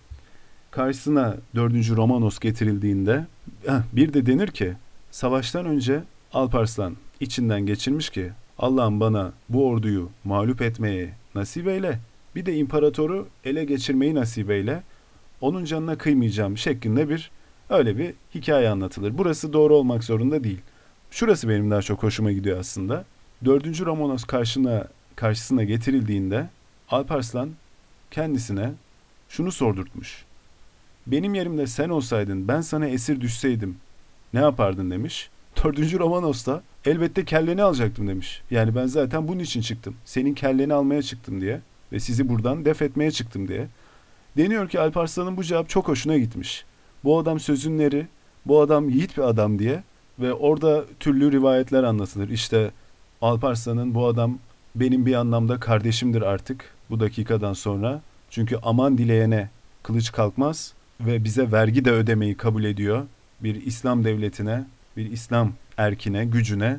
karşısına 0.71 1.37
4. 1.55 1.75
Romanos 1.97 2.39
getirildiğinde 2.39 3.27
bir 3.93 4.13
de 4.13 4.27
denir 4.27 4.49
ki 4.49 4.73
savaştan 5.11 5.67
önce 5.67 6.03
Alparslan 6.33 6.97
içinden 7.21 7.67
geçirmiş 7.67 8.11
ki 8.11 8.31
Allah'ım 8.59 9.01
bana 9.01 9.33
bu 9.49 9.67
orduyu 9.67 10.11
mağlup 10.25 10.63
etmeyi 10.63 11.11
nasip 11.35 11.69
eyle. 11.69 11.99
Bir 12.35 12.47
de 12.47 12.57
imparatoru 12.57 13.29
ele 13.45 13.65
geçirmeyi 13.65 14.15
nasip 14.15 14.51
eyle. 14.51 14.83
Onun 15.41 15.65
canına 15.65 15.99
kıymayacağım 15.99 16.59
şeklinde 16.59 17.09
bir 17.09 17.31
öyle 17.71 17.99
bir 17.99 18.15
hikaye 18.35 18.69
anlatılır. 18.69 19.19
Burası 19.19 19.53
doğru 19.53 19.75
olmak 19.75 20.05
zorunda 20.05 20.45
değil. 20.45 20.61
Şurası 21.11 21.49
benim 21.49 21.71
daha 21.71 21.83
çok 21.83 22.03
hoşuma 22.03 22.33
gidiyor 22.33 22.59
aslında. 22.59 23.05
4. 23.45 23.81
Romanos 23.81 24.25
karşına, 24.25 24.89
karşısına 25.17 25.65
getirildiğinde 25.65 26.49
Alparslan 26.89 27.51
kendisine 28.11 28.73
şunu 29.29 29.53
sordurtmuş. 29.53 30.25
Benim 31.07 31.35
yerimde 31.35 31.67
sen 31.67 31.89
olsaydın 31.89 32.49
ben 32.49 32.61
sana 32.61 32.87
esir 32.87 33.21
düşseydim 33.21 33.77
ne 34.35 34.41
yapardın 34.41 34.91
demiş. 34.91 35.31
Dördüncü 35.65 35.99
Romanos 35.99 36.47
da 36.47 36.63
elbette 36.85 37.25
kelleni 37.25 37.63
alacaktım 37.63 38.09
demiş. 38.09 38.43
Yani 38.51 38.75
ben 38.75 38.87
zaten 38.87 39.29
bunun 39.29 39.39
için 39.39 39.61
çıktım. 39.61 39.95
Senin 40.05 40.35
kelleni 40.35 40.75
almaya 40.75 41.03
çıktım 41.03 41.41
diye 41.41 41.61
ve 41.93 42.01
sizi 42.01 42.29
buradan 42.29 42.65
def 42.65 42.83
etmeye 42.83 43.11
çıktım 43.11 43.49
diye. 43.49 43.67
Deniyor 44.37 44.69
ki 44.69 44.81
Alparslan'ın 44.81 45.37
bu 45.37 45.45
cevap 45.45 45.69
çok 45.69 45.89
hoşuna 45.89 46.19
gitmiş. 46.19 46.65
Bu 47.05 47.19
adam 47.19 47.41
sözünleri, 47.41 48.07
bu 48.47 48.61
adam 48.61 48.89
yiğit 48.89 49.17
bir 49.17 49.23
adam 49.23 49.59
diye 49.59 49.83
ve 50.19 50.33
orada 50.33 50.85
türlü 51.01 51.33
rivayetler 51.33 51.83
anlatılır. 51.83 52.29
İşte 52.29 52.71
Alparslan'ın 53.21 53.95
bu 53.95 54.07
adam 54.07 54.39
benim 54.75 55.07
bir 55.07 55.15
anlamda 55.15 55.61
kardeşimdir 55.61 56.23
artık 56.23 56.75
bu 56.91 57.01
dakikadan 57.01 57.53
sonra. 57.53 58.01
Çünkü 58.31 58.59
aman 58.63 58.99
dileyene 58.99 59.51
kılıç 59.83 60.13
kalkmaz 60.13 60.75
ve 61.01 61.25
bize 61.25 61.53
vergi 61.53 61.85
de 61.85 61.91
ödemeyi 61.91 62.37
kabul 62.37 62.65
ediyor. 62.65 63.07
Bir 63.41 63.67
İslam 63.67 64.05
devletine, 64.05 64.65
bir 64.97 65.11
İslam 65.13 65.53
erkine, 65.77 66.25
gücüne 66.25 66.79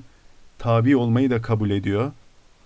tabi 0.58 0.96
olmayı 0.96 1.30
da 1.30 1.42
kabul 1.42 1.70
ediyor. 1.70 2.12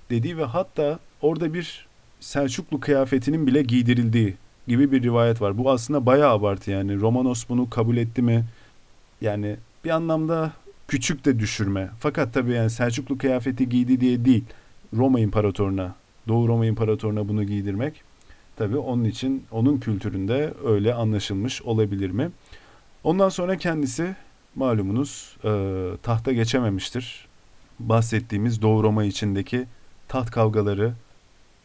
Dedi 0.09 0.37
ve 0.37 0.43
hatta 0.43 0.99
orada 1.21 1.53
bir 1.53 1.87
Selçuklu 2.19 2.79
kıyafetinin 2.79 3.47
bile 3.47 3.61
giydirildiği 3.61 4.33
gibi 4.67 4.91
bir 4.91 5.03
rivayet 5.03 5.41
var. 5.41 5.57
Bu 5.57 5.71
aslında 5.71 6.05
bayağı 6.05 6.31
abartı 6.31 6.71
yani. 6.71 6.99
Romanos 6.99 7.49
bunu 7.49 7.69
kabul 7.69 7.97
etti 7.97 8.21
mi? 8.21 8.45
Yani 9.21 9.55
bir 9.85 9.89
anlamda 9.89 10.51
küçük 10.87 11.25
de 11.25 11.39
düşürme. 11.39 11.89
Fakat 11.99 12.33
tabii 12.33 12.51
yani 12.51 12.69
Selçuklu 12.69 13.17
kıyafeti 13.17 13.69
giydi 13.69 14.01
diye 14.01 14.25
değil. 14.25 14.43
Roma 14.97 15.19
İmparatoruna, 15.19 15.95
Doğu 16.27 16.47
Roma 16.47 16.65
İmparatoruna 16.65 17.27
bunu 17.27 17.43
giydirmek. 17.43 18.01
Tabii 18.55 18.77
onun 18.77 19.03
için 19.03 19.43
onun 19.51 19.77
kültüründe 19.77 20.53
öyle 20.65 20.93
anlaşılmış 20.93 21.61
olabilir 21.61 22.09
mi? 22.09 22.31
Ondan 23.03 23.29
sonra 23.29 23.57
kendisi 23.57 24.15
malumunuz 24.55 25.37
e, 25.43 25.51
tahta 26.03 26.31
geçememiştir. 26.31 27.27
Bahsettiğimiz 27.79 28.61
Doğu 28.61 28.83
Roma 28.83 29.03
içindeki 29.03 29.65
taht 30.07 30.31
kavgaları 30.31 30.93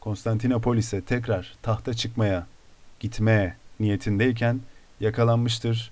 Konstantinopolis'e 0.01 1.01
tekrar 1.01 1.57
tahta 1.62 1.94
çıkmaya, 1.94 2.46
gitmeye 3.01 3.57
niyetindeyken 3.81 4.61
yakalanmıştır. 5.01 5.90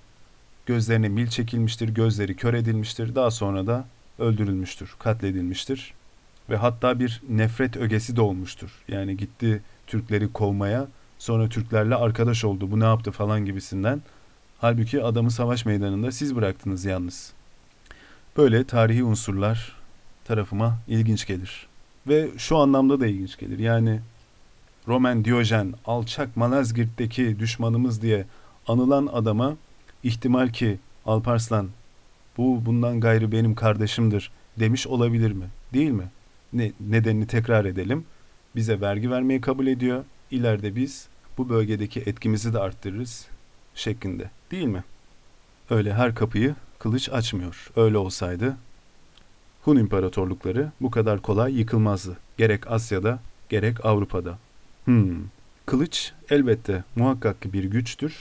Gözlerine 0.65 1.09
mil 1.09 1.27
çekilmiştir, 1.27 1.89
gözleri 1.89 2.35
kör 2.35 2.53
edilmiştir. 2.53 3.15
Daha 3.15 3.31
sonra 3.31 3.67
da 3.67 3.87
öldürülmüştür, 4.19 4.95
katledilmiştir. 4.99 5.93
Ve 6.49 6.57
hatta 6.57 6.99
bir 6.99 7.21
nefret 7.29 7.77
ögesi 7.77 8.15
de 8.15 8.21
olmuştur. 8.21 8.69
Yani 8.87 9.17
gitti 9.17 9.61
Türkleri 9.87 10.33
kovmaya, 10.33 10.87
sonra 11.17 11.49
Türklerle 11.49 11.95
arkadaş 11.95 12.45
oldu, 12.45 12.71
bu 12.71 12.79
ne 12.79 12.85
yaptı 12.85 13.11
falan 13.11 13.45
gibisinden. 13.45 14.01
Halbuki 14.59 15.03
adamı 15.03 15.31
savaş 15.31 15.65
meydanında 15.65 16.11
siz 16.11 16.35
bıraktınız 16.35 16.85
yalnız. 16.85 17.33
Böyle 18.37 18.63
tarihi 18.63 19.03
unsurlar 19.03 19.75
tarafıma 20.25 20.77
ilginç 20.87 21.27
gelir. 21.27 21.67
Ve 22.07 22.29
şu 22.37 22.57
anlamda 22.57 22.99
da 22.99 23.07
ilginç 23.07 23.37
gelir. 23.37 23.59
Yani 23.59 23.99
Roman 24.87 25.25
Diyojen 25.25 25.73
alçak 25.85 26.37
Malazgirt'teki 26.37 27.39
düşmanımız 27.39 28.01
diye 28.01 28.25
anılan 28.67 29.09
adama 29.13 29.55
ihtimal 30.03 30.49
ki 30.49 30.79
Alparslan 31.05 31.69
bu 32.37 32.65
bundan 32.65 32.99
gayrı 32.99 33.31
benim 33.31 33.55
kardeşimdir 33.55 34.31
demiş 34.59 34.87
olabilir 34.87 35.31
mi? 35.31 35.45
Değil 35.73 35.91
mi? 35.91 36.07
Ne, 36.53 36.71
nedenini 36.79 37.27
tekrar 37.27 37.65
edelim. 37.65 38.05
Bize 38.55 38.81
vergi 38.81 39.11
vermeyi 39.11 39.41
kabul 39.41 39.67
ediyor. 39.67 40.03
İleride 40.31 40.75
biz 40.75 41.07
bu 41.37 41.49
bölgedeki 41.49 41.99
etkimizi 41.99 42.53
de 42.53 42.59
arttırırız 42.59 43.27
şeklinde. 43.75 44.36
Değil 44.51 44.65
mi? 44.65 44.83
Öyle 45.69 45.93
her 45.93 46.15
kapıyı 46.15 46.55
kılıç 46.79 47.09
açmıyor. 47.09 47.71
Öyle 47.75 47.97
olsaydı 47.97 48.57
Hun 49.63 49.77
imparatorlukları 49.77 50.71
bu 50.81 50.91
kadar 50.91 51.21
kolay 51.21 51.59
yıkılmazdı. 51.59 52.17
Gerek 52.37 52.71
Asya'da 52.71 53.19
gerek 53.49 53.85
Avrupa'da. 53.85 54.37
Hmm. 54.85 55.15
Kılıç 55.65 56.13
elbette 56.29 56.83
muhakkak 56.95 57.53
bir 57.53 57.63
güçtür. 57.63 58.17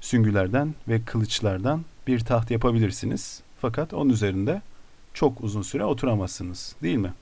Süngülerden 0.00 0.74
ve 0.88 1.04
kılıçlardan 1.04 1.84
bir 2.06 2.20
taht 2.20 2.50
yapabilirsiniz. 2.50 3.42
Fakat 3.60 3.94
onun 3.94 4.10
üzerinde 4.10 4.62
çok 5.14 5.40
uzun 5.44 5.62
süre 5.62 5.84
oturamazsınız 5.84 6.76
değil 6.82 6.96
mi? 6.96 7.12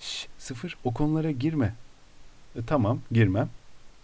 Şş, 0.00 0.28
sıfır 0.38 0.76
o 0.84 0.94
konulara 0.94 1.30
girme. 1.30 1.74
E, 2.56 2.62
tamam 2.66 3.00
girmem. 3.12 3.48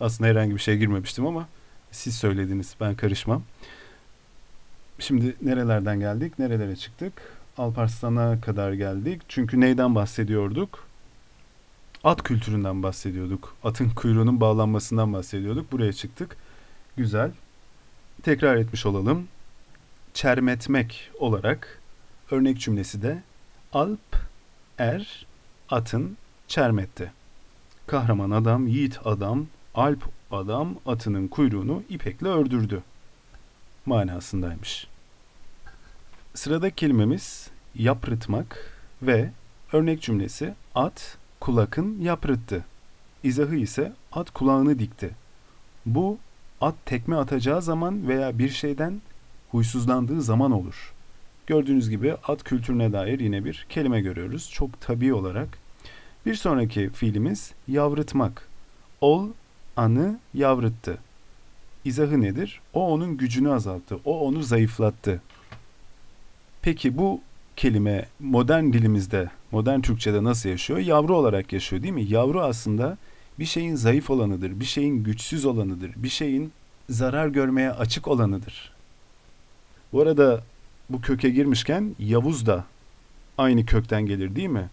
Aslında 0.00 0.30
herhangi 0.30 0.54
bir 0.54 0.60
şey 0.60 0.76
girmemiştim 0.76 1.26
ama 1.26 1.48
siz 1.90 2.16
söylediniz 2.16 2.74
ben 2.80 2.94
karışmam. 2.94 3.42
Şimdi 4.98 5.36
nerelerden 5.42 6.00
geldik 6.00 6.38
nerelere 6.38 6.76
çıktık? 6.76 7.12
Alparslan'a 7.58 8.40
kadar 8.40 8.72
geldik. 8.72 9.22
Çünkü 9.28 9.60
neyden 9.60 9.94
bahsediyorduk? 9.94 10.86
At 12.04 12.22
kültüründen 12.22 12.82
bahsediyorduk. 12.82 13.56
Atın 13.64 13.88
kuyruğunun 13.88 14.40
bağlanmasından 14.40 15.12
bahsediyorduk. 15.12 15.72
Buraya 15.72 15.92
çıktık. 15.92 16.36
Güzel. 16.96 17.30
Tekrar 18.22 18.56
etmiş 18.56 18.86
olalım. 18.86 19.28
Çermetmek 20.14 21.10
olarak 21.18 21.82
örnek 22.30 22.60
cümlesi 22.60 23.02
de 23.02 23.22
Alp 23.72 24.16
er 24.78 25.26
atın 25.70 26.16
çermetti. 26.48 27.12
Kahraman 27.86 28.30
adam, 28.30 28.66
yiğit 28.66 28.98
adam, 29.04 29.46
alp 29.76 30.04
adam 30.30 30.74
atının 30.86 31.28
kuyruğunu 31.28 31.82
ipekle 31.88 32.28
ördürdü. 32.28 32.82
Manasındaymış. 33.86 34.86
Sıradaki 36.34 36.76
kelimemiz 36.76 37.50
yaprıtmak 37.74 38.72
ve 39.02 39.30
örnek 39.72 40.02
cümlesi 40.02 40.54
at 40.74 41.18
kulakın 41.40 42.00
yaprıttı. 42.00 42.64
İzahı 43.22 43.56
ise 43.56 43.92
at 44.12 44.30
kulağını 44.30 44.78
dikti. 44.78 45.10
Bu 45.86 46.18
at 46.60 46.74
tekme 46.84 47.16
atacağı 47.16 47.62
zaman 47.62 48.08
veya 48.08 48.38
bir 48.38 48.48
şeyden 48.48 49.00
huysuzlandığı 49.50 50.22
zaman 50.22 50.52
olur. 50.52 50.92
Gördüğünüz 51.46 51.90
gibi 51.90 52.14
at 52.14 52.44
kültürüne 52.44 52.92
dair 52.92 53.20
yine 53.20 53.44
bir 53.44 53.66
kelime 53.68 54.00
görüyoruz. 54.00 54.50
Çok 54.52 54.80
tabii 54.80 55.14
olarak. 55.14 55.58
Bir 56.26 56.34
sonraki 56.34 56.90
fiilimiz 56.90 57.52
yavrıtmak. 57.68 58.48
Ol 59.00 59.28
anı 59.76 60.18
yavrıttı. 60.34 60.98
İzahı 61.84 62.20
nedir? 62.20 62.60
O 62.72 62.92
onun 62.92 63.16
gücünü 63.16 63.52
azalttı. 63.52 63.98
O 64.04 64.20
onu 64.20 64.42
zayıflattı. 64.42 65.22
Peki 66.62 66.98
bu 66.98 67.20
kelime 67.56 68.06
modern 68.20 68.72
dilimizde, 68.72 69.30
modern 69.52 69.80
Türkçe'de 69.80 70.24
nasıl 70.24 70.48
yaşıyor? 70.48 70.78
Yavru 70.78 71.16
olarak 71.16 71.52
yaşıyor 71.52 71.82
değil 71.82 71.94
mi? 71.94 72.04
Yavru 72.04 72.42
aslında 72.42 72.98
bir 73.38 73.44
şeyin 73.44 73.74
zayıf 73.74 74.10
olanıdır, 74.10 74.60
bir 74.60 74.64
şeyin 74.64 75.04
güçsüz 75.04 75.44
olanıdır, 75.44 75.90
bir 75.96 76.08
şeyin 76.08 76.52
zarar 76.90 77.28
görmeye 77.28 77.70
açık 77.70 78.08
olanıdır. 78.08 78.72
Bu 79.92 80.00
arada 80.00 80.42
bu 80.90 81.00
köke 81.00 81.30
girmişken 81.30 81.94
Yavuz 81.98 82.46
da 82.46 82.64
aynı 83.38 83.66
kökten 83.66 84.06
gelir 84.06 84.36
değil 84.36 84.48
mi? 84.48 84.68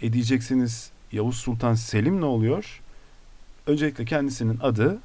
E 0.00 0.12
diyeceksiniz 0.12 0.90
Yavuz 1.12 1.36
Sultan 1.36 1.74
Selim 1.74 2.20
ne 2.20 2.24
oluyor? 2.24 2.80
Öncelikle 3.66 4.04
kendisinin 4.04 4.58
adı 4.62 4.98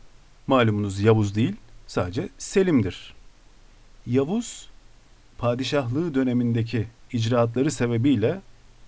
malumunuz 0.47 0.99
Yavuz 0.99 1.35
değil, 1.35 1.55
sadece 1.87 2.29
Selim'dir. 2.37 3.13
Yavuz 4.07 4.69
padişahlığı 5.37 6.13
dönemindeki 6.13 6.87
icraatları 7.11 7.71
sebebiyle 7.71 8.41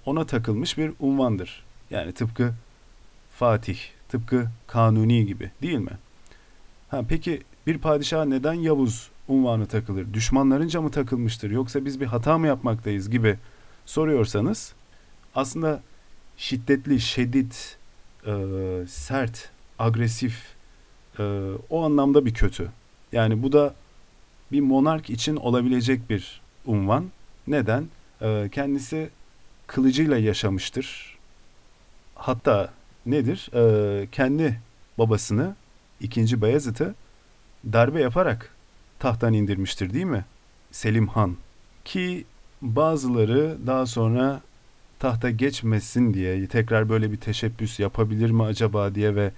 ona 0.06 0.26
takılmış 0.26 0.78
bir 0.78 0.92
unvandır. 1.00 1.64
Yani 1.90 2.12
tıpkı 2.12 2.54
Fatih, 3.36 3.78
tıpkı 4.10 4.48
Kanuni 4.68 5.26
gibi 5.26 5.52
değil 5.62 5.78
mi? 5.78 5.98
Ha, 6.90 7.02
peki 7.10 7.42
bir 7.68 7.78
padişah 7.78 8.26
neden 8.26 8.54
Yavuz 8.54 9.10
unvanı 9.28 9.66
takılır? 9.66 10.14
Düşmanlarınca 10.14 10.82
mı 10.82 10.92
takılmıştır 10.92 11.52
yoksa 11.52 11.86
biz 11.86 12.02
bir 12.02 12.06
hata 12.06 12.38
mı 12.38 12.48
yapmaktayız 12.48 13.10
gibi 13.10 13.38
soruyorsanız 13.86 14.74
aslında 15.36 15.82
şiddetli, 16.38 17.00
şiddet, 17.00 17.78
e, 18.26 18.34
sert, 18.88 19.52
agresif 19.82 20.56
e, 21.20 21.24
o 21.70 21.84
anlamda 21.84 22.26
bir 22.26 22.34
kötü. 22.34 22.70
Yani 23.12 23.44
bu 23.44 23.52
da 23.52 23.74
bir 24.52 24.62
monark 24.62 25.10
için 25.10 25.36
olabilecek 25.36 26.10
bir 26.10 26.41
unvan. 26.65 27.06
Neden? 27.48 27.88
E, 28.22 28.50
kendisi 28.52 29.10
kılıcıyla 29.67 30.17
yaşamıştır. 30.17 31.17
Hatta 32.15 32.74
nedir? 33.06 33.50
E, 33.54 34.08
kendi 34.12 34.60
babasını, 34.98 35.56
ikinci 36.02 36.41
Bayezid'i 36.41 36.94
darbe 37.74 38.02
yaparak 38.02 38.56
tahttan 39.00 39.34
indirmiştir 39.34 39.94
değil 39.94 40.06
mi? 40.06 40.26
Selim 40.72 41.08
Han. 41.08 41.36
Ki 41.86 42.26
bazıları 42.62 43.58
daha 43.67 43.86
sonra 43.86 44.41
tahta 45.00 45.30
geçmesin 45.30 46.13
diye 46.13 46.48
tekrar 46.48 46.89
böyle 46.89 47.12
bir 47.12 47.17
teşebbüs 47.17 47.80
yapabilir 47.80 48.30
mi 48.30 48.44
acaba 48.44 48.96
diye 48.96 49.15
ve 49.15 49.32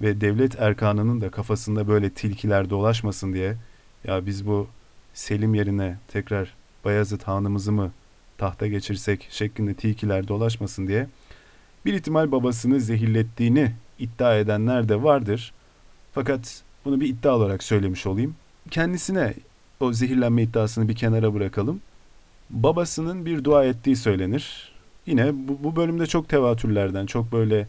ve 0.00 0.20
devlet 0.20 0.60
erkanının 0.60 1.20
da 1.20 1.30
kafasında 1.30 1.88
böyle 1.88 2.10
tilkiler 2.10 2.70
dolaşmasın 2.70 3.32
diye 3.32 3.56
ya 4.04 4.26
biz 4.26 4.46
bu 4.46 4.68
Selim 5.14 5.54
yerine 5.54 5.96
tekrar 6.08 6.54
Bayezid 6.84 7.22
Hanımızı 7.22 7.72
mı 7.72 7.92
tahta 8.38 8.66
geçirsek 8.66 9.28
şeklinde 9.30 9.74
tilkiler 9.74 10.28
dolaşmasın 10.28 10.86
diye 10.86 11.06
bir 11.84 11.94
ihtimal 11.94 12.32
babasını 12.32 12.80
zehirlettiğini 12.80 13.72
iddia 13.98 14.36
edenler 14.36 14.88
de 14.88 15.02
vardır. 15.02 15.52
Fakat 16.12 16.62
bunu 16.84 17.00
bir 17.00 17.08
iddia 17.08 17.36
olarak 17.36 17.62
söylemiş 17.62 18.06
olayım. 18.06 18.34
Kendisine 18.70 19.34
o 19.80 19.92
zehirlenme 19.92 20.42
iddiasını 20.42 20.88
bir 20.88 20.96
kenara 20.96 21.34
bırakalım. 21.34 21.80
Babasının 22.50 23.26
bir 23.26 23.44
dua 23.44 23.64
ettiği 23.64 23.96
söylenir. 23.96 24.72
Yine 25.06 25.32
bu, 25.48 25.58
bu 25.64 25.76
bölümde 25.76 26.06
çok 26.06 26.28
tevatürlerden, 26.28 27.06
çok 27.06 27.32
böyle 27.32 27.66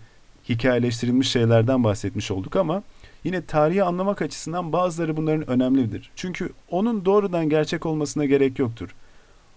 hikayeleştirilmiş 0.49 1.31
şeylerden 1.31 1.83
bahsetmiş 1.83 2.31
olduk 2.31 2.55
ama 2.55 2.83
yine 3.23 3.45
tarihi 3.45 3.83
anlamak 3.83 4.21
açısından 4.21 4.73
bazıları 4.73 5.17
bunların 5.17 5.49
önemlidir. 5.49 6.11
Çünkü 6.15 6.49
onun 6.71 7.05
doğrudan 7.05 7.49
gerçek 7.49 7.85
olmasına 7.85 8.25
gerek 8.25 8.59
yoktur. 8.59 8.95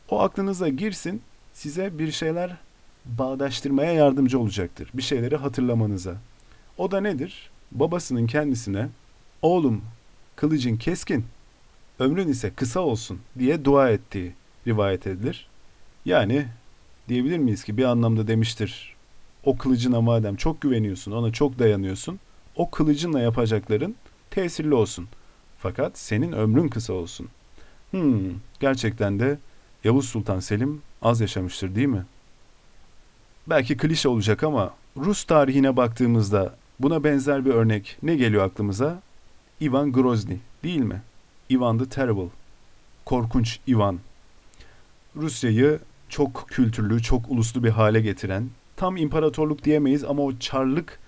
O 0.09 0.21
aklınıza 0.21 0.69
girsin, 0.69 1.23
size 1.53 1.99
bir 1.99 2.13
şeyler 2.13 2.57
bağdaştırmaya 3.05 3.93
yardımcı 3.93 4.39
olacaktır. 4.39 4.91
Bir 4.95 5.03
şeyleri 5.03 5.37
hatırlamanıza. 5.37 6.15
O 6.79 6.91
da 6.91 7.01
nedir? 7.01 7.51
Babasının 7.73 8.27
kendisine 8.27 8.89
oğlum 9.43 9.83
kılıcın 10.37 10.77
keskin, 10.77 11.25
ömrün 11.99 12.29
ise 12.29 12.51
kısa 12.51 12.81
olsun 12.81 13.19
diye 13.39 13.65
dua 13.65 13.91
ettiği 13.91 14.33
rivayet 14.67 15.07
edilir. 15.07 15.49
Yani 16.05 16.47
diyebilir 17.09 17.39
miyiz 17.39 17.65
ki 17.65 17.77
bir 17.77 17.85
anlamda 17.85 18.29
demiştir 18.29 18.97
o 19.45 19.59
kılıcına 19.59 20.01
madem 20.01 20.37
çok 20.37 20.61
güveniyorsun, 20.61 21.13
ona 21.13 21.33
çok 21.33 21.59
dayanıyorsun, 21.59 22.21
o 22.57 22.71
kılıcınla 22.71 23.21
yapacakların 23.21 23.95
tesirli 24.31 24.75
olsun. 24.75 25.09
Fakat 25.59 25.99
senin 25.99 26.33
ömrün 26.33 26.69
kısa 26.69 26.93
olsun. 26.93 27.29
Hmm, 27.91 28.31
gerçekten 28.61 29.21
de 29.21 29.39
Yavuz 29.85 30.09
Sultan 30.09 30.41
Selim 30.41 30.83
az 31.03 31.21
yaşamıştır 31.21 31.75
değil 31.75 31.89
mi? 31.89 32.05
Belki 33.47 33.77
klişe 33.77 34.09
olacak 34.09 34.43
ama 34.43 34.75
Rus 34.97 35.25
tarihine 35.25 35.77
baktığımızda 35.77 36.55
buna 36.81 37.05
benzer 37.05 37.45
bir 37.45 37.51
örnek 37.51 37.97
ne 38.03 38.17
geliyor 38.17 38.45
aklımıza? 38.45 39.03
Ivan 39.63 39.93
Grozny 39.93 40.37
değil 40.65 40.81
mi? 40.81 41.03
Ivan 41.51 41.79
the 41.79 41.89
Terrible. 41.89 42.29
Korkunç 43.05 43.59
Ivan. 43.69 43.99
Rusya'yı 45.17 45.81
çok 46.09 46.47
kültürlü, 46.49 47.03
çok 47.03 47.31
uluslu 47.31 47.65
bir 47.65 47.71
hale 47.71 48.01
getiren, 48.01 48.51
tam 48.81 48.97
imparatorluk 48.97 49.65
diyemeyiz 49.65 50.05
ama 50.05 50.23
o 50.23 50.39
çarlık 50.39 50.99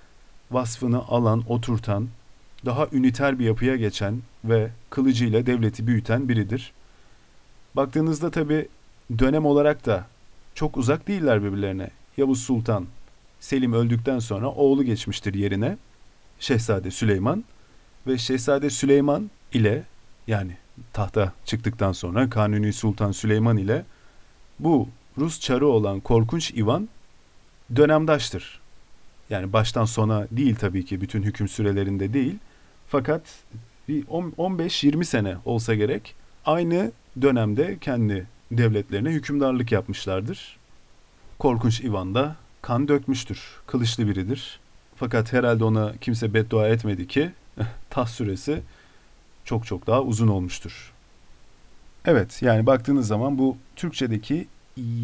vasfını 0.51 0.99
alan, 0.99 1.45
oturtan, 1.49 2.09
daha 2.65 2.87
üniter 2.93 3.39
bir 3.39 3.45
yapıya 3.45 3.77
geçen 3.77 4.23
ve 4.45 4.71
kılıcıyla 4.91 5.47
devleti 5.47 5.87
büyüten 5.87 6.29
biridir. 6.29 6.73
Baktığınızda 7.77 8.31
tabi 8.31 8.69
dönem 9.19 9.47
olarak 9.47 9.87
da 9.87 10.07
çok 10.55 10.77
uzak 10.77 11.09
değiller 11.09 11.45
birbirlerine. 11.45 11.91
Yavuz 12.17 12.43
Sultan 12.43 12.87
Selim 13.41 13.73
öldükten 13.73 14.19
sonra 14.19 14.49
oğlu 14.49 14.85
geçmiştir 14.85 15.35
yerine 15.35 15.77
Şehzade 16.41 16.91
Süleyman 16.91 17.45
ve 18.07 18.19
Şehzade 18.19 18.71
Süleyman 18.71 19.31
ile 19.53 19.85
yani 20.27 20.57
tahta 20.93 21.33
çıktıktan 21.45 21.93
sonra 21.93 22.31
Kanuni 22.31 22.73
Sultan 22.73 23.13
Süleyman 23.13 23.57
ile 23.57 23.85
bu 24.59 24.89
Rus 25.19 25.41
çarı 25.41 25.67
olan 25.67 26.01
korkunç 26.01 26.51
Ivan 26.51 26.89
dönemdaştır. 27.77 28.61
Yani 29.31 29.53
baştan 29.53 29.85
sona 29.85 30.27
değil 30.31 30.57
tabii 30.57 30.85
ki 30.85 31.01
bütün 31.01 31.23
hüküm 31.23 31.49
sürelerinde 31.49 32.13
değil. 32.13 32.39
Fakat 32.89 33.23
bir 33.89 34.05
15-20 34.05 35.05
sene 35.05 35.37
olsa 35.45 35.75
gerek 35.75 36.15
aynı 36.47 36.93
dönemde 37.23 37.79
kendi 37.81 38.27
devletlerine 38.51 39.11
hükümdarlık 39.11 39.73
yapmışlardır. 39.73 40.57
Korkunç 41.39 41.81
Ivan 41.81 42.15
da 42.15 42.37
kan 42.63 42.89
dökmüştür. 42.89 43.61
Kılıçlı 43.67 44.09
biridir. 44.09 44.61
Fakat 44.97 45.33
herhalde 45.33 45.65
ona 45.65 45.93
kimse 46.01 46.35
beddua 46.35 46.69
etmedi 46.69 47.07
ki 47.07 47.31
taht 47.91 48.09
süresi 48.09 48.63
çok 49.45 49.67
çok 49.67 49.87
daha 49.87 50.03
uzun 50.03 50.29
olmuştur. 50.29 50.93
Evet 52.05 52.43
yani 52.43 52.67
baktığınız 52.67 53.07
zaman 53.07 53.39
bu 53.39 53.57
Türkçedeki 53.77 54.47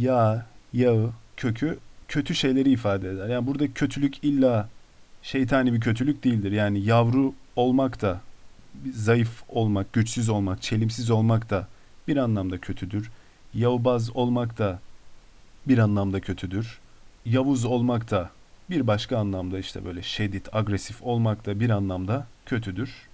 ya, 0.00 0.46
yağı, 0.72 1.10
kökü 1.36 1.78
kötü 2.08 2.34
şeyleri 2.34 2.70
ifade 2.70 3.10
eder. 3.10 3.28
Yani 3.28 3.46
burada 3.46 3.72
kötülük 3.72 4.24
illa 4.24 4.68
şeytani 5.22 5.72
bir 5.72 5.80
kötülük 5.80 6.24
değildir. 6.24 6.52
Yani 6.52 6.80
yavru 6.80 7.34
olmak 7.56 8.02
da 8.02 8.20
zayıf 8.94 9.42
olmak, 9.48 9.92
güçsüz 9.92 10.28
olmak, 10.28 10.62
çelimsiz 10.62 11.10
olmak 11.10 11.50
da 11.50 11.68
bir 12.08 12.16
anlamda 12.16 12.58
kötüdür. 12.58 13.10
Yavbaz 13.54 14.16
olmak 14.16 14.58
da 14.58 14.80
bir 15.68 15.78
anlamda 15.78 16.20
kötüdür. 16.20 16.78
Yavuz 17.24 17.64
olmak 17.64 18.10
da 18.10 18.30
bir 18.70 18.86
başka 18.86 19.18
anlamda 19.18 19.58
işte 19.58 19.84
böyle 19.84 20.02
şiddet, 20.02 20.54
agresif 20.54 21.02
olmak 21.02 21.46
da 21.46 21.60
bir 21.60 21.70
anlamda 21.70 22.26
kötüdür. 22.46 23.08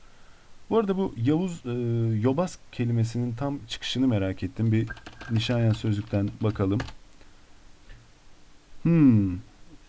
Bu 0.71 0.79
arada 0.79 0.97
bu 0.97 1.15
Yavuz, 1.25 1.63
e, 1.67 1.71
Yobaz 2.21 2.59
kelimesinin 2.73 3.35
tam 3.35 3.59
çıkışını 3.69 4.09
merak 4.09 4.43
ettim. 4.43 4.73
Bir 4.73 4.89
Nişanyan 5.31 5.73
sözlükten 5.73 6.31
bakalım. 6.41 6.81
Hmm. 8.85 9.39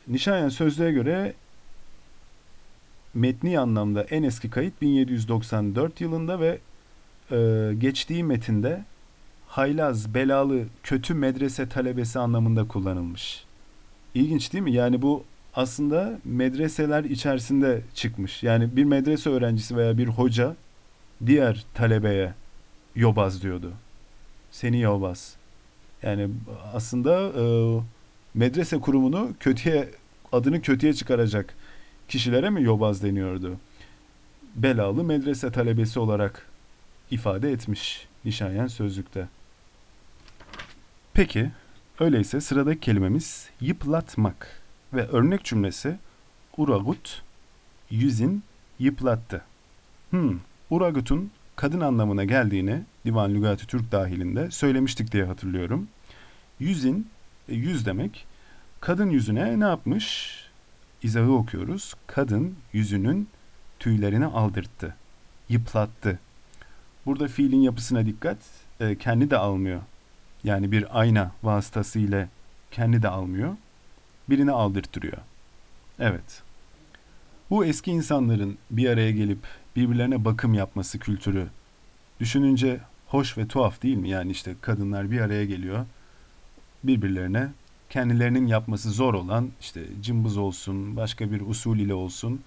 Nişanyan 0.08 0.50
sözlüğe 0.50 0.92
göre 0.92 1.34
metni 3.14 3.60
anlamda 3.60 4.04
en 4.04 4.24
eski 4.24 4.50
kayıt 4.50 4.82
1794 4.82 6.02
yılında 6.02 6.40
ve 6.40 6.60
e, 7.32 7.72
geçtiği 7.78 8.24
metinde 8.24 8.84
haylaz, 9.48 10.14
belalı, 10.14 10.64
kötü 10.84 11.14
medrese 11.14 11.70
talebesi 11.70 12.20
anlamında 12.20 12.68
kullanılmış. 12.68 13.44
İlginç 14.14 14.54
değil 14.54 14.64
mi? 14.64 14.74
Yani 14.74 15.02
bu 15.02 15.24
aslında 15.56 16.20
medreseler 16.26 17.04
içerisinde 17.04 17.82
çıkmış. 17.94 18.44
Yani 18.44 18.76
bir 18.76 18.84
medrese 18.84 19.30
öğrencisi 19.30 19.78
veya 19.78 19.98
bir 19.98 20.08
hoca 20.08 20.56
diğer 21.26 21.66
talebeye 21.74 22.34
yobaz 22.96 23.42
diyordu. 23.42 23.74
Seni 24.52 24.82
yobaz. 24.82 25.36
Yani 26.04 26.30
aslında 26.74 27.32
e, 27.42 27.44
medrese 28.36 28.80
kurumunu 28.80 29.34
kötüye 29.40 29.90
adını 30.32 30.62
kötüye 30.62 30.94
çıkaracak 30.94 31.56
kişilere 32.08 32.50
mi 32.50 32.64
yobaz 32.64 33.04
deniyordu? 33.04 33.58
Belalı 34.56 35.04
medrese 35.04 35.52
talebesi 35.52 36.00
olarak 36.00 36.46
ifade 37.12 37.52
etmiş 37.52 38.08
Nişanyen 38.26 38.68
sözlükte. 38.68 39.28
Peki, 41.14 41.52
öyleyse 42.00 42.42
sıradaki 42.42 42.80
kelimemiz 42.80 43.50
yıplatmak 43.62 44.62
ve 44.94 45.08
örnek 45.08 45.44
cümlesi 45.44 45.96
Uragut 46.58 47.22
yüzün 47.90 48.44
yıplattı. 48.80 49.42
Hmm, 50.10 50.40
Uragut'un 50.70 51.32
kadın 51.56 51.80
anlamına 51.80 52.24
geldiğini 52.24 52.82
Divan 53.06 53.34
Lügati 53.36 53.68
Türk 53.68 53.92
dahilinde 53.92 54.52
söylemiştik 54.52 55.12
diye 55.12 55.24
hatırlıyorum. 55.24 55.88
Yüzün, 56.60 57.00
e, 57.02 57.15
yüz 57.48 57.86
demek. 57.86 58.26
Kadın 58.82 59.10
yüzüne 59.10 59.60
ne 59.60 59.64
yapmış? 59.64 60.36
İzahı 61.04 61.32
okuyoruz. 61.32 61.94
Kadın 62.08 62.56
yüzünün 62.74 63.28
tüylerini 63.80 64.26
aldırttı. 64.26 64.96
Yıplattı. 65.50 66.20
Burada 67.06 67.28
fiilin 67.28 67.62
yapısına 67.62 68.06
dikkat. 68.06 68.38
E, 68.80 68.98
kendi 68.98 69.30
de 69.30 69.38
almıyor. 69.38 69.82
Yani 70.44 70.72
bir 70.72 71.00
ayna 71.00 71.32
vasıtasıyla 71.44 72.28
kendi 72.72 73.04
de 73.04 73.10
almıyor. 73.10 73.56
Birini 74.30 74.52
aldırtırıyor. 74.52 75.18
Evet. 76.00 76.44
Bu 77.50 77.66
eski 77.66 77.92
insanların 77.92 78.58
bir 78.72 78.90
araya 78.90 79.12
gelip 79.12 79.40
birbirlerine 79.76 80.26
bakım 80.26 80.54
yapması 80.54 81.00
kültürü 81.00 81.48
düşününce 82.20 82.80
hoş 83.08 83.38
ve 83.38 83.48
tuhaf 83.48 83.84
değil 83.84 83.98
mi? 83.98 84.10
Yani 84.10 84.32
işte 84.32 84.56
kadınlar 84.62 85.12
bir 85.12 85.22
araya 85.22 85.46
geliyor 85.46 85.86
birbirlerine 86.88 87.50
kendilerinin 87.90 88.48
yapması 88.48 88.92
zor 88.92 89.14
olan 89.14 89.50
işte 89.62 89.84
cımbız 90.02 90.38
olsun, 90.38 90.96
başka 90.96 91.32
bir 91.32 91.42
usul 91.42 91.78
ile 91.78 91.94
olsun 91.94 92.42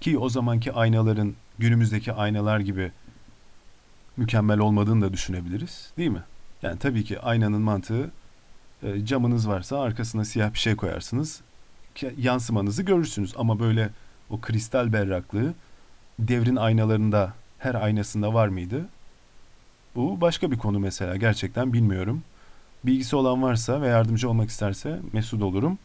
ki 0.00 0.18
o 0.18 0.28
zamanki 0.28 0.72
aynaların 0.72 1.34
günümüzdeki 1.58 2.12
aynalar 2.12 2.60
gibi 2.60 2.92
mükemmel 4.16 4.58
olmadığını 4.58 5.04
da 5.04 5.12
düşünebiliriz, 5.12 5.92
değil 5.98 6.10
mi? 6.10 6.22
Yani 6.62 6.78
tabii 6.78 7.04
ki 7.04 7.20
aynanın 7.20 7.60
mantığı 7.60 8.10
e, 8.82 9.06
camınız 9.06 9.48
varsa 9.48 9.80
arkasına 9.80 10.24
siyah 10.24 10.54
bir 10.54 10.58
şey 10.58 10.76
koyarsınız. 10.76 11.40
Yansımanızı 12.18 12.82
görürsünüz 12.82 13.34
ama 13.36 13.60
böyle 13.60 13.90
o 14.30 14.40
kristal 14.40 14.92
berraklığı 14.92 15.54
devrin 16.18 16.56
aynalarında 16.56 17.32
her 17.58 17.74
aynasında 17.74 18.34
var 18.34 18.48
mıydı? 18.48 18.88
Bu 19.96 20.20
başka 20.20 20.50
bir 20.50 20.58
konu 20.58 20.78
mesela 20.78 21.16
gerçekten 21.16 21.72
bilmiyorum. 21.72 22.22
Bilgisi 22.84 23.16
olan 23.16 23.42
varsa 23.42 23.82
ve 23.82 23.88
yardımcı 23.88 24.30
olmak 24.30 24.50
isterse 24.50 25.00
mesut 25.12 25.42
olurum. 25.42 25.78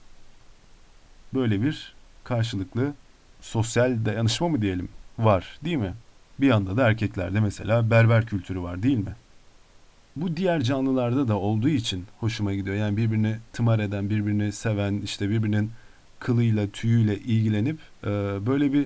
Böyle 1.33 1.61
bir 1.61 1.93
karşılıklı 2.23 2.93
sosyal 3.41 4.05
dayanışma 4.05 4.47
mı 4.47 4.61
diyelim 4.61 4.89
var 5.19 5.59
değil 5.63 5.77
mi? 5.77 5.93
Bir 6.39 6.47
yanda 6.47 6.77
da 6.77 6.87
erkeklerde 6.87 7.39
mesela 7.39 7.89
berber 7.89 8.25
kültürü 8.25 8.61
var 8.61 8.83
değil 8.83 8.97
mi? 8.97 9.15
Bu 10.15 10.37
diğer 10.37 10.61
canlılarda 10.61 11.27
da 11.27 11.37
olduğu 11.37 11.69
için 11.69 12.05
hoşuma 12.19 12.53
gidiyor. 12.53 12.75
Yani 12.75 12.97
birbirini 12.97 13.37
tımar 13.53 13.79
eden, 13.79 14.09
birbirini 14.09 14.51
seven, 14.51 15.01
işte 15.03 15.29
birbirinin 15.29 15.71
kılıyla, 16.19 16.67
tüyüyle 16.67 17.17
ilgilenip 17.17 17.79
e, 18.03 18.07
böyle 18.45 18.73
bir 18.73 18.85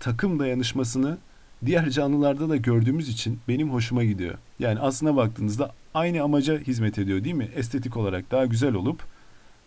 takım 0.00 0.38
dayanışmasını 0.38 1.18
diğer 1.66 1.90
canlılarda 1.90 2.48
da 2.48 2.56
gördüğümüz 2.56 3.08
için 3.08 3.40
benim 3.48 3.72
hoşuma 3.72 4.04
gidiyor. 4.04 4.34
Yani 4.58 4.80
aslına 4.80 5.16
baktığınızda 5.16 5.72
aynı 5.98 6.22
amaca 6.22 6.58
hizmet 6.58 6.98
ediyor 6.98 7.24
değil 7.24 7.34
mi? 7.34 7.48
Estetik 7.54 7.96
olarak 7.96 8.30
daha 8.30 8.46
güzel 8.46 8.74
olup 8.74 9.02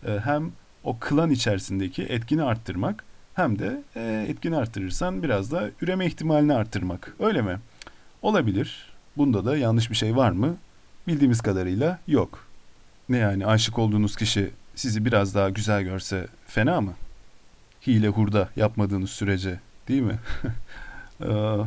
e, 0.08 0.20
hem 0.24 0.52
o 0.84 0.98
klan 1.00 1.30
içerisindeki 1.30 2.04
etkini 2.04 2.44
arttırmak 2.44 3.04
hem 3.34 3.60
de 3.60 3.82
e, 3.96 4.26
etkini 4.30 4.58
arttırırsan 4.58 5.24
biraz 5.24 5.52
da 5.52 5.70
üreme 5.82 6.06
ihtimalini 6.06 6.54
arttırmak. 6.54 7.14
Öyle 7.20 7.42
mi? 7.42 7.60
Olabilir. 8.22 8.92
Bunda 9.18 9.46
da 9.46 9.58
yanlış 9.58 9.90
bir 9.90 9.96
şey 9.96 10.16
var 10.16 10.32
mı? 10.32 10.56
Bildiğimiz 11.08 11.42
kadarıyla 11.42 12.00
yok. 12.08 12.48
Ne 13.10 13.18
yani 13.18 13.46
aşık 13.46 13.80
olduğunuz 13.80 14.16
kişi 14.16 14.52
sizi 14.76 15.06
biraz 15.06 15.36
daha 15.36 15.50
güzel 15.50 15.84
görse 15.84 16.28
fena 16.48 16.82
mı? 16.82 16.94
Hile 17.88 18.08
hurda 18.08 18.50
yapmadığınız 18.56 19.10
sürece 19.10 19.60
değil 19.88 20.02
mi? 20.02 20.20
Ee, 21.24 21.58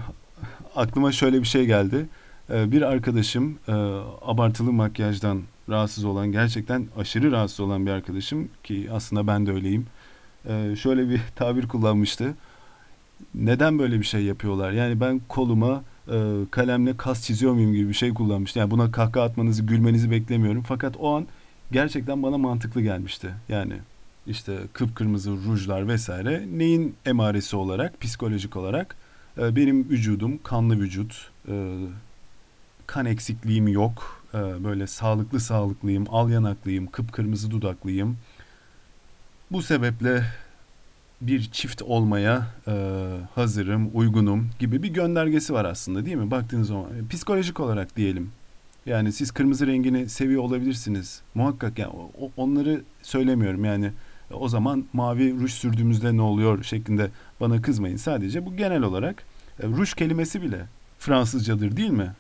aklıma 0.77 1.13
şöyle 1.13 1.41
bir 1.41 1.47
şey 1.47 1.67
geldi. 1.67 2.07
Ee, 2.51 2.73
bir 2.73 2.83
arkadaşım 2.83 3.59
e, 3.69 3.73
abartılı 4.23 4.73
makyajdan 4.73 5.43
rahatsız 5.69 6.05
olan, 6.05 6.33
gerçekten 6.33 6.87
aşırı 6.99 7.33
rahatsız 7.33 7.61
olan 7.61 7.87
bir 7.87 7.91
arkadaşım 7.91 8.49
ki 8.65 8.89
aslında 8.93 9.27
ben 9.27 9.47
de 9.47 9.53
öyleyim. 9.53 9.87
Ee, 10.49 10.77
şöyle 10.77 11.09
bir 11.09 11.21
tabir 11.37 11.69
kullanmıştı. 11.69 12.35
Neden 13.35 13.79
böyle 13.79 14.01
bir 14.01 14.05
şey 14.05 14.25
yapıyorlar? 14.25 14.73
Yani 14.73 15.01
ben 15.01 15.21
koluma 15.29 15.83
e, 16.09 16.33
kalemle 16.51 16.97
kas 16.97 17.23
çiziyor 17.27 17.53
muyum 17.53 17.73
gibi 17.73 17.89
bir 17.89 17.95
şey 17.95 18.15
kullanmıştı. 18.15 18.59
Yani 18.59 18.71
buna 18.71 18.91
kahkaha 18.93 19.25
atmanızı, 19.25 19.63
gülmenizi 19.63 20.11
beklemiyorum. 20.11 20.63
Fakat 20.63 20.97
o 21.01 21.17
an 21.17 21.27
gerçekten 21.73 22.23
bana 22.23 22.39
mantıklı 22.39 22.83
gelmişti. 22.83 23.35
Yani 23.49 23.75
işte 24.27 24.59
kıpkırmızı 24.73 25.31
rujlar 25.31 25.89
vesaire 25.89 26.45
neyin 26.53 26.95
emaresi 27.07 27.57
olarak, 27.57 28.01
psikolojik 28.01 28.57
olarak 28.57 28.97
e, 29.39 29.57
benim 29.57 29.89
vücudum 29.91 30.39
kanlı 30.43 30.81
vücut, 30.81 31.31
kan 32.87 33.07
eksikliğim 33.07 33.69
yok, 33.69 34.23
e, 34.35 34.65
böyle 34.65 34.87
sağlıklı 34.87 35.41
sağlıklıyım, 35.41 36.07
al 36.11 36.31
yanaklıyım, 36.31 36.87
kıpkırmızı 36.87 37.51
dudaklıyım. 37.51 38.17
Bu 39.51 39.63
sebeple 39.63 40.25
bir 41.21 41.43
çift 41.53 41.83
olmaya 41.83 42.47
e, 42.69 43.07
hazırım, 43.35 43.91
uygunum 43.95 44.51
gibi 44.59 44.83
bir 44.83 44.89
göndergesi 44.89 45.53
var 45.53 45.65
aslında 45.65 46.07
değil 46.07 46.17
mi? 46.17 46.31
Baktığınız 46.31 46.69
zaman 46.69 47.09
psikolojik 47.11 47.61
olarak 47.61 47.97
diyelim. 47.97 48.31
Yani 48.87 49.13
siz 49.13 49.31
kırmızı 49.31 49.67
rengini 49.67 50.09
seviyor 50.09 50.43
olabilirsiniz. 50.43 51.23
Muhakkak 51.35 51.79
yani 51.79 51.93
onları 52.37 52.83
söylemiyorum 53.03 53.65
yani 53.65 53.91
o 54.31 54.49
zaman 54.49 54.85
mavi 54.93 55.41
ruj 55.41 55.53
sürdüğümüzde 55.53 56.17
ne 56.17 56.23
oluyor 56.23 56.63
şeklinde 56.63 57.11
bana 57.41 57.63
kızmayın. 57.63 57.97
Sadece 57.97 58.47
bu 58.47 58.57
genel 58.57 58.83
olarak 58.83 59.23
e, 59.63 59.67
ruj 59.67 59.95
kelimesi 59.95 60.43
bile 60.43 60.67
Fransızcadır 60.99 61.77
değil 61.77 61.91
mi? 61.91 62.13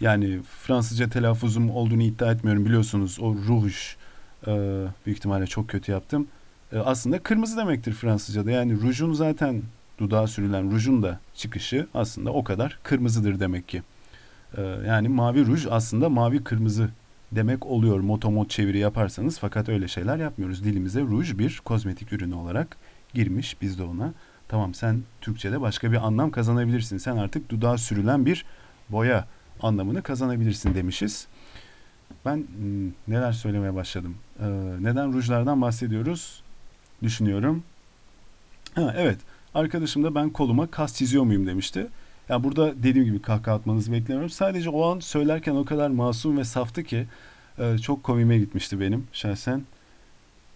Yani 0.00 0.40
Fransızca 0.42 1.08
telaffuzum 1.08 1.70
olduğunu 1.70 2.02
iddia 2.02 2.32
etmiyorum 2.32 2.64
biliyorsunuz. 2.64 3.18
O 3.20 3.34
ruj 3.34 3.74
e, 4.46 4.52
büyük 5.06 5.18
ihtimalle 5.18 5.46
çok 5.46 5.68
kötü 5.68 5.92
yaptım. 5.92 6.28
E, 6.72 6.78
aslında 6.78 7.18
kırmızı 7.22 7.56
demektir 7.56 7.92
Fransızca'da. 7.92 8.50
Yani 8.50 8.80
rujun 8.82 9.12
zaten 9.12 9.62
dudağa 9.98 10.26
sürülen 10.26 10.72
rujun 10.72 11.02
da 11.02 11.20
çıkışı 11.34 11.86
aslında 11.94 12.32
o 12.32 12.44
kadar 12.44 12.78
kırmızıdır 12.82 13.40
demek 13.40 13.68
ki. 13.68 13.82
E, 14.56 14.62
yani 14.62 15.08
mavi 15.08 15.46
ruj 15.46 15.66
aslında 15.70 16.08
mavi 16.08 16.44
kırmızı 16.44 16.88
demek 17.32 17.66
oluyor 17.66 18.00
motomot 18.00 18.50
çeviri 18.50 18.78
yaparsanız 18.78 19.38
fakat 19.38 19.68
öyle 19.68 19.88
şeyler 19.88 20.16
yapmıyoruz. 20.16 20.64
Dilimize 20.64 21.00
ruj 21.00 21.38
bir 21.38 21.60
kozmetik 21.64 22.12
ürünü 22.12 22.34
olarak 22.34 22.76
girmiş 23.14 23.56
biz 23.62 23.78
de 23.78 23.82
ona. 23.82 24.12
Tamam 24.48 24.74
sen 24.74 25.02
Türkçe'de 25.20 25.60
başka 25.60 25.92
bir 25.92 26.06
anlam 26.06 26.30
kazanabilirsin. 26.30 26.98
Sen 26.98 27.16
artık 27.16 27.50
dudağa 27.50 27.78
sürülen 27.78 28.26
bir 28.26 28.44
boya 28.88 29.26
anlamını 29.62 30.02
kazanabilirsin 30.02 30.74
demişiz. 30.74 31.26
Ben 32.24 32.36
hmm, 32.36 32.88
neler 33.08 33.32
söylemeye 33.32 33.74
başladım? 33.74 34.14
Ee, 34.40 34.44
neden 34.80 35.12
rujlardan 35.12 35.62
bahsediyoruz? 35.62 36.42
Düşünüyorum. 37.02 37.62
Ha, 38.74 38.94
evet. 38.96 39.18
Arkadaşım 39.54 40.04
da 40.04 40.14
ben 40.14 40.30
koluma 40.30 40.66
kas 40.66 40.94
çiziyor 40.94 41.24
muyum 41.24 41.46
demişti. 41.46 41.78
Ya 41.78 41.86
yani 42.28 42.44
burada 42.44 42.82
dediğim 42.82 43.04
gibi 43.04 43.22
kahkaha 43.22 43.54
atmanızı 43.54 43.92
beklemiyorum. 43.92 44.30
Sadece 44.30 44.70
o 44.70 44.90
an 44.90 45.00
söylerken 45.00 45.54
o 45.54 45.64
kadar 45.64 45.88
masum 45.88 46.38
ve 46.38 46.44
saftı 46.44 46.82
ki 46.82 47.06
e, 47.58 47.78
çok 47.78 48.02
komime 48.02 48.38
gitmişti 48.38 48.80
benim 48.80 49.06
şahsen. 49.12 49.62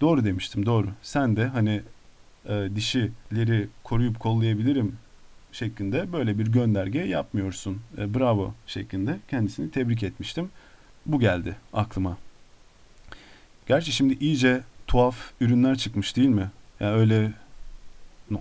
Doğru 0.01 0.25
demiştim 0.25 0.67
doğru. 0.67 0.89
Sen 1.03 1.37
de 1.37 1.47
hani 1.47 1.83
e, 2.49 2.69
dişileri 2.75 3.69
koruyup 3.85 4.21
kollayabilirim 4.21 4.97
şeklinde 5.53 6.13
böyle 6.13 6.39
bir 6.39 6.47
gönderge 6.47 6.99
yapmıyorsun. 6.99 7.81
E, 7.99 8.15
bravo 8.15 8.55
şeklinde 8.67 9.19
kendisini 9.29 9.71
tebrik 9.71 10.03
etmiştim. 10.03 10.51
Bu 11.07 11.21
geldi 11.21 11.57
aklıma. 11.73 12.17
Gerçi 13.67 13.93
şimdi 13.93 14.15
iyice 14.21 14.63
tuhaf 14.87 15.17
ürünler 15.41 15.79
çıkmış 15.79 16.17
değil 16.17 16.29
mi? 16.29 16.51
Yani 16.81 16.97
öyle 16.97 17.33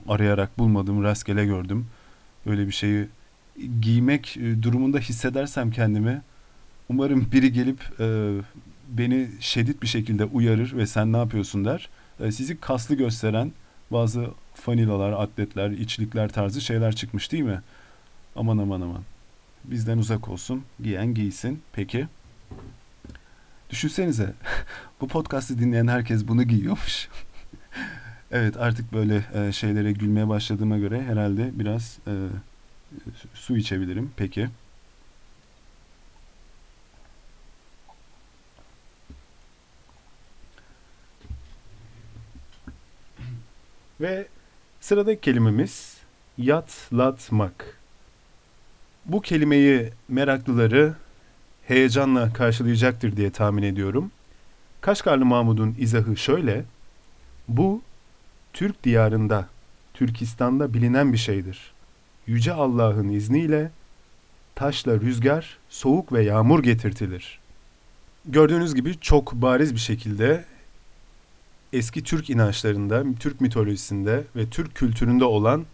arayarak 0.07 0.57
bulmadım, 0.57 1.03
rastgele 1.03 1.45
gördüm. 1.45 1.87
Öyle 2.45 2.67
bir 2.67 2.71
şeyi 2.71 3.07
giymek 3.81 4.37
e, 4.37 4.63
durumunda 4.63 4.99
hissedersem 4.99 5.71
kendimi 5.71 6.21
umarım 6.89 7.31
biri 7.31 7.53
gelip 7.53 7.79
e, 7.99 8.37
beni 8.89 9.29
şiddet 9.39 9.81
bir 9.81 9.87
şekilde 9.87 10.25
uyarır 10.25 10.77
ve 10.77 10.87
sen 10.87 11.13
ne 11.13 11.17
yapıyorsun 11.17 11.65
der. 11.65 11.89
E, 12.19 12.31
sizi 12.31 12.59
kaslı 12.59 12.95
gösteren 12.95 13.51
bazı 13.91 14.27
fanilalar, 14.59 15.11
atletler, 15.11 15.69
içlikler 15.69 16.29
tarzı 16.29 16.61
şeyler 16.61 16.95
çıkmış 16.95 17.31
değil 17.31 17.43
mi? 17.43 17.61
Aman 18.35 18.57
aman 18.57 18.81
aman. 18.81 19.03
Bizden 19.63 19.97
uzak 19.97 20.29
olsun. 20.29 20.63
Giyen 20.83 21.13
giysin. 21.13 21.61
Peki. 21.73 22.07
Düşünsenize. 23.69 24.33
bu 25.01 25.07
podcast'ı 25.07 25.59
dinleyen 25.59 25.87
herkes 25.87 26.27
bunu 26.27 26.43
giyiyormuş. 26.43 27.09
evet 28.31 28.57
artık 28.57 28.93
böyle 28.93 29.25
e, 29.33 29.51
şeylere 29.51 29.91
gülmeye 29.91 30.27
başladığıma 30.27 30.77
göre 30.77 31.03
herhalde 31.03 31.51
biraz 31.53 31.97
e, 32.07 32.13
su 33.33 33.57
içebilirim. 33.57 34.11
Peki. 34.17 34.49
Ve 44.01 44.27
sıradaki 44.81 45.21
kelimemiz 45.21 45.97
yatlatmak. 46.37 47.77
Bu 49.05 49.21
kelimeyi 49.21 49.89
meraklıları 50.07 50.93
heyecanla 51.67 52.33
karşılayacaktır 52.33 53.17
diye 53.17 53.31
tahmin 53.31 53.63
ediyorum. 53.63 54.11
Kaşgarlı 54.81 55.25
Mahmud'un 55.25 55.75
izahı 55.79 56.17
şöyle. 56.17 56.65
Bu 57.47 57.81
Türk 58.53 58.83
diyarında, 58.83 59.47
Türkistan'da 59.93 60.73
bilinen 60.73 61.13
bir 61.13 61.17
şeydir. 61.17 61.71
Yüce 62.27 62.53
Allah'ın 62.53 63.09
izniyle 63.09 63.71
taşla 64.55 64.99
rüzgar, 65.01 65.57
soğuk 65.69 66.13
ve 66.13 66.23
yağmur 66.23 66.63
getirtilir. 66.63 67.39
Gördüğünüz 68.25 68.75
gibi 68.75 68.99
çok 68.99 69.33
bariz 69.33 69.73
bir 69.73 69.79
şekilde 69.79 70.45
eski 71.73 72.03
Türk 72.03 72.29
inançlarında, 72.29 73.03
Türk 73.19 73.41
mitolojisinde 73.41 74.23
ve 74.35 74.49
Türk 74.49 74.75
kültüründe 74.75 75.25
olan 75.25 75.65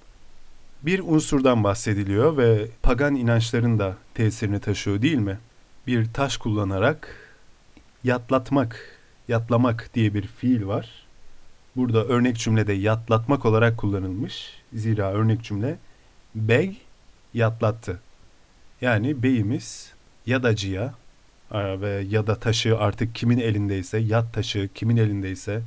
bir 0.82 1.00
unsurdan 1.00 1.64
bahsediliyor 1.64 2.38
ve 2.38 2.68
pagan 2.84 3.16
inançların 3.16 3.80
da 3.80 3.98
tesirini 4.14 4.60
taşıyor 4.60 5.02
değil 5.02 5.18
mi? 5.18 5.40
Bir 5.88 6.14
taş 6.14 6.38
kullanarak 6.38 7.16
yatlatmak, 8.04 9.00
yatlamak 9.28 9.90
diye 9.94 10.14
bir 10.14 10.28
fiil 10.28 10.66
var. 10.68 11.06
Burada 11.76 12.06
örnek 12.06 12.38
cümlede 12.38 12.74
yatlatmak 12.74 13.46
olarak 13.46 13.78
kullanılmış. 13.78 14.62
Zira 14.74 15.14
örnek 15.14 15.44
cümle 15.44 15.78
bey 16.36 16.78
yatlattı. 17.34 18.00
Yani 18.82 19.24
beyimiz 19.24 19.94
yadacıya 20.26 20.94
ve 21.54 22.06
ya 22.10 22.28
da 22.28 22.36
taşı 22.36 22.78
artık 22.78 23.16
kimin 23.16 23.38
elindeyse, 23.38 23.98
yat 23.98 24.34
taşı 24.34 24.70
kimin 24.76 24.98
elindeyse 24.98 25.62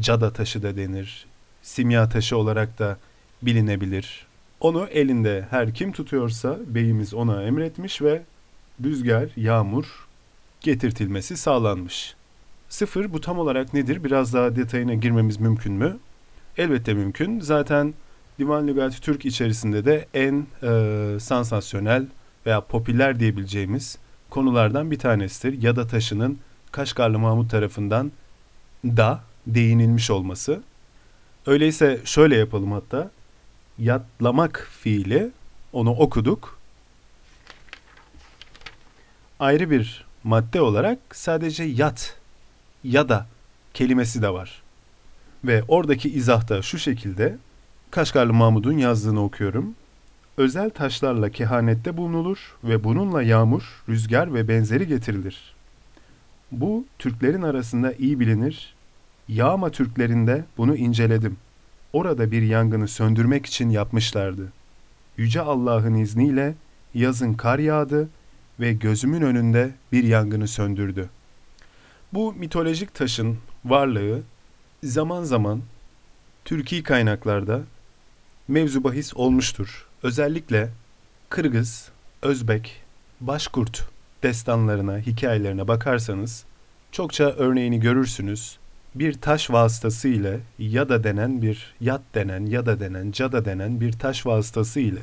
cada 0.00 0.32
taşı 0.32 0.62
da 0.62 0.76
denir. 0.76 1.26
Simya 1.62 2.08
taşı 2.08 2.36
olarak 2.36 2.78
da 2.78 2.98
bilinebilir. 3.42 4.26
Onu 4.60 4.86
elinde 4.86 5.46
her 5.50 5.74
kim 5.74 5.92
tutuyorsa 5.92 6.58
beyimiz 6.66 7.14
ona 7.14 7.42
emretmiş 7.42 8.02
ve 8.02 8.22
rüzgar, 8.84 9.28
yağmur 9.36 10.08
getirtilmesi 10.60 11.36
sağlanmış. 11.36 12.14
Sıfır 12.68 13.12
bu 13.12 13.20
tam 13.20 13.38
olarak 13.38 13.74
nedir? 13.74 14.04
Biraz 14.04 14.34
daha 14.34 14.56
detayına 14.56 14.94
girmemiz 14.94 15.40
mümkün 15.40 15.72
mü? 15.72 15.98
Elbette 16.56 16.94
mümkün. 16.94 17.40
Zaten 17.40 17.94
Divan 18.38 18.68
Lügati 18.68 19.00
Türk 19.00 19.24
içerisinde 19.24 19.84
de 19.84 20.06
en 20.14 20.46
e, 20.62 21.20
sansasyonel 21.20 22.06
veya 22.46 22.60
popüler 22.60 23.20
diyebileceğimiz 23.20 23.98
konulardan 24.30 24.90
bir 24.90 24.98
tanesidir. 24.98 25.62
Yada 25.62 25.86
taşının 25.86 26.38
Kaşgarlı 26.72 27.18
Mahmut 27.18 27.50
tarafından 27.50 28.12
da 28.84 29.20
değinilmiş 29.54 30.10
olması. 30.10 30.62
Öyleyse 31.46 32.00
şöyle 32.04 32.36
yapalım 32.36 32.72
hatta. 32.72 33.10
Yatlamak 33.78 34.68
fiili 34.80 35.30
onu 35.72 35.90
okuduk. 35.90 36.58
Ayrı 39.40 39.70
bir 39.70 40.04
madde 40.24 40.60
olarak 40.60 40.98
sadece 41.12 41.64
yat 41.64 42.16
ya 42.84 43.08
da 43.08 43.26
kelimesi 43.74 44.22
de 44.22 44.32
var. 44.32 44.62
Ve 45.44 45.62
oradaki 45.68 46.10
izahta 46.10 46.62
şu 46.62 46.78
şekilde 46.78 47.36
Kaşgarlı 47.90 48.32
Mahmud'un 48.32 48.78
yazdığını 48.78 49.24
okuyorum. 49.24 49.74
Özel 50.36 50.70
taşlarla 50.70 51.30
kehanette 51.30 51.96
bulunulur 51.96 52.56
ve 52.64 52.84
bununla 52.84 53.22
yağmur, 53.22 53.82
rüzgar 53.88 54.34
ve 54.34 54.48
benzeri 54.48 54.86
getirilir. 54.88 55.54
Bu 56.52 56.86
Türklerin 56.98 57.42
arasında 57.42 57.92
iyi 57.92 58.20
bilinir 58.20 58.74
Yağma 59.28 59.70
Türklerinde 59.70 60.44
bunu 60.56 60.76
inceledim. 60.76 61.36
Orada 61.92 62.30
bir 62.30 62.42
yangını 62.42 62.88
söndürmek 62.88 63.46
için 63.46 63.70
yapmışlardı. 63.70 64.52
Yüce 65.16 65.40
Allah'ın 65.40 65.94
izniyle 65.94 66.54
yazın 66.94 67.34
kar 67.34 67.58
yağdı 67.58 68.08
ve 68.60 68.72
gözümün 68.72 69.22
önünde 69.22 69.70
bir 69.92 70.04
yangını 70.04 70.48
söndürdü. 70.48 71.08
Bu 72.12 72.32
mitolojik 72.32 72.94
taşın 72.94 73.38
varlığı 73.64 74.22
zaman 74.82 75.22
zaman 75.22 75.60
Türkiye 76.44 76.82
kaynaklarda 76.82 77.60
mevzu 78.48 78.84
bahis 78.84 79.16
olmuştur. 79.16 79.86
Özellikle 80.02 80.70
Kırgız, 81.28 81.90
Özbek, 82.22 82.82
Başkurt 83.20 83.88
destanlarına, 84.22 84.98
hikayelerine 84.98 85.68
bakarsanız 85.68 86.44
çokça 86.92 87.24
örneğini 87.24 87.80
görürsünüz 87.80 88.58
bir 88.98 89.12
taş 89.12 89.50
vasıtası 89.50 90.08
ile 90.08 90.40
ya 90.58 90.88
da 90.88 91.04
denen 91.04 91.42
bir 91.42 91.74
yat 91.80 92.02
denen 92.14 92.46
ya 92.46 92.66
da 92.66 92.80
denen 92.80 93.10
cada 93.12 93.44
denen 93.44 93.80
bir 93.80 93.92
taş 93.92 94.26
vasıtası 94.26 94.80
ile 94.80 95.02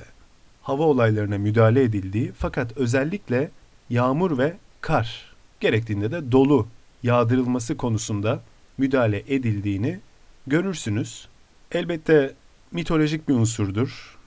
hava 0.62 0.84
olaylarına 0.84 1.38
müdahale 1.38 1.84
edildiği 1.84 2.32
fakat 2.38 2.78
özellikle 2.78 3.52
yağmur 3.90 4.38
ve 4.38 4.58
kar 4.82 5.36
gerektiğinde 5.60 6.12
de 6.12 6.32
dolu 6.32 6.68
yağdırılması 7.04 7.78
konusunda 7.78 8.42
müdahale 8.78 9.24
edildiğini 9.28 10.00
görürsünüz. 10.48 11.28
Elbette 11.72 12.34
mitolojik 12.72 13.30
bir 13.30 13.34
unsurdur. 13.34 14.18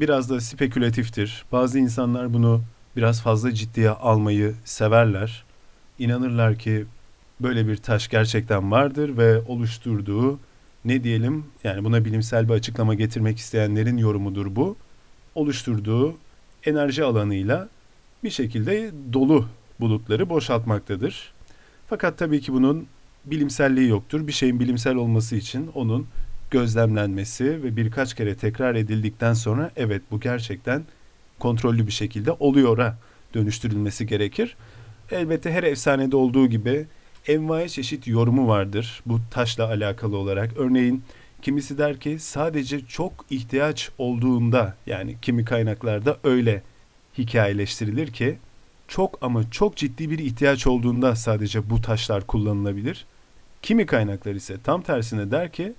Biraz 0.00 0.30
da 0.30 0.40
spekülatiftir. 0.40 1.44
Bazı 1.52 1.78
insanlar 1.78 2.34
bunu 2.34 2.62
biraz 2.96 3.22
fazla 3.22 3.54
ciddiye 3.54 3.90
almayı 3.90 4.54
severler. 4.64 5.44
İnanırlar 5.98 6.58
ki 6.58 6.86
böyle 7.40 7.68
bir 7.68 7.76
taş 7.76 8.08
gerçekten 8.08 8.70
vardır 8.70 9.16
ve 9.18 9.40
oluşturduğu 9.40 10.38
ne 10.84 11.04
diyelim 11.04 11.44
yani 11.64 11.84
buna 11.84 12.04
bilimsel 12.04 12.48
bir 12.48 12.54
açıklama 12.54 12.94
getirmek 12.94 13.38
isteyenlerin 13.38 13.96
yorumudur 13.96 14.56
bu. 14.56 14.76
Oluşturduğu 15.34 16.14
enerji 16.64 17.04
alanıyla 17.04 17.68
bir 18.24 18.30
şekilde 18.30 18.90
dolu 19.12 19.48
bulutları 19.80 20.28
boşaltmaktadır. 20.28 21.32
Fakat 21.86 22.18
tabii 22.18 22.40
ki 22.40 22.52
bunun 22.52 22.86
bilimselliği 23.24 23.88
yoktur. 23.88 24.26
Bir 24.26 24.32
şeyin 24.32 24.60
bilimsel 24.60 24.94
olması 24.94 25.36
için 25.36 25.70
onun 25.74 26.06
gözlemlenmesi 26.50 27.62
ve 27.62 27.76
birkaç 27.76 28.14
kere 28.14 28.34
tekrar 28.34 28.74
edildikten 28.74 29.34
sonra 29.34 29.70
evet 29.76 30.02
bu 30.10 30.20
gerçekten 30.20 30.84
kontrollü 31.38 31.86
bir 31.86 31.92
şekilde 31.92 32.32
oluyor'a 32.32 32.98
dönüştürülmesi 33.34 34.06
gerekir. 34.06 34.56
Elbette 35.10 35.52
her 35.52 35.62
efsanede 35.62 36.16
olduğu 36.16 36.46
gibi 36.46 36.86
envai 37.26 37.70
çeşit 37.70 38.06
yorumu 38.06 38.48
vardır 38.48 39.02
bu 39.06 39.20
taşla 39.30 39.68
alakalı 39.68 40.16
olarak. 40.16 40.50
Örneğin 40.56 41.02
kimisi 41.42 41.78
der 41.78 42.00
ki 42.00 42.18
sadece 42.18 42.86
çok 42.86 43.12
ihtiyaç 43.30 43.90
olduğunda 43.98 44.76
yani 44.86 45.16
kimi 45.22 45.44
kaynaklarda 45.44 46.16
öyle 46.24 46.62
hikayeleştirilir 47.18 48.12
ki 48.12 48.38
çok 48.88 49.18
ama 49.22 49.50
çok 49.50 49.76
ciddi 49.76 50.10
bir 50.10 50.18
ihtiyaç 50.18 50.66
olduğunda 50.66 51.16
sadece 51.16 51.70
bu 51.70 51.80
taşlar 51.80 52.26
kullanılabilir. 52.26 53.06
Kimi 53.62 53.86
kaynaklar 53.86 54.34
ise 54.34 54.56
tam 54.64 54.82
tersine 54.82 55.30
der 55.30 55.52
ki 55.52 55.72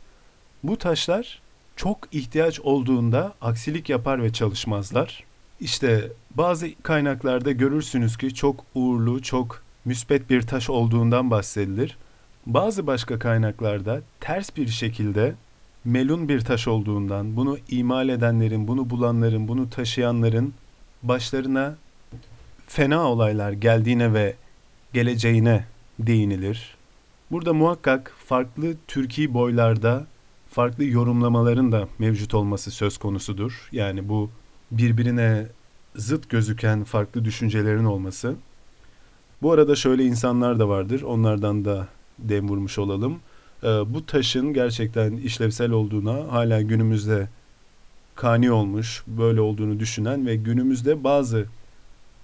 bu 0.63 0.77
taşlar 0.77 1.41
çok 1.75 1.97
ihtiyaç 2.11 2.59
olduğunda 2.59 3.33
aksilik 3.41 3.89
yapar 3.89 4.23
ve 4.23 4.33
çalışmazlar. 4.33 5.23
İşte 5.59 6.11
bazı 6.35 6.67
kaynaklarda 6.83 7.51
görürsünüz 7.51 8.17
ki 8.17 8.33
çok 8.33 8.65
uğurlu, 8.75 9.21
çok 9.21 9.64
müspet 9.85 10.29
bir 10.29 10.41
taş 10.41 10.69
olduğundan 10.69 11.31
bahsedilir. 11.31 11.97
Bazı 12.45 12.87
başka 12.87 13.19
kaynaklarda 13.19 14.01
ters 14.19 14.57
bir 14.57 14.67
şekilde 14.67 15.35
melun 15.85 16.29
bir 16.29 16.41
taş 16.41 16.67
olduğundan, 16.67 17.35
bunu 17.35 17.57
imal 17.69 18.09
edenlerin, 18.09 18.67
bunu 18.67 18.89
bulanların, 18.89 19.47
bunu 19.47 19.69
taşıyanların 19.69 20.53
başlarına 21.03 21.75
fena 22.67 23.11
olaylar 23.11 23.51
geldiğine 23.51 24.13
ve 24.13 24.35
geleceğine 24.93 25.65
değinilir. 25.99 26.75
Burada 27.31 27.53
muhakkak 27.53 28.13
farklı 28.25 28.75
Türkiye 28.87 29.33
boylarda 29.33 30.07
farklı 30.49 30.83
yorumlamaların 30.83 31.71
da 31.71 31.87
mevcut 31.99 32.33
olması 32.33 32.71
söz 32.71 32.97
konusudur. 32.97 33.69
Yani 33.71 34.09
bu 34.09 34.29
birbirine 34.71 35.47
zıt 35.95 36.29
gözüken 36.29 36.83
farklı 36.83 37.25
düşüncelerin 37.25 37.85
olması. 37.85 38.35
Bu 39.41 39.51
arada 39.51 39.75
şöyle 39.75 40.05
insanlar 40.05 40.59
da 40.59 40.69
vardır. 40.69 41.01
Onlardan 41.01 41.65
da 41.65 41.87
dem 42.19 42.49
vurmuş 42.49 42.79
olalım. 42.79 43.19
Ee, 43.63 43.67
bu 43.67 44.05
taşın 44.05 44.53
gerçekten 44.53 45.17
işlevsel 45.17 45.71
olduğuna 45.71 46.31
hala 46.31 46.61
günümüzde 46.61 47.27
kani 48.15 48.51
olmuş, 48.51 49.03
böyle 49.07 49.41
olduğunu 49.41 49.79
düşünen 49.79 50.27
ve 50.27 50.35
günümüzde 50.35 51.03
bazı 51.03 51.45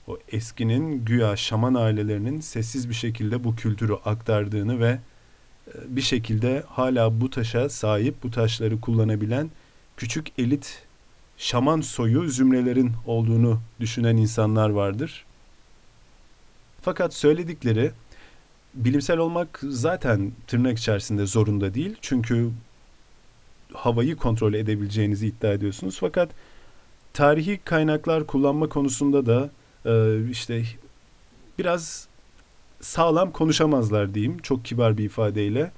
o 0.07 0.17
eskinin 0.31 1.05
güya 1.05 1.35
şaman 1.35 1.73
ailelerinin 1.73 2.39
sessiz 2.39 2.89
bir 2.89 2.93
şekilde 2.93 3.43
bu 3.43 3.55
kültürü 3.55 3.93
aktardığını 3.93 4.79
ve 4.79 4.99
e, 5.67 5.73
bir 5.87 6.01
şekilde 6.01 6.63
hala 6.67 7.21
bu 7.21 7.29
taşa 7.29 7.69
sahip, 7.69 8.23
bu 8.23 8.31
taşları 8.31 8.81
kullanabilen 8.81 9.49
küçük 9.97 10.27
elit 10.37 10.83
şaman 11.37 11.81
soyu 11.81 12.29
zümrelerin 12.29 12.91
olduğunu 13.05 13.59
düşünen 13.79 14.17
insanlar 14.17 14.69
vardır. 14.69 15.25
Fakat 16.81 17.13
söyledikleri 17.13 17.91
bilimsel 18.73 19.17
olmak 19.17 19.59
zaten 19.63 20.31
tırnak 20.47 20.77
içerisinde 20.77 21.25
zorunda 21.25 21.73
değil. 21.73 21.95
Çünkü 22.01 22.49
havayı 23.73 24.15
kontrol 24.15 24.53
edebileceğinizi 24.53 25.27
iddia 25.27 25.53
ediyorsunuz. 25.53 25.97
Fakat 25.99 26.29
tarihi 27.13 27.59
kaynaklar 27.65 28.27
kullanma 28.27 28.69
konusunda 28.69 29.25
da 29.25 29.49
e, 29.85 30.25
işte 30.29 30.63
biraz 31.59 32.07
sağlam 32.81 33.31
konuşamazlar 33.31 34.13
diyeyim. 34.13 34.37
Çok 34.39 34.65
kibar 34.65 34.97
bir 34.97 35.03
ifadeyle. 35.03 35.71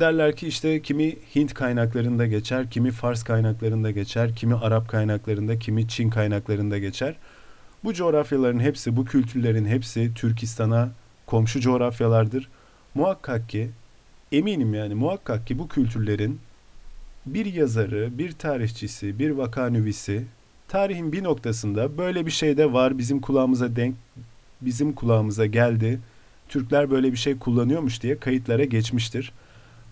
Derler 0.00 0.36
ki 0.36 0.48
işte 0.48 0.82
kimi 0.82 1.16
Hint 1.34 1.54
kaynaklarında 1.54 2.26
geçer, 2.26 2.70
kimi 2.70 2.90
Fars 2.90 3.22
kaynaklarında 3.22 3.90
geçer, 3.90 4.36
kimi 4.36 4.54
Arap 4.54 4.88
kaynaklarında, 4.88 5.58
kimi 5.58 5.88
Çin 5.88 6.10
kaynaklarında 6.10 6.78
geçer. 6.78 7.16
Bu 7.84 7.94
coğrafyaların 7.94 8.60
hepsi, 8.60 8.96
bu 8.96 9.04
kültürlerin 9.04 9.64
hepsi 9.64 10.10
Türkistan'a 10.14 10.90
komşu 11.26 11.60
coğrafyalardır. 11.60 12.48
Muhakkak 12.94 13.48
ki, 13.48 13.70
eminim 14.32 14.74
yani 14.74 14.94
muhakkak 14.94 15.46
ki 15.46 15.58
bu 15.58 15.68
kültürlerin 15.68 16.40
bir 17.26 17.46
yazarı, 17.46 18.18
bir 18.18 18.32
tarihçisi, 18.32 19.18
bir 19.18 19.30
vakanüvisi 19.30 20.24
tarihin 20.68 21.12
bir 21.12 21.24
noktasında 21.24 21.98
böyle 21.98 22.26
bir 22.26 22.30
şey 22.30 22.56
de 22.56 22.72
var 22.72 22.98
bizim 22.98 23.20
kulağımıza 23.20 23.76
denk 23.76 23.94
bizim 24.60 24.92
kulağımıza 24.92 25.46
geldi. 25.46 26.00
Türkler 26.48 26.90
böyle 26.90 27.12
bir 27.12 27.16
şey 27.16 27.38
kullanıyormuş 27.38 28.02
diye 28.02 28.18
kayıtlara 28.18 28.64
geçmiştir. 28.64 29.32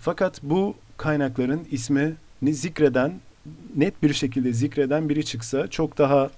Fakat 0.01 0.43
bu 0.43 0.75
kaynakların 0.97 1.69
ismini 1.71 2.55
zikreden 2.55 3.21
net 3.77 4.03
bir 4.03 4.13
şekilde 4.15 4.53
zikreden 4.53 5.09
biri 5.09 5.25
çıksa 5.25 5.69
çok 5.69 5.99
daha 5.99 6.31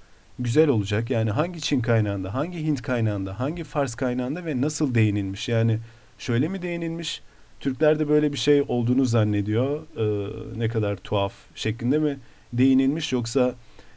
güzel 0.42 0.68
olacak. 0.68 1.10
Yani 1.10 1.30
hangi 1.30 1.60
Çin 1.60 1.80
kaynağında, 1.80 2.34
hangi 2.34 2.66
Hint 2.66 2.82
kaynağında, 2.82 3.40
hangi 3.40 3.64
Fars 3.64 3.94
kaynağında 3.94 4.44
ve 4.44 4.60
nasıl 4.60 4.94
değinilmiş? 4.94 5.48
Yani 5.48 5.78
şöyle 6.18 6.48
mi 6.48 6.62
değinilmiş? 6.62 7.22
Türkler 7.60 7.98
de 7.98 8.08
böyle 8.08 8.32
bir 8.32 8.38
şey 8.38 8.64
olduğunu 8.68 9.04
zannediyor. 9.04 9.82
Ee, 9.96 10.58
ne 10.58 10.68
kadar 10.68 10.96
tuhaf 10.96 11.32
şeklinde 11.54 11.98
mi 11.98 12.18
değinilmiş 12.52 13.12
yoksa 13.12 13.54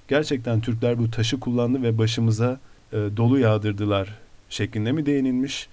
gerçekten 0.08 0.62
Türkler 0.62 1.00
bu 1.00 1.12
taşı 1.12 1.40
kullandı 1.40 1.84
ve 1.84 1.98
başımıza 1.98 2.60
e, 2.94 2.98
dolu 3.18 3.40
yağdırdılar 3.40 4.20
şeklinde 4.50 4.92
mi 4.92 5.06
değinilmiş? 5.06 5.68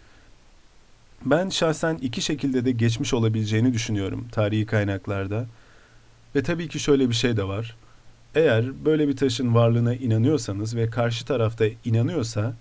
Ben 1.24 1.48
şahsen 1.48 1.98
iki 2.02 2.22
şekilde 2.22 2.64
de 2.64 2.72
geçmiş 2.72 3.14
olabileceğini 3.14 3.72
düşünüyorum 3.72 4.28
tarihi 4.32 4.66
kaynaklarda. 4.66 5.46
Ve 6.34 6.42
tabii 6.42 6.68
ki 6.68 6.78
şöyle 6.78 7.08
bir 7.08 7.14
şey 7.14 7.36
de 7.36 7.44
var. 7.44 7.76
Eğer 8.34 8.84
böyle 8.84 9.08
bir 9.08 9.16
taşın 9.16 9.54
varlığına 9.54 9.94
inanıyorsanız 9.94 10.76
ve 10.76 10.90
karşı 10.90 11.24
tarafta 11.24 11.64
inanıyorsa 11.84 12.54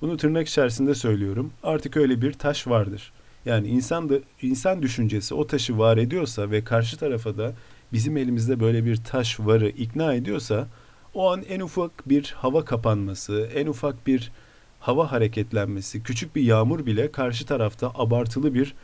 bunu 0.00 0.16
tırnak 0.16 0.48
içerisinde 0.48 0.94
söylüyorum. 0.94 1.52
Artık 1.62 1.96
öyle 1.96 2.22
bir 2.22 2.32
taş 2.32 2.66
vardır. 2.66 3.12
Yani 3.46 3.68
insan 3.68 4.08
da 4.08 4.14
insan 4.42 4.82
düşüncesi 4.82 5.34
o 5.34 5.46
taşı 5.46 5.78
var 5.78 5.96
ediyorsa 5.96 6.50
ve 6.50 6.64
karşı 6.64 6.96
tarafa 6.98 7.36
da 7.36 7.52
bizim 7.92 8.16
elimizde 8.16 8.60
böyle 8.60 8.84
bir 8.84 8.96
taş 8.96 9.40
varı 9.40 9.68
ikna 9.68 10.14
ediyorsa 10.14 10.68
o 11.14 11.32
an 11.32 11.42
en 11.48 11.60
ufak 11.60 12.08
bir 12.08 12.34
hava 12.38 12.64
kapanması, 12.64 13.50
en 13.54 13.66
ufak 13.66 14.06
bir 14.06 14.32
hava 14.80 15.12
hareketlenmesi, 15.12 16.02
küçük 16.02 16.36
bir 16.36 16.42
yağmur 16.42 16.86
bile 16.86 17.12
karşı 17.12 17.46
tarafta 17.46 17.92
abartılı 17.94 18.54
bir 18.54 18.74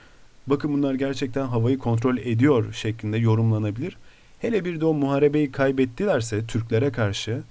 bakın 0.47 0.73
bunlar 0.73 0.95
gerçekten 0.95 1.47
havayı 1.47 1.79
kontrol 1.79 2.17
ediyor 2.17 2.73
şeklinde 2.73 3.19
yorumlanabilir. 3.19 3.97
Hele 4.43 4.65
bir 4.65 4.81
de 4.81 4.85
o 4.85 4.95
muharebeyi 4.95 5.53
kaybettilerse 5.53 6.47
Türklere 6.47 6.93
karşı 6.93 7.43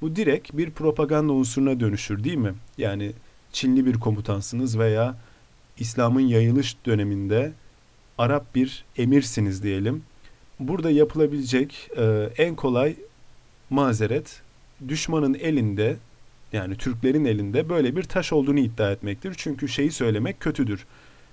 bu 0.00 0.16
direkt 0.16 0.52
bir 0.52 0.70
propaganda 0.70 1.32
unsuruna 1.32 1.80
dönüşür 1.80 2.24
değil 2.24 2.36
mi? 2.36 2.54
Yani 2.78 3.12
Çinli 3.52 3.86
bir 3.86 3.94
komutansınız 3.94 4.78
veya 4.78 5.16
İslam'ın 5.78 6.20
yayılış 6.20 6.76
döneminde 6.86 7.52
Arap 8.18 8.54
bir 8.54 8.84
emirsiniz 8.96 9.62
diyelim. 9.62 10.02
Burada 10.60 10.90
yapılabilecek 10.90 11.90
e, 11.96 12.28
en 12.38 12.56
kolay 12.56 12.96
mazeret 13.70 14.42
düşmanın 14.88 15.34
elinde 15.34 15.96
yani 16.52 16.76
Türklerin 16.76 17.24
elinde 17.24 17.68
böyle 17.68 17.96
bir 17.96 18.02
taş 18.02 18.32
olduğunu 18.32 18.58
iddia 18.58 18.92
etmektir. 18.92 19.34
Çünkü 19.36 19.68
şeyi 19.68 19.90
söylemek 19.90 20.40
kötüdür. 20.40 20.86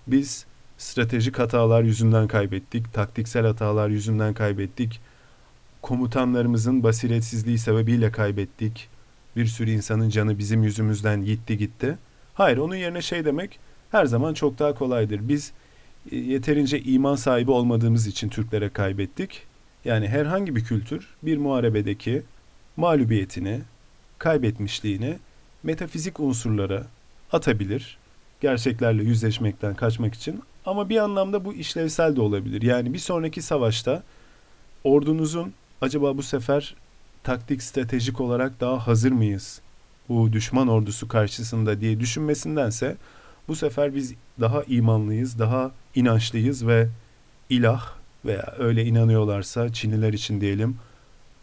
Biz 0.07 0.45
stratejik 0.79 1.39
hatalar 1.39 1.83
yüzünden 1.83 2.27
kaybettik, 2.27 2.93
taktiksel 2.93 3.45
hatalar 3.45 3.89
yüzünden 3.89 4.33
kaybettik. 4.33 5.01
Komutanlarımızın 5.81 6.83
basiretsizliği 6.83 7.57
sebebiyle 7.57 8.11
kaybettik. 8.11 8.89
Bir 9.35 9.45
sürü 9.45 9.71
insanın 9.71 10.09
canı 10.09 10.37
bizim 10.37 10.63
yüzümüzden 10.63 11.25
gitti 11.25 11.57
gitti. 11.57 11.97
Hayır, 12.33 12.57
onun 12.57 12.75
yerine 12.75 13.01
şey 13.01 13.25
demek 13.25 13.59
her 13.91 14.05
zaman 14.05 14.33
çok 14.33 14.59
daha 14.59 14.73
kolaydır. 14.73 15.19
Biz 15.27 15.51
e, 16.11 16.17
yeterince 16.17 16.79
iman 16.79 17.15
sahibi 17.15 17.51
olmadığımız 17.51 18.07
için 18.07 18.29
Türklere 18.29 18.69
kaybettik. 18.69 19.43
Yani 19.85 20.07
herhangi 20.07 20.55
bir 20.55 20.63
kültür 20.63 21.07
bir 21.23 21.37
muharebedeki 21.37 22.23
mağlubiyetini, 22.77 23.61
kaybetmişliğini 24.17 25.17
metafizik 25.63 26.19
unsurlara 26.19 26.85
atabilir. 27.31 27.97
Gerçeklerle 28.41 29.03
yüzleşmekten 29.03 29.75
kaçmak 29.75 30.13
için. 30.13 30.41
Ama 30.69 30.89
bir 30.89 30.97
anlamda 30.97 31.45
bu 31.45 31.53
işlevsel 31.53 32.15
de 32.15 32.21
olabilir. 32.21 32.61
Yani 32.61 32.93
bir 32.93 32.99
sonraki 32.99 33.41
savaşta 33.41 34.03
ordunuzun 34.83 35.53
acaba 35.81 36.17
bu 36.17 36.23
sefer 36.23 36.75
taktik 37.23 37.63
stratejik 37.63 38.21
olarak 38.21 38.59
daha 38.59 38.87
hazır 38.87 39.11
mıyız? 39.11 39.61
Bu 40.09 40.33
düşman 40.33 40.67
ordusu 40.67 41.07
karşısında 41.07 41.81
diye 41.81 41.99
düşünmesindense 41.99 42.97
bu 43.47 43.55
sefer 43.55 43.95
biz 43.95 44.13
daha 44.39 44.63
imanlıyız, 44.63 45.39
daha 45.39 45.71
inançlıyız 45.95 46.67
ve 46.67 46.87
ilah 47.49 47.89
veya 48.25 48.55
öyle 48.59 48.85
inanıyorlarsa 48.85 49.73
Çinliler 49.73 50.13
için 50.13 50.41
diyelim 50.41 50.77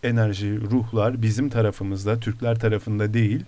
enerji, 0.03 0.61
ruhlar 0.61 1.22
bizim 1.22 1.49
tarafımızda, 1.49 2.20
Türkler 2.20 2.59
tarafında 2.59 3.14
değil 3.14 3.45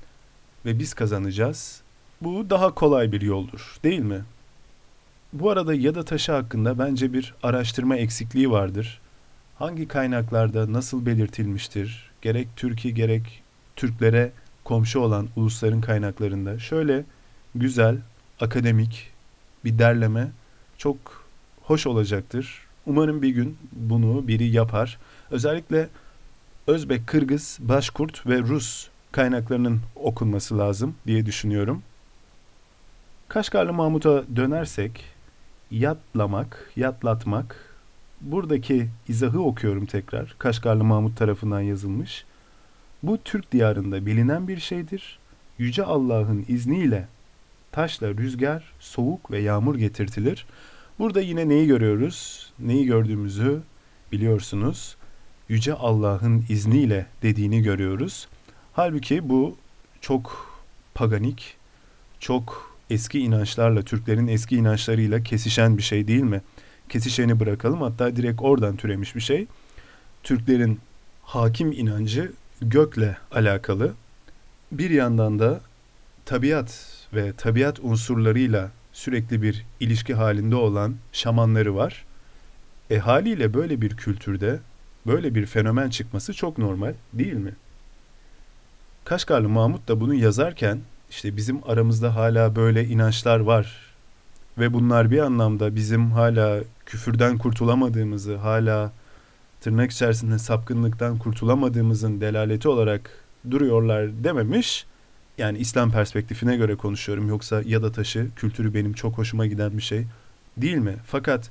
ve 0.66 0.78
biz 0.78 0.94
kazanacağız. 0.94 1.80
Bu 2.20 2.50
daha 2.50 2.74
kolay 2.74 3.12
bir 3.12 3.20
yoldur, 3.20 3.78
değil 3.84 4.00
mi? 4.00 4.24
Bu 5.32 5.50
arada 5.50 5.74
Yada 5.74 6.04
taşı 6.04 6.32
hakkında 6.32 6.78
bence 6.78 7.12
bir 7.12 7.34
araştırma 7.42 7.96
eksikliği 7.96 8.50
vardır. 8.50 9.00
Hangi 9.58 9.88
kaynaklarda 9.88 10.72
nasıl 10.72 11.06
belirtilmiştir? 11.06 12.10
Gerek 12.22 12.48
Türkiye 12.56 12.94
gerek 12.94 13.42
Türklere 13.76 14.32
komşu 14.64 15.00
olan 15.00 15.28
ulusların 15.36 15.80
kaynaklarında 15.80 16.58
şöyle 16.58 17.04
güzel, 17.54 17.98
akademik 18.40 19.10
bir 19.64 19.78
derleme 19.78 20.28
çok 20.78 20.96
hoş 21.62 21.86
olacaktır. 21.86 22.66
Umarım 22.86 23.22
bir 23.22 23.30
gün 23.30 23.58
bunu 23.72 24.28
biri 24.28 24.48
yapar. 24.48 24.98
Özellikle 25.30 25.88
Özbek, 26.66 27.06
Kırgız, 27.06 27.58
Başkurt 27.60 28.26
ve 28.26 28.38
Rus 28.38 28.88
kaynaklarının 29.12 29.80
okunması 29.96 30.58
lazım 30.58 30.94
diye 31.06 31.26
düşünüyorum. 31.26 31.82
Kaşgarlı 33.28 33.72
Mahmut'a 33.72 34.24
dönersek 34.36 35.17
yatlamak, 35.70 36.70
yatlatmak 36.76 37.74
buradaki 38.20 38.88
izahı 39.08 39.42
okuyorum 39.42 39.86
tekrar. 39.86 40.34
Kaşgarlı 40.38 40.84
Mahmut 40.84 41.16
tarafından 41.16 41.60
yazılmış. 41.60 42.24
Bu 43.02 43.18
Türk 43.24 43.52
diyarında 43.52 44.06
bilinen 44.06 44.48
bir 44.48 44.58
şeydir. 44.58 45.18
Yüce 45.58 45.84
Allah'ın 45.84 46.44
izniyle 46.48 47.08
taşla 47.72 48.08
rüzgar, 48.08 48.72
soğuk 48.80 49.30
ve 49.30 49.38
yağmur 49.38 49.74
getirtilir. 49.74 50.46
Burada 50.98 51.20
yine 51.20 51.48
neyi 51.48 51.66
görüyoruz? 51.66 52.50
Neyi 52.58 52.86
gördüğümüzü 52.86 53.60
biliyorsunuz. 54.12 54.96
Yüce 55.48 55.74
Allah'ın 55.74 56.44
izniyle 56.48 57.06
dediğini 57.22 57.62
görüyoruz. 57.62 58.28
Halbuki 58.72 59.28
bu 59.28 59.56
çok 60.00 60.46
paganik, 60.94 61.56
çok 62.20 62.67
eski 62.90 63.20
inançlarla, 63.20 63.82
Türklerin 63.82 64.26
eski 64.26 64.56
inançlarıyla 64.56 65.22
kesişen 65.22 65.78
bir 65.78 65.82
şey 65.82 66.08
değil 66.08 66.22
mi? 66.22 66.42
kesişeni 66.88 67.40
bırakalım. 67.40 67.82
Hatta 67.82 68.16
direkt 68.16 68.42
oradan 68.42 68.76
türemiş 68.76 69.16
bir 69.16 69.20
şey. 69.20 69.46
Türklerin 70.22 70.80
hakim 71.22 71.72
inancı 71.72 72.32
gökle 72.62 73.16
alakalı. 73.32 73.94
Bir 74.72 74.90
yandan 74.90 75.38
da 75.38 75.60
tabiat 76.24 76.86
ve 77.14 77.32
tabiat 77.32 77.80
unsurlarıyla 77.80 78.70
sürekli 78.92 79.42
bir 79.42 79.66
ilişki 79.80 80.14
halinde 80.14 80.56
olan 80.56 80.96
şamanları 81.12 81.76
var. 81.76 82.04
E 82.90 82.98
haliyle 82.98 83.54
böyle 83.54 83.80
bir 83.80 83.96
kültürde 83.96 84.60
böyle 85.06 85.34
bir 85.34 85.46
fenomen 85.46 85.90
çıkması 85.90 86.34
çok 86.34 86.58
normal 86.58 86.94
değil 87.12 87.32
mi? 87.32 87.54
Kaşgarlı 89.04 89.48
Mahmut 89.48 89.88
da 89.88 90.00
bunu 90.00 90.14
yazarken 90.14 90.80
işte 91.10 91.36
bizim 91.36 91.70
aramızda 91.70 92.16
hala 92.16 92.56
böyle 92.56 92.84
inançlar 92.84 93.40
var 93.40 93.94
ve 94.58 94.72
bunlar 94.72 95.10
bir 95.10 95.18
anlamda 95.18 95.74
bizim 95.74 96.10
hala 96.10 96.60
küfürden 96.86 97.38
kurtulamadığımızı, 97.38 98.36
hala 98.36 98.92
tırnak 99.60 99.90
içerisinde 99.90 100.38
sapkınlıktan 100.38 101.18
kurtulamadığımızın 101.18 102.20
delaleti 102.20 102.68
olarak 102.68 103.10
duruyorlar 103.50 104.24
dememiş. 104.24 104.86
Yani 105.38 105.58
İslam 105.58 105.92
perspektifine 105.92 106.56
göre 106.56 106.76
konuşuyorum 106.76 107.28
yoksa 107.28 107.62
yada 107.66 107.92
taşı 107.92 108.28
kültürü 108.36 108.74
benim 108.74 108.92
çok 108.92 109.18
hoşuma 109.18 109.46
giden 109.46 109.76
bir 109.76 109.82
şey 109.82 110.04
değil 110.56 110.76
mi? 110.76 110.96
Fakat 111.06 111.50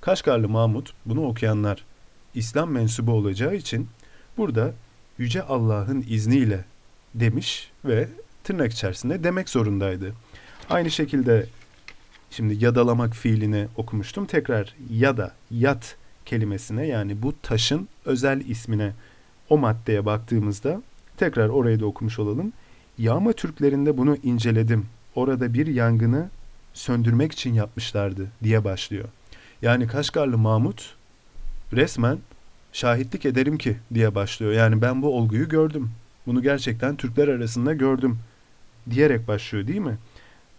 Kaşgarlı 0.00 0.48
Mahmut 0.48 0.92
bunu 1.06 1.26
okuyanlar 1.26 1.84
İslam 2.34 2.70
mensubu 2.70 3.12
olacağı 3.12 3.54
için 3.54 3.88
burada 4.36 4.72
Yüce 5.18 5.42
Allah'ın 5.42 6.04
izniyle 6.08 6.64
demiş 7.14 7.70
ve 7.84 8.08
tırnak 8.50 8.72
içerisinde 8.72 9.24
demek 9.24 9.48
zorundaydı. 9.48 10.12
Aynı 10.70 10.90
şekilde 10.90 11.46
şimdi 12.30 12.64
yadalamak 12.64 13.14
fiilini 13.14 13.66
okumuştum. 13.76 14.26
Tekrar 14.26 14.74
yada, 14.90 15.34
yat 15.50 15.96
kelimesine 16.24 16.86
yani 16.86 17.22
bu 17.22 17.34
taşın 17.42 17.88
özel 18.04 18.40
ismine 18.40 18.92
o 19.48 19.58
maddeye 19.58 20.06
baktığımızda 20.06 20.82
tekrar 21.16 21.48
orayı 21.48 21.80
da 21.80 21.86
okumuş 21.86 22.18
olalım. 22.18 22.52
Yağma 22.98 23.32
Türklerinde 23.32 23.96
bunu 23.96 24.16
inceledim. 24.22 24.86
Orada 25.14 25.54
bir 25.54 25.66
yangını 25.66 26.28
söndürmek 26.72 27.32
için 27.32 27.54
yapmışlardı 27.54 28.26
diye 28.42 28.64
başlıyor. 28.64 29.08
Yani 29.62 29.86
Kaşgarlı 29.86 30.38
Mahmut 30.38 30.94
resmen 31.72 32.18
şahitlik 32.72 33.26
ederim 33.26 33.58
ki 33.58 33.76
diye 33.94 34.14
başlıyor. 34.14 34.52
Yani 34.52 34.82
ben 34.82 35.02
bu 35.02 35.16
olguyu 35.16 35.48
gördüm. 35.48 35.90
Bunu 36.26 36.42
gerçekten 36.42 36.96
Türkler 36.96 37.28
arasında 37.28 37.74
gördüm 37.74 38.18
diyerek 38.90 39.28
başlıyor 39.28 39.66
değil 39.66 39.80
mi? 39.80 39.98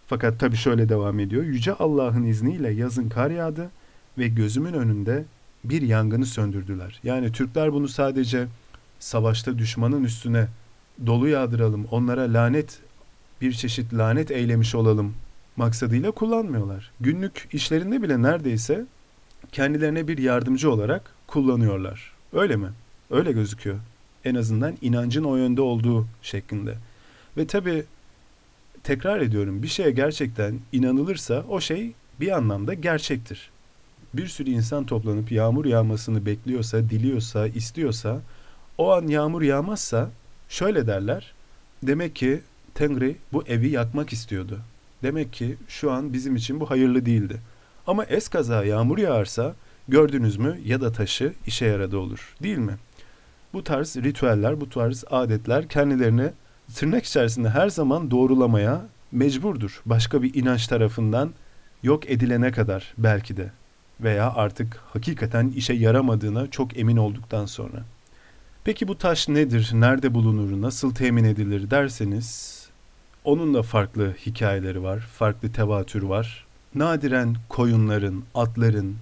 Fakat 0.06 0.40
tabii 0.40 0.56
şöyle 0.56 0.88
devam 0.88 1.20
ediyor. 1.20 1.44
Yüce 1.44 1.72
Allah'ın 1.72 2.24
izniyle 2.24 2.70
yazın 2.70 3.08
kar 3.08 3.30
yağdı 3.30 3.70
ve 4.18 4.28
gözümün 4.28 4.72
önünde 4.72 5.24
bir 5.64 5.82
yangını 5.82 6.26
söndürdüler. 6.26 7.00
Yani 7.04 7.32
Türkler 7.32 7.72
bunu 7.72 7.88
sadece 7.88 8.46
savaşta 8.98 9.58
düşmanın 9.58 10.04
üstüne 10.04 10.46
dolu 11.06 11.28
yağdıralım, 11.28 11.86
onlara 11.90 12.32
lanet 12.32 12.78
bir 13.40 13.52
çeşit 13.52 13.94
lanet 13.94 14.30
eylemiş 14.30 14.74
olalım 14.74 15.14
maksadıyla 15.56 16.10
kullanmıyorlar. 16.10 16.90
Günlük 17.00 17.48
işlerinde 17.52 18.02
bile 18.02 18.22
neredeyse 18.22 18.86
kendilerine 19.52 20.08
bir 20.08 20.18
yardımcı 20.18 20.72
olarak 20.72 21.14
kullanıyorlar. 21.26 22.12
Öyle 22.32 22.56
mi? 22.56 22.68
Öyle 23.10 23.32
gözüküyor. 23.32 23.76
En 24.24 24.34
azından 24.34 24.74
inancın 24.80 25.24
o 25.24 25.36
yönde 25.36 25.62
olduğu 25.62 26.06
şeklinde. 26.22 26.74
Ve 27.36 27.46
tabii 27.46 27.84
tekrar 28.84 29.20
ediyorum 29.20 29.62
bir 29.62 29.68
şeye 29.68 29.90
gerçekten 29.90 30.60
inanılırsa 30.72 31.44
o 31.48 31.60
şey 31.60 31.92
bir 32.20 32.36
anlamda 32.36 32.74
gerçektir. 32.74 33.50
Bir 34.14 34.26
sürü 34.26 34.50
insan 34.50 34.86
toplanıp 34.86 35.32
yağmur 35.32 35.64
yağmasını 35.64 36.26
bekliyorsa, 36.26 36.90
diliyorsa, 36.90 37.46
istiyorsa 37.46 38.20
o 38.78 38.92
an 38.92 39.06
yağmur 39.06 39.42
yağmazsa 39.42 40.10
şöyle 40.48 40.86
derler. 40.86 41.34
Demek 41.82 42.16
ki 42.16 42.40
Tengri 42.74 43.16
bu 43.32 43.44
evi 43.46 43.68
yakmak 43.68 44.12
istiyordu. 44.12 44.58
Demek 45.02 45.32
ki 45.32 45.56
şu 45.68 45.92
an 45.92 46.12
bizim 46.12 46.36
için 46.36 46.60
bu 46.60 46.70
hayırlı 46.70 47.06
değildi. 47.06 47.40
Ama 47.86 48.04
eskaza 48.04 48.64
yağmur 48.64 48.98
yağarsa 48.98 49.54
gördünüz 49.88 50.36
mü 50.36 50.60
ya 50.64 50.80
da 50.80 50.92
taşı 50.92 51.32
işe 51.46 51.66
yaradı 51.66 51.98
olur 51.98 52.34
değil 52.42 52.58
mi? 52.58 52.76
Bu 53.52 53.64
tarz 53.64 53.96
ritüeller, 53.96 54.60
bu 54.60 54.70
tarz 54.70 55.04
adetler 55.10 55.68
kendilerini 55.68 56.30
tırnak 56.74 57.04
içerisinde 57.04 57.50
her 57.50 57.68
zaman 57.68 58.10
doğrulamaya 58.10 58.80
mecburdur. 59.12 59.82
Başka 59.86 60.22
bir 60.22 60.34
inanç 60.34 60.66
tarafından 60.66 61.32
yok 61.82 62.10
edilene 62.10 62.52
kadar 62.52 62.94
belki 62.98 63.36
de 63.36 63.50
veya 64.00 64.32
artık 64.34 64.80
hakikaten 64.92 65.48
işe 65.48 65.72
yaramadığına 65.72 66.50
çok 66.50 66.78
emin 66.78 66.96
olduktan 66.96 67.46
sonra. 67.46 67.82
Peki 68.64 68.88
bu 68.88 68.98
taş 68.98 69.28
nedir, 69.28 69.70
nerede 69.74 70.14
bulunur, 70.14 70.62
nasıl 70.62 70.94
temin 70.94 71.24
edilir 71.24 71.70
derseniz 71.70 72.62
onun 73.24 73.54
da 73.54 73.62
farklı 73.62 74.14
hikayeleri 74.26 74.82
var, 74.82 74.98
farklı 74.98 75.52
tevatür 75.52 76.02
var. 76.02 76.46
Nadiren 76.74 77.36
koyunların, 77.48 78.22
atların 78.34 78.96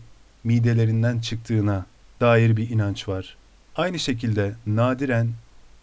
midelerinden 0.45 1.21
çıktığına 1.21 1.87
dair 2.21 2.57
bir 2.57 2.71
inanç 2.71 3.09
var. 3.09 3.37
Aynı 3.77 3.99
şekilde 3.99 4.55
nadiren 4.66 5.31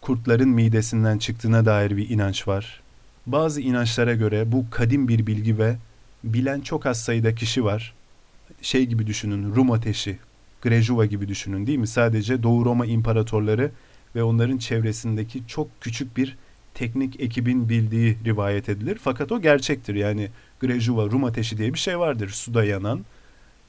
kurtların 0.08 0.48
midesinden 0.48 1.18
çıktığına 1.18 1.66
dair 1.66 1.96
bir 1.96 2.10
inanç 2.10 2.48
var. 2.48 2.80
Bazı 3.26 3.60
inançlara 3.60 4.14
göre 4.14 4.52
bu 4.52 4.64
kadim 4.70 5.08
bir 5.08 5.26
bilgi 5.26 5.58
ve 5.58 5.76
bilen 6.24 6.60
çok 6.60 6.86
az 6.86 7.00
sayıda 7.00 7.34
kişi 7.34 7.64
var. 7.64 7.94
Şey 8.62 8.86
gibi 8.86 9.06
düşünün, 9.06 9.54
Rum 9.54 9.70
ateşi, 9.70 10.18
Grejuva 10.62 11.06
gibi 11.06 11.28
düşünün 11.28 11.66
değil 11.66 11.78
mi? 11.78 11.86
Sadece 11.86 12.42
Doğu 12.42 12.64
Roma 12.64 12.86
imparatorları 12.86 13.70
ve 14.14 14.22
onların 14.22 14.58
çevresindeki 14.58 15.42
çok 15.46 15.68
küçük 15.80 16.16
bir 16.16 16.36
teknik 16.74 17.20
ekibin 17.20 17.68
bildiği 17.68 18.16
rivayet 18.24 18.68
edilir. 18.68 18.98
Fakat 19.02 19.32
o 19.32 19.40
gerçektir. 19.40 19.94
Yani 19.94 20.28
Grejuva, 20.60 21.06
Rum 21.06 21.24
ateşi 21.24 21.58
diye 21.58 21.74
bir 21.74 21.78
şey 21.78 21.98
vardır 21.98 22.28
suda 22.28 22.64
yanan. 22.64 23.04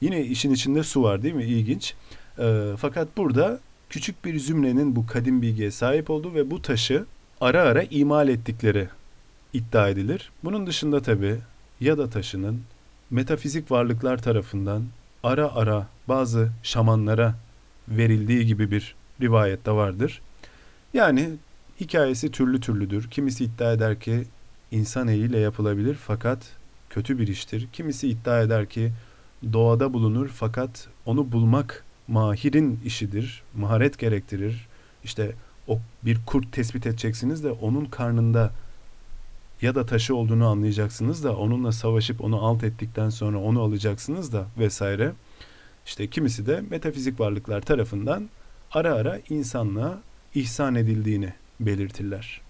Yine 0.00 0.24
işin 0.24 0.54
içinde 0.54 0.82
su 0.82 1.02
var 1.02 1.22
değil 1.22 1.34
mi? 1.34 1.44
İlginç. 1.44 1.94
E, 2.38 2.72
fakat 2.78 3.16
burada 3.16 3.60
küçük 3.90 4.24
bir 4.24 4.38
zümrenin 4.38 4.96
bu 4.96 5.06
kadim 5.06 5.42
bilgiye 5.42 5.70
sahip 5.70 6.10
olduğu 6.10 6.34
ve 6.34 6.50
bu 6.50 6.62
taşı 6.62 7.04
ara 7.40 7.62
ara 7.62 7.82
imal 7.82 8.28
ettikleri 8.28 8.88
iddia 9.52 9.88
edilir. 9.88 10.30
Bunun 10.44 10.66
dışında 10.66 11.02
tabi 11.02 11.38
Yada 11.80 12.10
taşının 12.10 12.62
metafizik 13.10 13.70
varlıklar 13.70 14.22
tarafından 14.22 14.84
ara 15.22 15.54
ara 15.54 15.86
bazı 16.08 16.50
şamanlara 16.62 17.34
verildiği 17.88 18.46
gibi 18.46 18.70
bir 18.70 18.94
rivayet 19.20 19.66
de 19.66 19.70
vardır. 19.70 20.20
Yani 20.94 21.30
hikayesi 21.80 22.30
türlü 22.30 22.60
türlüdür. 22.60 23.10
Kimisi 23.10 23.44
iddia 23.44 23.72
eder 23.72 24.00
ki 24.00 24.24
insan 24.70 25.08
eliyle 25.08 25.38
yapılabilir 25.38 25.94
fakat 25.94 26.38
kötü 26.90 27.18
bir 27.18 27.28
iştir. 27.28 27.68
Kimisi 27.72 28.08
iddia 28.08 28.42
eder 28.42 28.66
ki 28.66 28.92
doğada 29.52 29.92
bulunur 29.92 30.28
fakat 30.28 30.88
onu 31.06 31.32
bulmak 31.32 31.84
mahirin 32.10 32.80
işidir, 32.84 33.42
maharet 33.56 33.98
gerektirir. 33.98 34.68
İşte 35.04 35.32
o 35.68 35.78
bir 36.04 36.18
kurt 36.26 36.52
tespit 36.52 36.86
edeceksiniz 36.86 37.44
de 37.44 37.50
onun 37.50 37.84
karnında 37.84 38.52
ya 39.62 39.74
da 39.74 39.86
taşı 39.86 40.16
olduğunu 40.16 40.48
anlayacaksınız 40.48 41.24
da 41.24 41.36
onunla 41.36 41.72
savaşıp 41.72 42.20
onu 42.20 42.44
alt 42.44 42.64
ettikten 42.64 43.10
sonra 43.10 43.38
onu 43.38 43.60
alacaksınız 43.62 44.32
da 44.32 44.46
vesaire. 44.58 45.12
İşte 45.86 46.06
kimisi 46.06 46.46
de 46.46 46.62
metafizik 46.70 47.20
varlıklar 47.20 47.60
tarafından 47.60 48.28
ara 48.72 48.94
ara 48.94 49.20
insanlığa 49.28 50.00
ihsan 50.34 50.74
edildiğini 50.74 51.32
belirtirler. 51.60 52.40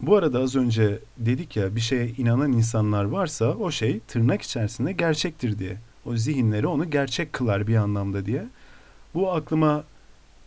Bu 0.00 0.16
arada 0.16 0.38
az 0.38 0.56
önce 0.56 0.98
dedik 1.16 1.56
ya 1.56 1.76
bir 1.76 1.80
şeye 1.80 2.08
inanan 2.08 2.52
insanlar 2.52 3.04
varsa 3.04 3.54
o 3.54 3.70
şey 3.70 4.00
tırnak 4.00 4.42
içerisinde 4.42 4.92
gerçektir 4.92 5.58
diye. 5.58 5.76
O 6.08 6.16
zihinleri 6.16 6.66
onu 6.66 6.90
gerçek 6.90 7.32
kılar 7.32 7.66
bir 7.66 7.76
anlamda 7.76 8.26
diye. 8.26 8.46
Bu 9.14 9.32
aklıma 9.32 9.84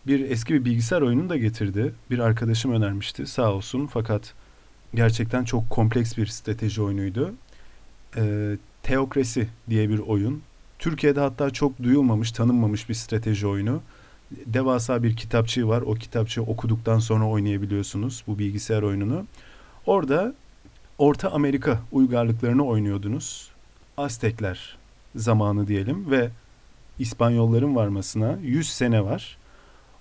bir 0.07 0.29
eski 0.29 0.53
bir 0.53 0.65
bilgisayar 0.65 1.01
oyununu 1.01 1.29
da 1.29 1.37
getirdi. 1.37 1.93
Bir 2.11 2.19
arkadaşım 2.19 2.71
önermişti 2.71 3.27
sağ 3.27 3.53
olsun 3.53 3.87
fakat 3.87 4.33
gerçekten 4.95 5.43
çok 5.43 5.69
kompleks 5.69 6.17
bir 6.17 6.25
strateji 6.25 6.81
oyunuydu. 6.81 7.33
Ee, 8.17 8.57
Teokrasi 8.83 9.47
diye 9.69 9.89
bir 9.89 9.99
oyun. 9.99 10.41
Türkiye'de 10.79 11.19
hatta 11.19 11.49
çok 11.49 11.83
duyulmamış, 11.83 12.31
tanınmamış 12.31 12.89
bir 12.89 12.93
strateji 12.93 13.47
oyunu 13.47 13.81
devasa 14.45 15.03
bir 15.03 15.15
kitapçığı 15.15 15.67
var. 15.67 15.81
O 15.81 15.93
kitapçığı 15.93 16.41
okuduktan 16.41 16.99
sonra 16.99 17.25
oynayabiliyorsunuz 17.25 18.23
bu 18.27 18.39
bilgisayar 18.39 18.81
oyununu. 18.81 19.25
Orada 19.85 20.33
Orta 20.97 21.31
Amerika 21.31 21.79
uygarlıklarını 21.91 22.65
oynuyordunuz. 22.65 23.51
Aztekler 23.97 24.80
zamanı 25.15 25.67
diyelim 25.67 26.11
ve 26.11 26.29
İspanyolların 26.99 27.75
varmasına 27.75 28.37
100 28.43 28.69
sene 28.69 29.05
var. 29.05 29.37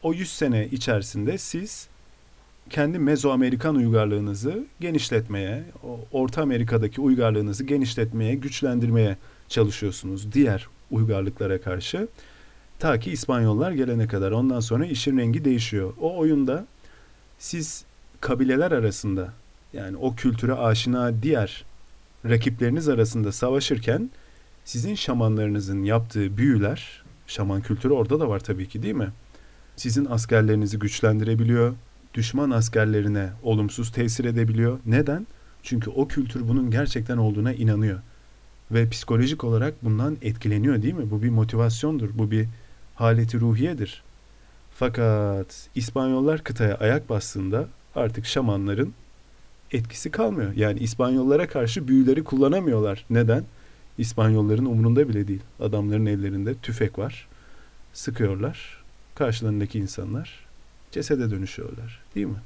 O 0.02 0.14
100 0.14 0.32
sene 0.32 0.68
içerisinde 0.68 1.38
siz 1.38 1.88
kendi 2.70 2.98
Mezoamerikan 2.98 3.74
uygarlığınızı 3.74 4.64
genişletmeye, 4.80 5.64
Orta 6.12 6.42
Amerika'daki 6.42 7.00
uygarlığınızı 7.00 7.64
genişletmeye, 7.64 8.34
güçlendirmeye 8.34 9.16
çalışıyorsunuz. 9.48 10.32
Diğer 10.32 10.68
uygarlıklara 10.90 11.60
karşı. 11.60 12.08
Ta 12.78 13.00
ki 13.00 13.10
İspanyollar 13.10 13.72
gelene 13.72 14.06
kadar. 14.06 14.32
Ondan 14.32 14.60
sonra 14.60 14.86
işin 14.86 15.18
rengi 15.18 15.44
değişiyor. 15.44 15.92
O 16.00 16.18
oyunda 16.18 16.66
siz 17.38 17.84
kabileler 18.20 18.72
arasında 18.72 19.32
yani 19.72 19.96
o 19.96 20.14
kültüre 20.14 20.54
aşina 20.54 21.22
diğer 21.22 21.64
rakipleriniz 22.24 22.88
arasında 22.88 23.32
savaşırken 23.32 24.10
sizin 24.70 24.94
şamanlarınızın 24.94 25.82
yaptığı 25.82 26.36
büyüler, 26.36 27.02
şaman 27.26 27.60
kültürü 27.60 27.92
orada 27.92 28.20
da 28.20 28.28
var 28.28 28.40
tabii 28.40 28.68
ki 28.68 28.82
değil 28.82 28.94
mi? 28.94 29.08
Sizin 29.76 30.04
askerlerinizi 30.04 30.78
güçlendirebiliyor, 30.78 31.74
düşman 32.14 32.50
askerlerine 32.50 33.30
olumsuz 33.42 33.92
tesir 33.92 34.24
edebiliyor. 34.24 34.78
Neden? 34.86 35.26
Çünkü 35.62 35.90
o 35.90 36.08
kültür 36.08 36.48
bunun 36.48 36.70
gerçekten 36.70 37.16
olduğuna 37.16 37.52
inanıyor. 37.52 38.00
Ve 38.70 38.88
psikolojik 38.88 39.44
olarak 39.44 39.84
bundan 39.84 40.16
etkileniyor 40.22 40.82
değil 40.82 40.94
mi? 40.94 41.10
Bu 41.10 41.22
bir 41.22 41.30
motivasyondur, 41.30 42.10
bu 42.14 42.30
bir 42.30 42.46
haleti 42.94 43.40
ruhiyedir. 43.40 44.02
Fakat 44.74 45.68
İspanyollar 45.74 46.44
kıtaya 46.44 46.74
ayak 46.74 47.08
bastığında 47.08 47.68
artık 47.94 48.26
şamanların 48.26 48.92
etkisi 49.72 50.10
kalmıyor. 50.10 50.52
Yani 50.52 50.78
İspanyollara 50.78 51.48
karşı 51.48 51.88
büyüleri 51.88 52.24
kullanamıyorlar. 52.24 53.06
Neden? 53.10 53.44
İspanyolların 54.00 54.64
umurunda 54.64 55.08
bile 55.08 55.28
değil. 55.28 55.42
Adamların 55.60 56.06
ellerinde 56.06 56.54
tüfek 56.54 56.98
var. 56.98 57.28
Sıkıyorlar. 57.92 58.82
Karşılarındaki 59.14 59.78
insanlar 59.78 60.46
cesede 60.90 61.30
dönüşüyorlar. 61.30 62.00
Değil 62.14 62.26
mi? 62.26 62.40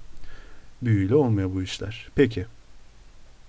Büyüyle 0.83 1.15
olmuyor 1.15 1.55
bu 1.55 1.63
işler. 1.63 2.09
Peki. 2.15 2.47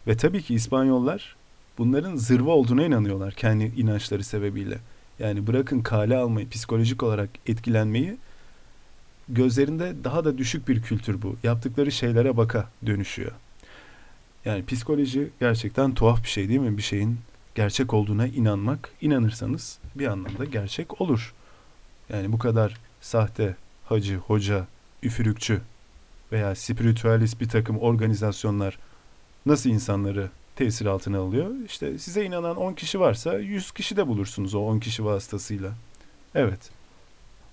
Ve 0.07 0.17
tabii 0.17 0.41
ki 0.41 0.53
İspanyollar 0.53 1.35
bunların 1.77 2.15
zırva 2.15 2.51
olduğuna 2.51 2.85
inanıyorlar 2.85 3.33
kendi 3.33 3.63
inançları 3.63 4.23
sebebiyle. 4.23 4.77
Yani 5.19 5.47
bırakın 5.47 5.81
kale 5.81 6.17
almayı, 6.17 6.49
psikolojik 6.49 7.03
olarak 7.03 7.29
etkilenmeyi 7.47 8.17
gözlerinde 9.29 9.93
daha 10.03 10.25
da 10.25 10.37
düşük 10.37 10.67
bir 10.67 10.81
kültür 10.81 11.21
bu. 11.21 11.35
Yaptıkları 11.43 11.91
şeylere 11.91 12.37
baka 12.37 12.69
dönüşüyor. 12.85 13.31
Yani 14.45 14.65
psikoloji 14.65 15.29
gerçekten 15.39 15.93
tuhaf 15.93 16.23
bir 16.23 16.29
şey 16.29 16.49
değil 16.49 16.59
mi? 16.59 16.77
Bir 16.77 16.81
şeyin 16.83 17.17
gerçek 17.55 17.93
olduğuna 17.93 18.27
inanmak, 18.27 18.91
inanırsanız 19.01 19.79
bir 19.95 20.07
anlamda 20.07 20.45
gerçek 20.45 21.01
olur. 21.01 21.33
Yani 22.09 22.31
bu 22.31 22.37
kadar 22.37 22.77
sahte, 23.01 23.55
hacı, 23.85 24.15
hoca, 24.15 24.67
üfürükçü 25.03 25.61
veya 26.31 26.55
spiritüalist 26.55 27.41
bir 27.41 27.49
takım 27.49 27.77
organizasyonlar 27.77 28.77
nasıl 29.45 29.69
insanları 29.69 30.29
tesir 30.55 30.85
altına 30.85 31.19
alıyor? 31.19 31.51
İşte 31.65 31.97
size 31.97 32.25
inanan 32.25 32.57
10 32.57 32.73
kişi 32.73 32.99
varsa 32.99 33.37
100 33.37 33.71
kişi 33.71 33.97
de 33.97 34.07
bulursunuz 34.07 34.55
o 34.55 34.59
10 34.59 34.79
kişi 34.79 35.05
vasıtasıyla. 35.05 35.71
Evet. 36.35 36.69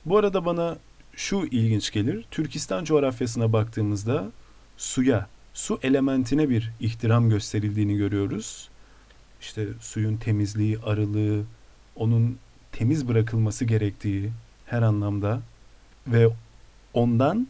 Bu 0.05 0.19
arada 0.19 0.45
bana 0.45 0.79
şu 1.17 1.37
ilginç 1.51 1.91
gelir. 1.91 2.25
Türkistan 2.31 2.85
coğrafyasına 2.85 3.53
baktığımızda 3.53 4.31
suya, 4.77 5.29
su 5.55 5.79
elementine 5.83 6.49
bir 6.49 6.71
ihtiram 6.81 7.31
gösterildiğini 7.31 7.97
görüyoruz. 7.97 8.69
İşte 9.43 9.67
suyun 9.81 10.17
temizliği, 10.17 10.79
arılığı, 10.79 11.43
onun 11.97 12.39
temiz 12.73 13.09
bırakılması 13.09 13.65
gerektiği 13.65 14.31
her 14.67 14.83
anlamda 14.83 15.41
ve 16.07 16.29
ondan 16.95 17.47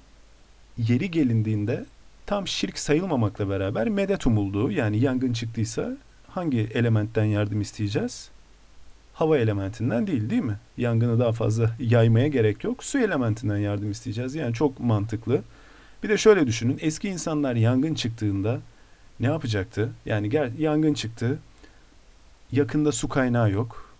yeri 0.78 1.10
gelindiğinde 1.10 1.84
tam 2.26 2.48
şirk 2.48 2.78
sayılmamakla 2.78 3.48
beraber 3.48 3.88
medet 3.88 4.26
umulduğu 4.26 4.70
yani 4.70 4.98
yangın 4.98 5.32
çıktıysa 5.32 5.96
hangi 6.28 6.60
elementten 6.60 7.24
yardım 7.24 7.60
isteyeceğiz? 7.60 8.30
Hava 9.14 9.38
elementinden 9.38 10.06
değil 10.06 10.30
değil 10.30 10.42
mi? 10.42 10.56
Yangını 10.76 11.18
daha 11.18 11.32
fazla 11.32 11.76
yaymaya 11.80 12.28
gerek 12.28 12.64
yok. 12.64 12.84
Su 12.84 12.98
elementinden 12.98 13.56
yardım 13.56 13.90
isteyeceğiz. 13.90 14.34
Yani 14.34 14.54
çok 14.54 14.80
mantıklı. 14.80 15.42
Bir 16.02 16.08
de 16.08 16.18
şöyle 16.18 16.46
düşünün. 16.46 16.78
Eski 16.80 17.08
insanlar 17.08 17.54
yangın 17.54 17.94
çıktığında 17.94 18.60
ne 19.20 19.26
yapacaktı? 19.26 19.90
Yani 20.06 20.30
gel 20.30 20.58
yangın 20.58 20.94
çıktı. 20.94 21.38
Yakında 22.52 22.92
su 22.92 23.08
kaynağı 23.08 23.50
yok. 23.50 23.94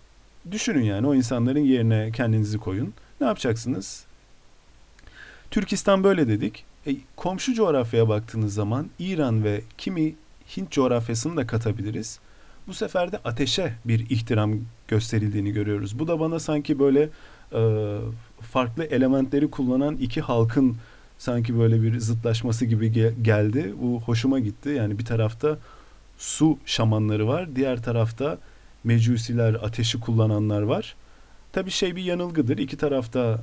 Düşünün 0.51 0.83
yani 0.85 1.07
o 1.07 1.15
insanların 1.15 1.61
yerine 1.61 2.11
kendinizi 2.13 2.59
koyun. 2.59 2.95
Ne 3.21 3.27
yapacaksınız? 3.27 4.05
Türkistan 5.51 6.05
böyle 6.05 6.29
dedik. 6.29 6.65
E, 6.87 6.97
komşu 7.17 7.55
coğrafyaya 7.55 8.09
baktığınız 8.09 8.55
zaman 8.55 8.87
İran 8.99 9.45
ve 9.45 9.61
kimi 9.79 10.15
Hint 10.57 10.71
coğrafyasını 10.71 11.37
da 11.37 11.47
katabiliriz. 11.47 12.19
Bu 12.67 12.75
sefer 12.75 13.13
de 13.13 13.19
ateşe 13.25 13.75
bir 13.85 14.11
ihtiram 14.11 14.53
gösterildiğini 14.89 15.53
görüyoruz. 15.53 15.99
Bu 15.99 16.09
da 16.09 16.21
bana 16.21 16.39
sanki 16.39 16.79
böyle 16.79 17.09
e, 17.53 17.99
farklı 18.41 18.85
elementleri 18.85 19.51
kullanan 19.51 19.97
iki 19.97 20.21
halkın 20.21 20.77
sanki 21.19 21.59
böyle 21.59 21.83
bir 21.83 21.99
zıtlaşması 22.01 22.65
gibi 22.65 22.87
ge- 22.87 23.23
geldi. 23.23 23.75
Bu 23.83 24.01
hoşuma 24.01 24.39
gitti. 24.41 24.69
Yani 24.69 24.99
bir 24.99 25.05
tarafta 25.05 25.59
su 26.23 26.59
şamanları 26.67 27.29
var, 27.29 27.57
diğer 27.57 27.83
tarafta 27.83 28.39
mecusiler, 28.85 29.55
ateşi 29.55 30.01
kullananlar 30.01 30.63
var. 30.63 30.97
Tabi 31.53 31.71
şey 31.71 31.97
bir 31.97 32.03
yanılgıdır. 32.03 32.59
İki 32.59 32.77
tarafta 32.77 33.43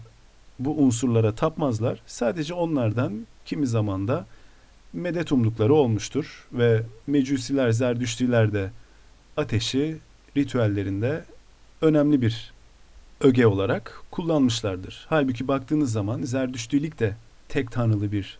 bu 0.59 0.77
unsurlara 0.77 1.36
tapmazlar. 1.36 2.01
Sadece 2.05 2.53
onlardan 2.53 3.27
kimi 3.45 3.67
zamanda 3.67 4.25
medet 4.93 5.32
umdukları 5.32 5.73
olmuştur 5.73 6.47
ve 6.53 6.84
mecusiler, 7.07 7.71
zerdüştiler 7.71 8.53
de 8.53 8.71
ateşi 9.38 9.97
ritüellerinde 10.38 11.25
önemli 11.82 12.21
bir 12.21 12.53
öge 13.21 13.45
olarak 13.45 14.03
kullanmışlardır. 14.11 15.05
Halbuki 15.09 15.47
baktığınız 15.47 15.91
zaman 15.91 16.21
zerdüştülük 16.21 16.99
de 16.99 17.15
tek 17.49 17.71
tanrılı 17.71 18.11
bir 18.11 18.38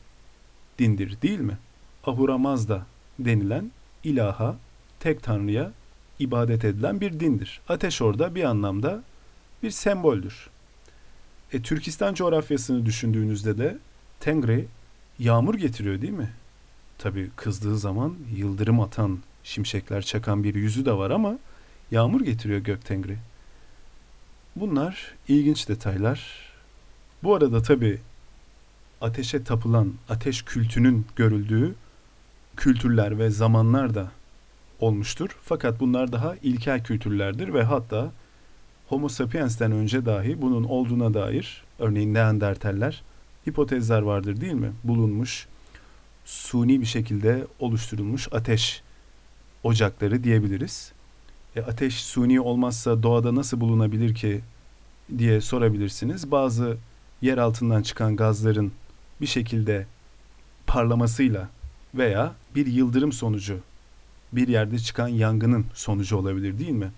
dindir 0.80 1.22
değil 1.22 1.40
mi? 1.40 1.58
Ahura 2.06 2.38
Mazda 2.38 2.86
denilen 3.20 3.72
ilaha, 4.10 4.56
tek 5.00 5.24
tanrıya 5.24 5.72
ibadet 6.20 6.66
edilen 6.66 7.02
bir 7.02 7.20
dindir. 7.20 7.62
Ateş 7.70 8.02
orada 8.02 8.36
bir 8.36 8.44
anlamda 8.44 9.04
bir 9.64 9.72
semboldür. 9.72 10.50
E, 11.54 11.62
Türkistan 11.62 12.14
coğrafyasını 12.14 12.86
düşündüğünüzde 12.86 13.58
de 13.58 13.78
Tengri 14.20 14.68
yağmur 15.20 15.56
getiriyor 15.56 16.02
değil 16.02 16.14
mi? 16.14 16.30
Tabi 16.98 17.30
kızdığı 17.36 17.78
zaman 17.78 18.16
yıldırım 18.36 18.80
atan, 18.80 19.20
şimşekler 19.44 20.02
çakan 20.02 20.44
bir 20.44 20.56
yüzü 20.56 20.86
de 20.86 20.94
var 20.94 21.12
ama 21.12 21.40
yağmur 21.92 22.22
getiriyor 22.22 22.60
Gök 22.60 22.86
Tengri. 22.86 23.18
Bunlar 24.56 25.16
ilginç 25.28 25.70
detaylar. 25.70 26.50
Bu 27.24 27.36
arada 27.36 27.62
tabi 27.62 28.00
ateşe 29.02 29.44
tapılan, 29.44 29.94
ateş 30.10 30.42
kültünün 30.42 31.06
görüldüğü 31.16 31.76
kültürler 32.60 33.20
ve 33.20 33.30
zamanlar 33.30 33.96
da 33.96 34.12
olmuştur. 34.80 35.38
Fakat 35.44 35.80
bunlar 35.80 36.12
daha 36.12 36.36
ilkel 36.44 36.84
kültürlerdir 36.84 37.54
ve 37.54 37.64
hatta 37.64 38.12
Homo 38.90 39.10
sapiens'ten 39.10 39.72
önce 39.72 40.06
dahi 40.06 40.42
bunun 40.42 40.64
olduğuna 40.64 41.14
dair 41.14 41.64
örneğin 41.80 42.14
Neandertaller 42.14 43.04
hipotezler 43.48 44.02
vardır 44.02 44.42
değil 44.42 44.54
mi? 44.54 44.72
Bulunmuş, 44.84 45.48
suni 46.26 46.82
bir 46.82 46.86
şekilde 46.86 47.48
oluşturulmuş 47.60 48.28
ateş 48.32 48.82
ocakları 49.64 50.24
diyebiliriz. 50.24 50.92
E, 51.56 51.62
ateş 51.62 51.96
suni 51.96 52.42
olmazsa 52.42 53.04
doğada 53.04 53.36
nasıl 53.36 53.62
bulunabilir 53.62 54.16
ki 54.16 54.42
diye 55.18 55.42
sorabilirsiniz. 55.42 56.32
Bazı 56.32 56.78
yer 57.22 57.38
altından 57.38 57.82
çıkan 57.82 58.16
gazların 58.16 58.72
bir 59.22 59.28
şekilde 59.28 59.86
parlamasıyla 60.68 61.50
veya 61.96 62.36
bir 62.56 62.66
yıldırım 62.66 63.12
sonucu 63.12 63.60
bir 64.34 64.48
yerde 64.48 64.80
çıkan 64.80 65.08
yangının 65.08 65.66
sonucu 65.74 66.18
olabilir 66.18 66.60
değil 66.60 66.72
mi? 66.72 66.92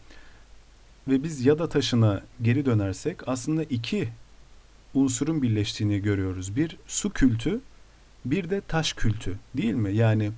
Ve 1.08 1.24
biz 1.24 1.46
yada 1.46 1.70
taşına 1.70 2.22
geri 2.42 2.66
dönersek 2.66 3.28
aslında 3.28 3.64
iki 3.64 4.10
unsurun 4.94 5.42
birleştiğini 5.42 6.00
görüyoruz. 6.00 6.56
Bir 6.56 6.78
su 6.88 7.10
kültü, 7.10 7.60
bir 8.26 8.50
de 8.50 8.62
taş 8.62 8.94
kültü 8.94 9.38
değil 9.58 9.74
mi? 9.74 9.96
Yani 9.96 10.32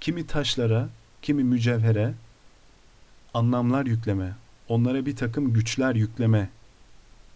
kimi 0.00 0.26
taşlara, 0.26 0.88
kimi 1.22 1.44
mücevhere 1.44 2.14
anlamlar 3.34 3.86
yükleme, 3.86 4.32
onlara 4.68 5.06
bir 5.06 5.16
takım 5.16 5.52
güçler 5.52 5.94
yükleme 5.94 6.50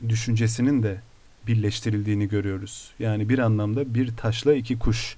düşüncesinin 0.08 0.82
de 0.82 1.00
birleştirildiğini 1.46 2.28
görüyoruz. 2.28 2.90
Yani 2.98 3.28
bir 3.28 3.38
anlamda 3.38 3.94
bir 3.94 4.16
taşla 4.16 4.54
iki 4.54 4.78
kuş, 4.78 5.16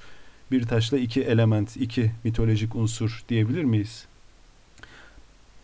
bir 0.51 0.66
taşla 0.66 0.98
iki 0.98 1.22
element, 1.22 1.76
iki 1.76 2.11
mitolojik 2.24 2.74
unsur 2.74 3.24
diyebilir 3.28 3.64
miyiz? 3.64 4.07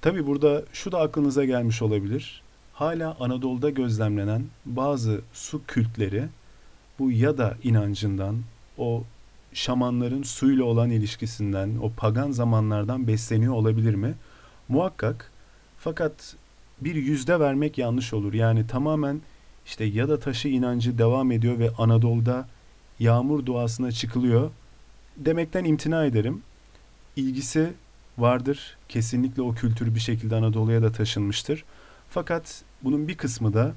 Tabi 0.00 0.26
burada 0.26 0.62
şu 0.72 0.92
da 0.92 1.00
aklınıza 1.00 1.44
gelmiş 1.44 1.82
olabilir. 1.82 2.42
Hala 2.72 3.16
Anadolu'da 3.20 3.70
gözlemlenen 3.70 4.44
bazı 4.66 5.20
su 5.32 5.62
kültleri 5.66 6.24
bu 6.98 7.10
ya 7.10 7.38
da 7.38 7.56
inancından, 7.62 8.36
o 8.78 9.04
şamanların 9.52 10.22
suyla 10.22 10.64
olan 10.64 10.90
ilişkisinden, 10.90 11.70
o 11.82 11.92
pagan 11.96 12.30
zamanlardan 12.30 13.06
besleniyor 13.06 13.54
olabilir 13.54 13.94
mi? 13.94 14.14
Muhakkak. 14.68 15.30
Fakat 15.78 16.36
bir 16.80 16.94
yüzde 16.94 17.40
vermek 17.40 17.78
yanlış 17.78 18.14
olur. 18.14 18.34
Yani 18.34 18.66
tamamen 18.66 19.20
işte 19.66 19.84
ya 19.84 20.08
da 20.08 20.18
taşı 20.18 20.48
inancı 20.48 20.98
devam 20.98 21.32
ediyor 21.32 21.58
ve 21.58 21.70
Anadolu'da 21.78 22.48
yağmur 22.98 23.46
duasına 23.46 23.92
çıkılıyor 23.92 24.50
demekten 25.16 25.64
imtina 25.64 26.04
ederim. 26.04 26.42
İlgisi 27.16 27.72
vardır. 28.18 28.76
Kesinlikle 28.88 29.42
o 29.42 29.54
kültür 29.54 29.94
bir 29.94 30.00
şekilde 30.00 30.36
Anadolu'ya 30.36 30.82
da 30.82 30.92
taşınmıştır. 30.92 31.64
Fakat 32.10 32.62
bunun 32.82 33.08
bir 33.08 33.16
kısmı 33.16 33.54
da 33.54 33.74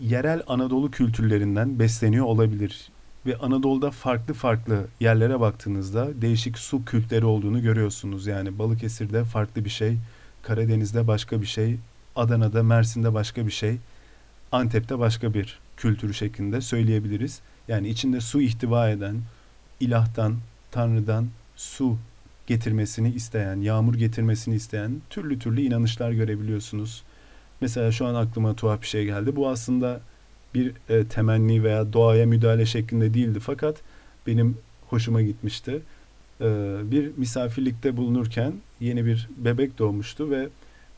yerel 0.00 0.42
Anadolu 0.46 0.90
kültürlerinden 0.90 1.78
besleniyor 1.78 2.26
olabilir. 2.26 2.88
Ve 3.26 3.36
Anadolu'da 3.36 3.90
farklı 3.90 4.34
farklı 4.34 4.86
yerlere 5.00 5.40
baktığınızda 5.40 6.22
değişik 6.22 6.58
su 6.58 6.84
kültleri 6.84 7.24
olduğunu 7.24 7.62
görüyorsunuz. 7.62 8.26
Yani 8.26 8.58
Balıkesir'de 8.58 9.24
farklı 9.24 9.64
bir 9.64 9.70
şey, 9.70 9.96
Karadeniz'de 10.42 11.06
başka 11.06 11.40
bir 11.40 11.46
şey, 11.46 11.76
Adana'da, 12.16 12.62
Mersin'de 12.62 13.14
başka 13.14 13.46
bir 13.46 13.50
şey, 13.50 13.76
Antep'te 14.52 14.98
başka 14.98 15.34
bir 15.34 15.58
kültürü 15.76 16.14
şeklinde 16.14 16.60
söyleyebiliriz. 16.60 17.40
Yani 17.68 17.88
içinde 17.88 18.20
su 18.20 18.40
ihtiva 18.40 18.90
eden, 18.90 19.20
ilahtan, 19.80 20.36
tanrıdan 20.70 21.26
su 21.56 21.96
getirmesini 22.46 23.12
isteyen, 23.12 23.60
yağmur 23.60 23.94
getirmesini 23.94 24.54
isteyen 24.54 25.00
türlü 25.10 25.38
türlü 25.38 25.60
inanışlar 25.60 26.12
görebiliyorsunuz. 26.12 27.02
Mesela 27.60 27.92
şu 27.92 28.06
an 28.06 28.14
aklıma 28.14 28.54
tuhaf 28.54 28.82
bir 28.82 28.86
şey 28.86 29.04
geldi. 29.04 29.36
Bu 29.36 29.48
aslında 29.48 30.00
bir 30.54 30.72
e, 30.88 31.04
temenni 31.04 31.64
veya 31.64 31.92
doğaya 31.92 32.26
müdahale 32.26 32.66
şeklinde 32.66 33.14
değildi 33.14 33.40
fakat 33.40 33.76
benim 34.26 34.58
hoşuma 34.88 35.22
gitmişti. 35.22 35.80
E, 36.40 36.46
bir 36.82 37.10
misafirlikte 37.16 37.96
bulunurken 37.96 38.52
yeni 38.80 39.06
bir 39.06 39.28
bebek 39.36 39.78
doğmuştu 39.78 40.30
ve 40.30 40.48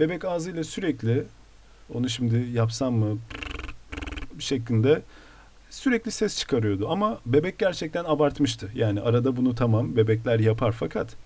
bebek 0.01 0.25
ağzıyla 0.25 0.65
sürekli 0.65 1.25
onu 1.95 2.09
şimdi 2.09 2.51
yapsam 2.53 2.95
mı 2.95 3.19
şeklinde 4.39 5.03
sürekli 5.71 6.11
ses 6.11 6.39
çıkarıyordu 6.39 6.89
ama 6.89 7.21
bebek 7.27 7.59
gerçekten 7.59 8.05
abartmıştı. 8.05 8.71
Yani 8.75 9.01
arada 9.01 9.37
bunu 9.37 9.55
tamam 9.55 9.97
bebekler 9.97 10.39
yapar 10.41 10.73
fakat 10.73 11.17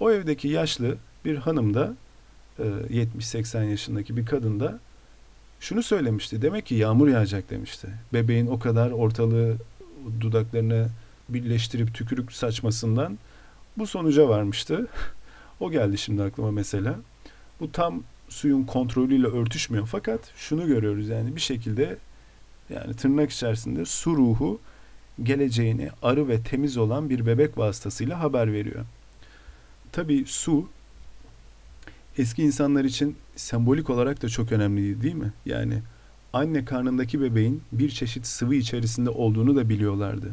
o 0.00 0.10
evdeki 0.10 0.48
yaşlı 0.48 0.96
bir 1.24 1.36
hanım 1.36 1.74
da 1.74 1.94
e, 2.58 2.62
70-80 2.62 3.70
yaşındaki 3.70 4.16
bir 4.16 4.26
kadın 4.26 4.60
da 4.60 4.80
şunu 5.60 5.82
söylemişti. 5.82 6.42
Demek 6.42 6.66
ki 6.66 6.74
yağmur 6.74 7.08
yağacak 7.08 7.50
demişti. 7.50 7.88
Bebeğin 8.12 8.46
o 8.46 8.58
kadar 8.58 8.90
ortalığı 8.90 9.56
dudaklarını 10.20 10.88
birleştirip 11.28 11.94
tükürük 11.94 12.32
saçmasından 12.32 13.18
bu 13.78 13.86
sonuca 13.86 14.28
varmıştı. 14.28 14.86
o 15.60 15.70
geldi 15.70 15.98
şimdi 15.98 16.22
aklıma 16.22 16.50
mesela. 16.50 16.96
Bu 17.60 17.72
tam 17.72 18.02
suyun 18.28 18.64
kontrolüyle 18.64 19.26
örtüşmüyor 19.26 19.86
fakat 19.86 20.20
şunu 20.36 20.66
görüyoruz 20.66 21.08
yani 21.08 21.36
bir 21.36 21.40
şekilde 21.40 21.98
yani 22.70 22.94
tırnak 22.94 23.30
içerisinde 23.30 23.84
su 23.84 24.16
ruhu 24.16 24.60
geleceğini 25.22 25.90
arı 26.02 26.28
ve 26.28 26.42
temiz 26.42 26.76
olan 26.76 27.10
bir 27.10 27.26
bebek 27.26 27.58
vasıtasıyla 27.58 28.20
haber 28.20 28.52
veriyor. 28.52 28.84
Tabi 29.92 30.24
su 30.26 30.68
eski 32.18 32.42
insanlar 32.42 32.84
için 32.84 33.16
sembolik 33.36 33.90
olarak 33.90 34.22
da 34.22 34.28
çok 34.28 34.52
önemliydi 34.52 35.02
değil 35.02 35.14
mi? 35.14 35.32
Yani 35.46 35.82
anne 36.32 36.64
karnındaki 36.64 37.20
bebeğin 37.20 37.62
bir 37.72 37.90
çeşit 37.90 38.26
sıvı 38.26 38.54
içerisinde 38.54 39.10
olduğunu 39.10 39.56
da 39.56 39.68
biliyorlardı. 39.68 40.32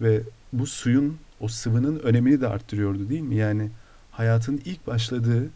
Ve 0.00 0.22
bu 0.52 0.66
suyun, 0.66 1.16
o 1.40 1.48
sıvının 1.48 1.98
önemini 1.98 2.40
de 2.40 2.48
arttırıyordu 2.48 3.08
değil 3.08 3.20
mi? 3.20 3.36
Yani 3.36 3.70
hayatın 4.10 4.60
ilk 4.64 4.86
başladığı, 4.86 5.48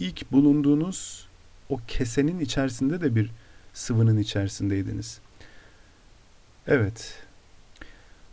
ilk 0.00 0.32
bulunduğunuz 0.32 1.28
o 1.68 1.80
kesenin 1.88 2.40
içerisinde 2.40 3.00
de 3.00 3.14
bir 3.14 3.30
sıvının 3.74 4.18
içerisindeydiniz. 4.18 5.20
Evet. 6.66 7.14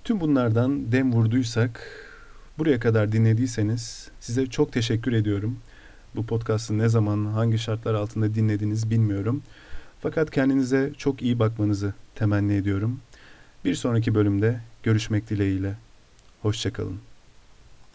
Tüm 0.04 0.20
bunlardan 0.20 0.92
dem 0.92 1.14
vurduysak, 1.14 1.82
buraya 2.58 2.80
kadar 2.80 3.12
dinlediyseniz 3.12 4.10
size 4.20 4.48
çok 4.48 4.74
teşekkür 4.74 5.14
ediyorum. 5.14 5.58
Bu 6.16 6.26
podcast'ı 6.26 6.78
ne 6.78 6.90
zaman, 6.90 7.26
hangi 7.26 7.60
şartlar 7.60 7.94
altında 7.94 8.36
dinlediniz 8.36 8.90
bilmiyorum. 8.90 9.44
Fakat 10.02 10.32
kendinize 10.32 10.92
çok 10.98 11.22
iyi 11.22 11.40
bakmanızı 11.40 11.94
temenni 12.16 12.54
ediyorum. 12.54 13.00
Bir 13.66 13.76
sonraki 13.76 14.16
bölümde 14.16 14.60
görüşmek 14.84 15.30
dileğiyle. 15.30 15.76
Hoşçakalın. 16.42 17.09